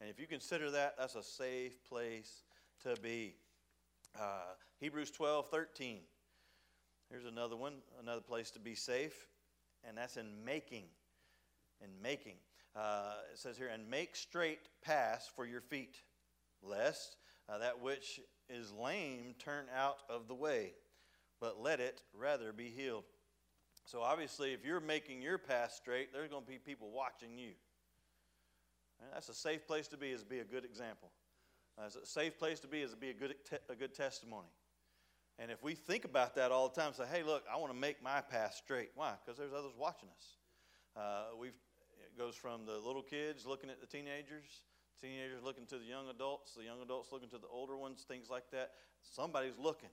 And 0.00 0.10
if 0.10 0.18
you 0.18 0.26
consider 0.26 0.70
that, 0.70 0.94
that's 0.98 1.14
a 1.14 1.22
safe 1.22 1.72
place 1.88 2.42
to 2.82 3.00
be. 3.00 3.34
Uh, 4.18 4.54
Hebrews 4.80 5.10
12, 5.10 5.48
13. 5.48 5.98
Here's 7.10 7.24
another 7.24 7.56
one, 7.56 7.74
another 8.00 8.20
place 8.20 8.50
to 8.52 8.58
be 8.58 8.74
safe, 8.74 9.26
and 9.86 9.96
that's 9.96 10.16
in 10.16 10.44
making. 10.44 10.84
In 11.80 11.90
making. 12.02 12.36
Uh, 12.74 13.14
it 13.32 13.38
says 13.38 13.56
here, 13.56 13.68
and 13.68 13.88
make 13.88 14.16
straight 14.16 14.68
paths 14.82 15.30
for 15.34 15.46
your 15.46 15.60
feet, 15.60 15.96
lest 16.62 17.16
uh, 17.48 17.58
that 17.58 17.80
which 17.80 18.20
is 18.48 18.72
lame 18.72 19.34
turn 19.38 19.66
out 19.76 19.98
of 20.08 20.26
the 20.26 20.34
way, 20.34 20.72
but 21.40 21.60
let 21.60 21.80
it 21.80 22.02
rather 22.14 22.52
be 22.52 22.70
healed. 22.70 23.04
So 23.84 24.00
obviously, 24.00 24.52
if 24.52 24.64
you're 24.64 24.80
making 24.80 25.22
your 25.22 25.38
path 25.38 25.72
straight, 25.72 26.12
there's 26.12 26.28
going 26.28 26.44
to 26.44 26.48
be 26.48 26.58
people 26.58 26.90
watching 26.90 27.36
you. 27.36 27.52
And 29.00 29.10
that's 29.12 29.28
a 29.28 29.34
safe 29.34 29.66
place 29.66 29.88
to 29.88 29.96
be, 29.96 30.10
is 30.10 30.22
be 30.22 30.38
a 30.38 30.44
good 30.44 30.64
example. 30.64 31.10
That's 31.78 31.96
a 31.96 32.06
safe 32.06 32.38
place 32.38 32.60
to 32.60 32.68
be, 32.68 32.80
is 32.80 32.92
to 32.92 32.96
be 32.96 33.10
a 33.10 33.14
good, 33.14 33.34
te- 33.48 33.56
a 33.68 33.74
good 33.74 33.94
testimony. 33.94 34.48
And 35.38 35.50
if 35.50 35.62
we 35.62 35.74
think 35.74 36.04
about 36.04 36.36
that 36.36 36.52
all 36.52 36.68
the 36.68 36.80
time, 36.80 36.92
say, 36.92 37.04
hey, 37.10 37.22
look, 37.22 37.44
I 37.52 37.56
want 37.56 37.72
to 37.72 37.78
make 37.78 38.02
my 38.02 38.20
path 38.20 38.54
straight. 38.62 38.90
Why? 38.94 39.14
Because 39.24 39.38
there's 39.38 39.52
others 39.52 39.72
watching 39.78 40.08
us. 40.10 40.36
Uh, 40.96 41.36
we've, 41.38 41.56
it 42.04 42.18
goes 42.18 42.36
from 42.36 42.66
the 42.66 42.78
little 42.78 43.02
kids 43.02 43.46
looking 43.46 43.70
at 43.70 43.80
the 43.80 43.86
teenagers, 43.86 44.44
teenagers 45.00 45.42
looking 45.42 45.66
to 45.66 45.78
the 45.78 45.84
young 45.84 46.08
adults, 46.10 46.52
the 46.54 46.62
young 46.62 46.82
adults 46.82 47.10
looking 47.10 47.30
to 47.30 47.38
the 47.38 47.48
older 47.50 47.76
ones, 47.76 48.04
things 48.06 48.28
like 48.30 48.50
that. 48.52 48.72
Somebody's 49.00 49.58
looking. 49.58 49.88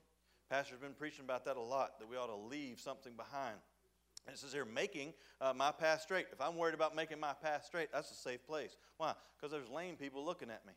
Pastor's 0.50 0.78
been 0.78 0.94
preaching 0.94 1.24
about 1.24 1.44
that 1.46 1.56
a 1.56 1.60
lot, 1.60 1.98
that 1.98 2.08
we 2.08 2.16
ought 2.16 2.26
to 2.26 2.36
leave 2.36 2.78
something 2.78 3.14
behind. 3.16 3.56
It 4.28 4.38
says 4.38 4.52
here, 4.52 4.64
making 4.64 5.14
uh, 5.40 5.52
my 5.56 5.72
path 5.72 6.02
straight. 6.02 6.26
If 6.32 6.40
I'm 6.40 6.56
worried 6.56 6.74
about 6.74 6.94
making 6.94 7.18
my 7.18 7.32
path 7.32 7.64
straight, 7.66 7.88
that's 7.92 8.10
a 8.10 8.14
safe 8.14 8.46
place. 8.46 8.76
Why? 8.96 9.14
Because 9.36 9.50
there's 9.50 9.68
lame 9.68 9.96
people 9.96 10.24
looking 10.24 10.50
at 10.50 10.64
me. 10.66 10.72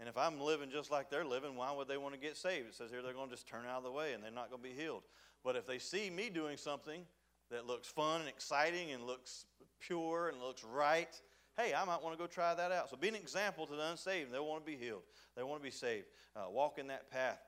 And 0.00 0.08
if 0.08 0.16
I'm 0.16 0.40
living 0.40 0.70
just 0.70 0.90
like 0.90 1.10
they're 1.10 1.24
living, 1.24 1.56
why 1.56 1.70
would 1.72 1.86
they 1.86 1.98
want 1.98 2.14
to 2.14 2.20
get 2.20 2.36
saved? 2.36 2.68
It 2.68 2.74
says 2.74 2.90
here 2.90 3.02
they're 3.02 3.12
going 3.12 3.28
to 3.28 3.34
just 3.34 3.46
turn 3.46 3.66
out 3.68 3.78
of 3.78 3.84
the 3.84 3.92
way 3.92 4.14
and 4.14 4.24
they're 4.24 4.30
not 4.30 4.50
going 4.50 4.62
to 4.62 4.68
be 4.68 4.74
healed. 4.74 5.02
But 5.44 5.56
if 5.56 5.66
they 5.66 5.78
see 5.78 6.08
me 6.08 6.30
doing 6.30 6.56
something 6.56 7.02
that 7.50 7.66
looks 7.66 7.86
fun 7.86 8.20
and 8.20 8.28
exciting 8.28 8.92
and 8.92 9.04
looks 9.04 9.44
pure 9.78 10.28
and 10.28 10.40
looks 10.40 10.64
right, 10.64 11.20
hey, 11.58 11.74
I 11.74 11.84
might 11.84 12.02
want 12.02 12.16
to 12.16 12.18
go 12.18 12.26
try 12.26 12.54
that 12.54 12.72
out. 12.72 12.88
So 12.88 12.96
be 12.96 13.08
an 13.08 13.14
example 13.14 13.66
to 13.66 13.76
the 13.76 13.90
unsaved. 13.90 14.32
They 14.32 14.38
want 14.38 14.64
to 14.64 14.70
be 14.70 14.76
healed, 14.76 15.02
they 15.36 15.42
want 15.42 15.60
to 15.60 15.64
be 15.64 15.70
saved. 15.70 16.06
Uh, 16.34 16.48
walk 16.48 16.78
in 16.78 16.86
that 16.86 17.10
path. 17.10 17.40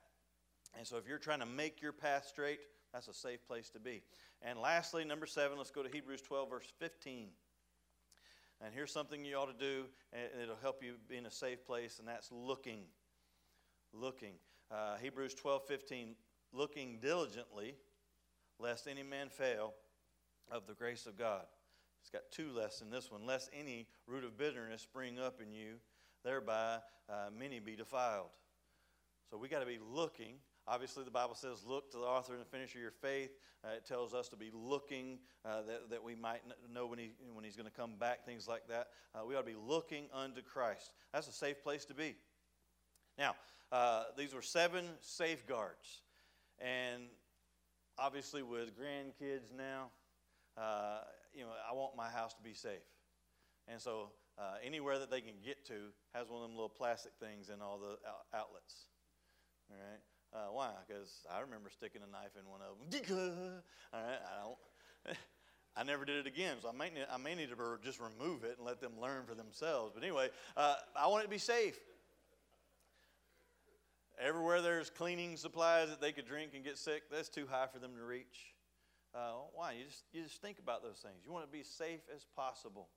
And 0.76 0.86
so 0.86 0.96
if 0.96 1.06
you're 1.06 1.18
trying 1.18 1.40
to 1.40 1.46
make 1.46 1.80
your 1.80 1.92
path 1.92 2.26
straight, 2.26 2.60
that's 2.92 3.08
a 3.08 3.14
safe 3.14 3.46
place 3.46 3.70
to 3.70 3.80
be. 3.80 4.02
And 4.42 4.58
lastly, 4.58 5.04
number 5.04 5.26
seven, 5.26 5.56
let's 5.56 5.70
go 5.70 5.82
to 5.82 5.88
Hebrews 5.88 6.22
12, 6.22 6.50
verse 6.50 6.72
15. 6.78 7.28
And 8.64 8.74
here's 8.74 8.92
something 8.92 9.24
you 9.24 9.36
ought 9.36 9.46
to 9.46 9.58
do, 9.58 9.84
and 10.12 10.22
it'll 10.42 10.56
help 10.56 10.82
you 10.82 10.94
be 11.08 11.16
in 11.16 11.26
a 11.26 11.30
safe 11.30 11.64
place, 11.66 11.98
and 11.98 12.06
that's 12.06 12.30
looking. 12.30 12.82
Looking. 13.92 14.34
Uh, 14.70 14.96
Hebrews 15.00 15.34
12, 15.34 15.62
15. 15.66 16.14
Looking 16.52 16.98
diligently, 17.00 17.76
lest 18.58 18.86
any 18.86 19.02
man 19.02 19.30
fail 19.30 19.72
of 20.50 20.66
the 20.66 20.74
grace 20.74 21.06
of 21.06 21.16
God. 21.16 21.44
It's 22.02 22.10
got 22.10 22.22
two 22.30 22.52
less 22.52 22.82
in 22.82 22.90
this 22.90 23.10
one. 23.10 23.24
Lest 23.24 23.48
any 23.58 23.86
root 24.06 24.22
of 24.22 24.36
bitterness 24.36 24.82
spring 24.82 25.18
up 25.18 25.40
in 25.40 25.50
you, 25.52 25.76
thereby 26.24 26.78
uh, 27.08 27.30
many 27.36 27.58
be 27.58 27.74
defiled. 27.74 28.30
So 29.30 29.38
we 29.38 29.48
got 29.48 29.60
to 29.60 29.66
be 29.66 29.78
looking 29.80 30.34
Obviously, 30.68 31.04
the 31.04 31.10
Bible 31.10 31.34
says, 31.34 31.64
look 31.66 31.90
to 31.90 31.98
the 31.98 32.04
author 32.04 32.32
and 32.32 32.40
the 32.40 32.46
finisher 32.46 32.78
of 32.78 32.82
your 32.82 32.92
faith. 32.92 33.30
Uh, 33.64 33.74
it 33.76 33.84
tells 33.84 34.14
us 34.14 34.28
to 34.28 34.36
be 34.36 34.50
looking 34.54 35.18
uh, 35.44 35.62
that, 35.62 35.90
that 35.90 36.02
we 36.02 36.14
might 36.14 36.40
know 36.72 36.86
when, 36.86 36.98
he, 36.98 37.12
when 37.34 37.44
he's 37.44 37.56
going 37.56 37.68
to 37.68 37.74
come 37.74 37.96
back, 37.98 38.24
things 38.24 38.46
like 38.46 38.68
that. 38.68 38.88
Uh, 39.14 39.24
we 39.26 39.34
ought 39.34 39.40
to 39.40 39.46
be 39.46 39.56
looking 39.56 40.04
unto 40.12 40.40
Christ. 40.40 40.92
That's 41.12 41.26
a 41.26 41.32
safe 41.32 41.62
place 41.62 41.84
to 41.86 41.94
be. 41.94 42.14
Now, 43.18 43.34
uh, 43.72 44.04
these 44.16 44.34
were 44.34 44.42
seven 44.42 44.84
safeguards. 45.00 46.02
And 46.60 47.04
obviously, 47.98 48.42
with 48.42 48.70
grandkids 48.78 49.52
now, 49.56 49.90
uh, 50.56 51.00
you 51.34 51.42
know, 51.42 51.50
I 51.68 51.74
want 51.74 51.96
my 51.96 52.08
house 52.08 52.34
to 52.34 52.42
be 52.42 52.54
safe. 52.54 52.86
And 53.66 53.80
so, 53.80 54.10
uh, 54.38 54.54
anywhere 54.64 54.98
that 54.98 55.10
they 55.10 55.20
can 55.20 55.34
get 55.44 55.66
to 55.66 55.74
has 56.14 56.28
one 56.28 56.42
of 56.42 56.48
them 56.48 56.56
little 56.56 56.68
plastic 56.68 57.12
things 57.20 57.48
in 57.48 57.60
all 57.60 57.78
the 57.78 57.96
outlets. 58.36 58.86
All 59.70 59.76
right? 59.76 60.00
Uh, 60.34 60.48
why? 60.50 60.70
Because 60.86 61.26
I 61.32 61.40
remember 61.40 61.68
sticking 61.70 62.00
a 62.02 62.10
knife 62.10 62.32
in 62.38 62.48
one 62.50 62.60
of 62.60 62.78
them. 62.78 63.12
All 63.92 64.00
right, 64.00 64.18
I 64.18 64.42
don't. 64.42 65.16
I 65.76 65.84
never 65.84 66.04
did 66.04 66.16
it 66.18 66.26
again, 66.26 66.56
so 66.60 66.68
I 66.68 66.72
may, 66.72 66.90
need, 66.90 67.06
I 67.10 67.16
may 67.16 67.34
need 67.34 67.48
to 67.48 67.78
just 67.82 67.98
remove 67.98 68.44
it 68.44 68.56
and 68.58 68.66
let 68.66 68.80
them 68.80 68.92
learn 69.00 69.24
for 69.26 69.34
themselves. 69.34 69.92
But 69.94 70.02
anyway, 70.02 70.28
uh, 70.56 70.74
I 70.94 71.06
want 71.06 71.22
it 71.22 71.26
to 71.26 71.30
be 71.30 71.38
safe. 71.38 71.78
Everywhere 74.20 74.60
there's 74.60 74.90
cleaning 74.90 75.36
supplies 75.36 75.88
that 75.88 76.00
they 76.00 76.12
could 76.12 76.26
drink 76.26 76.52
and 76.54 76.62
get 76.62 76.76
sick, 76.76 77.04
that's 77.10 77.30
too 77.30 77.46
high 77.50 77.66
for 77.72 77.78
them 77.78 77.92
to 77.96 78.04
reach. 78.04 78.54
Uh, 79.14 79.32
why? 79.54 79.72
You 79.72 79.84
just, 79.84 80.04
you 80.12 80.22
just 80.22 80.40
think 80.42 80.58
about 80.58 80.82
those 80.82 80.98
things. 80.98 81.24
You 81.24 81.32
want 81.32 81.46
to 81.46 81.50
be 81.50 81.62
safe 81.62 82.00
as 82.14 82.26
possible. 82.36 82.88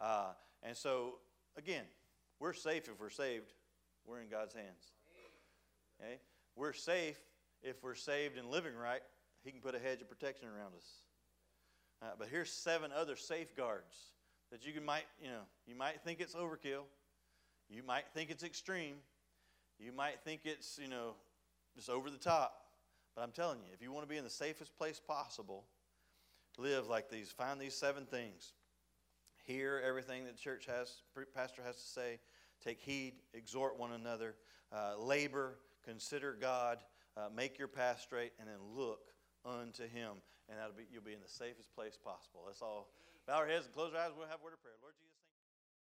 Uh, 0.00 0.32
and 0.62 0.76
so, 0.76 1.18
again, 1.56 1.84
we're 2.38 2.52
safe 2.52 2.88
if 2.88 3.00
we're 3.00 3.10
saved. 3.10 3.52
We're 4.06 4.20
in 4.20 4.28
God's 4.28 4.54
hands. 4.54 4.92
Okay? 6.00 6.18
We're 6.56 6.72
safe 6.72 7.18
if 7.62 7.82
we're 7.82 7.94
saved 7.94 8.38
and 8.38 8.48
living 8.48 8.74
right. 8.74 9.02
He 9.44 9.50
can 9.50 9.60
put 9.60 9.74
a 9.74 9.78
hedge 9.78 10.00
of 10.00 10.08
protection 10.08 10.48
around 10.48 10.74
us. 10.76 10.86
Uh, 12.02 12.06
but 12.18 12.28
here's 12.28 12.50
seven 12.50 12.90
other 12.92 13.16
safeguards 13.16 13.96
that 14.50 14.66
you 14.66 14.72
can 14.72 14.84
might, 14.84 15.04
you 15.20 15.28
know, 15.28 15.42
you 15.66 15.74
might 15.74 16.00
think 16.02 16.20
it's 16.20 16.34
overkill. 16.34 16.84
You 17.68 17.82
might 17.82 18.04
think 18.12 18.30
it's 18.30 18.42
extreme. 18.42 18.96
You 19.78 19.92
might 19.92 20.20
think 20.24 20.42
it's, 20.44 20.78
you 20.80 20.88
know, 20.88 21.14
just 21.74 21.88
over 21.88 22.10
the 22.10 22.18
top. 22.18 22.54
But 23.14 23.22
I'm 23.22 23.32
telling 23.32 23.58
you, 23.60 23.72
if 23.72 23.82
you 23.82 23.92
want 23.92 24.04
to 24.04 24.08
be 24.08 24.16
in 24.16 24.24
the 24.24 24.30
safest 24.30 24.76
place 24.76 25.00
possible, 25.00 25.64
live 26.58 26.88
like 26.88 27.08
these. 27.08 27.30
Find 27.30 27.60
these 27.60 27.74
seven 27.74 28.04
things. 28.04 28.52
Hear 29.44 29.82
everything 29.84 30.24
that 30.24 30.36
the 30.36 30.42
church 30.42 30.66
has, 30.66 31.02
pastor 31.34 31.62
has 31.64 31.76
to 31.76 31.82
say. 31.82 32.20
Take 32.64 32.80
heed, 32.80 33.14
exhort 33.34 33.78
one 33.78 33.92
another, 33.92 34.36
uh, 34.72 34.96
labor, 34.98 35.56
consider 35.84 36.36
God, 36.38 36.78
uh, 37.16 37.28
make 37.34 37.58
your 37.58 37.68
path 37.68 38.00
straight, 38.00 38.32
and 38.38 38.48
then 38.48 38.58
look 38.74 39.12
unto 39.44 39.84
Him. 39.84 40.22
And 40.48 40.58
that'll 40.58 40.74
be, 40.74 40.84
you'll 40.90 41.02
be 41.02 41.14
in 41.14 41.20
the 41.20 41.28
safest 41.28 41.74
place 41.74 41.96
possible. 41.96 42.42
Let's 42.46 42.62
all 42.62 42.88
bow 43.26 43.36
our 43.36 43.46
heads 43.46 43.66
and 43.66 43.74
close 43.74 43.92
our 43.94 44.00
eyes. 44.00 44.10
We'll 44.16 44.28
have 44.28 44.40
a 44.40 44.44
word 44.44 44.54
of 44.54 44.62
prayer. 44.62 44.74
Lord 44.82 44.94
Jesus. 44.98 45.11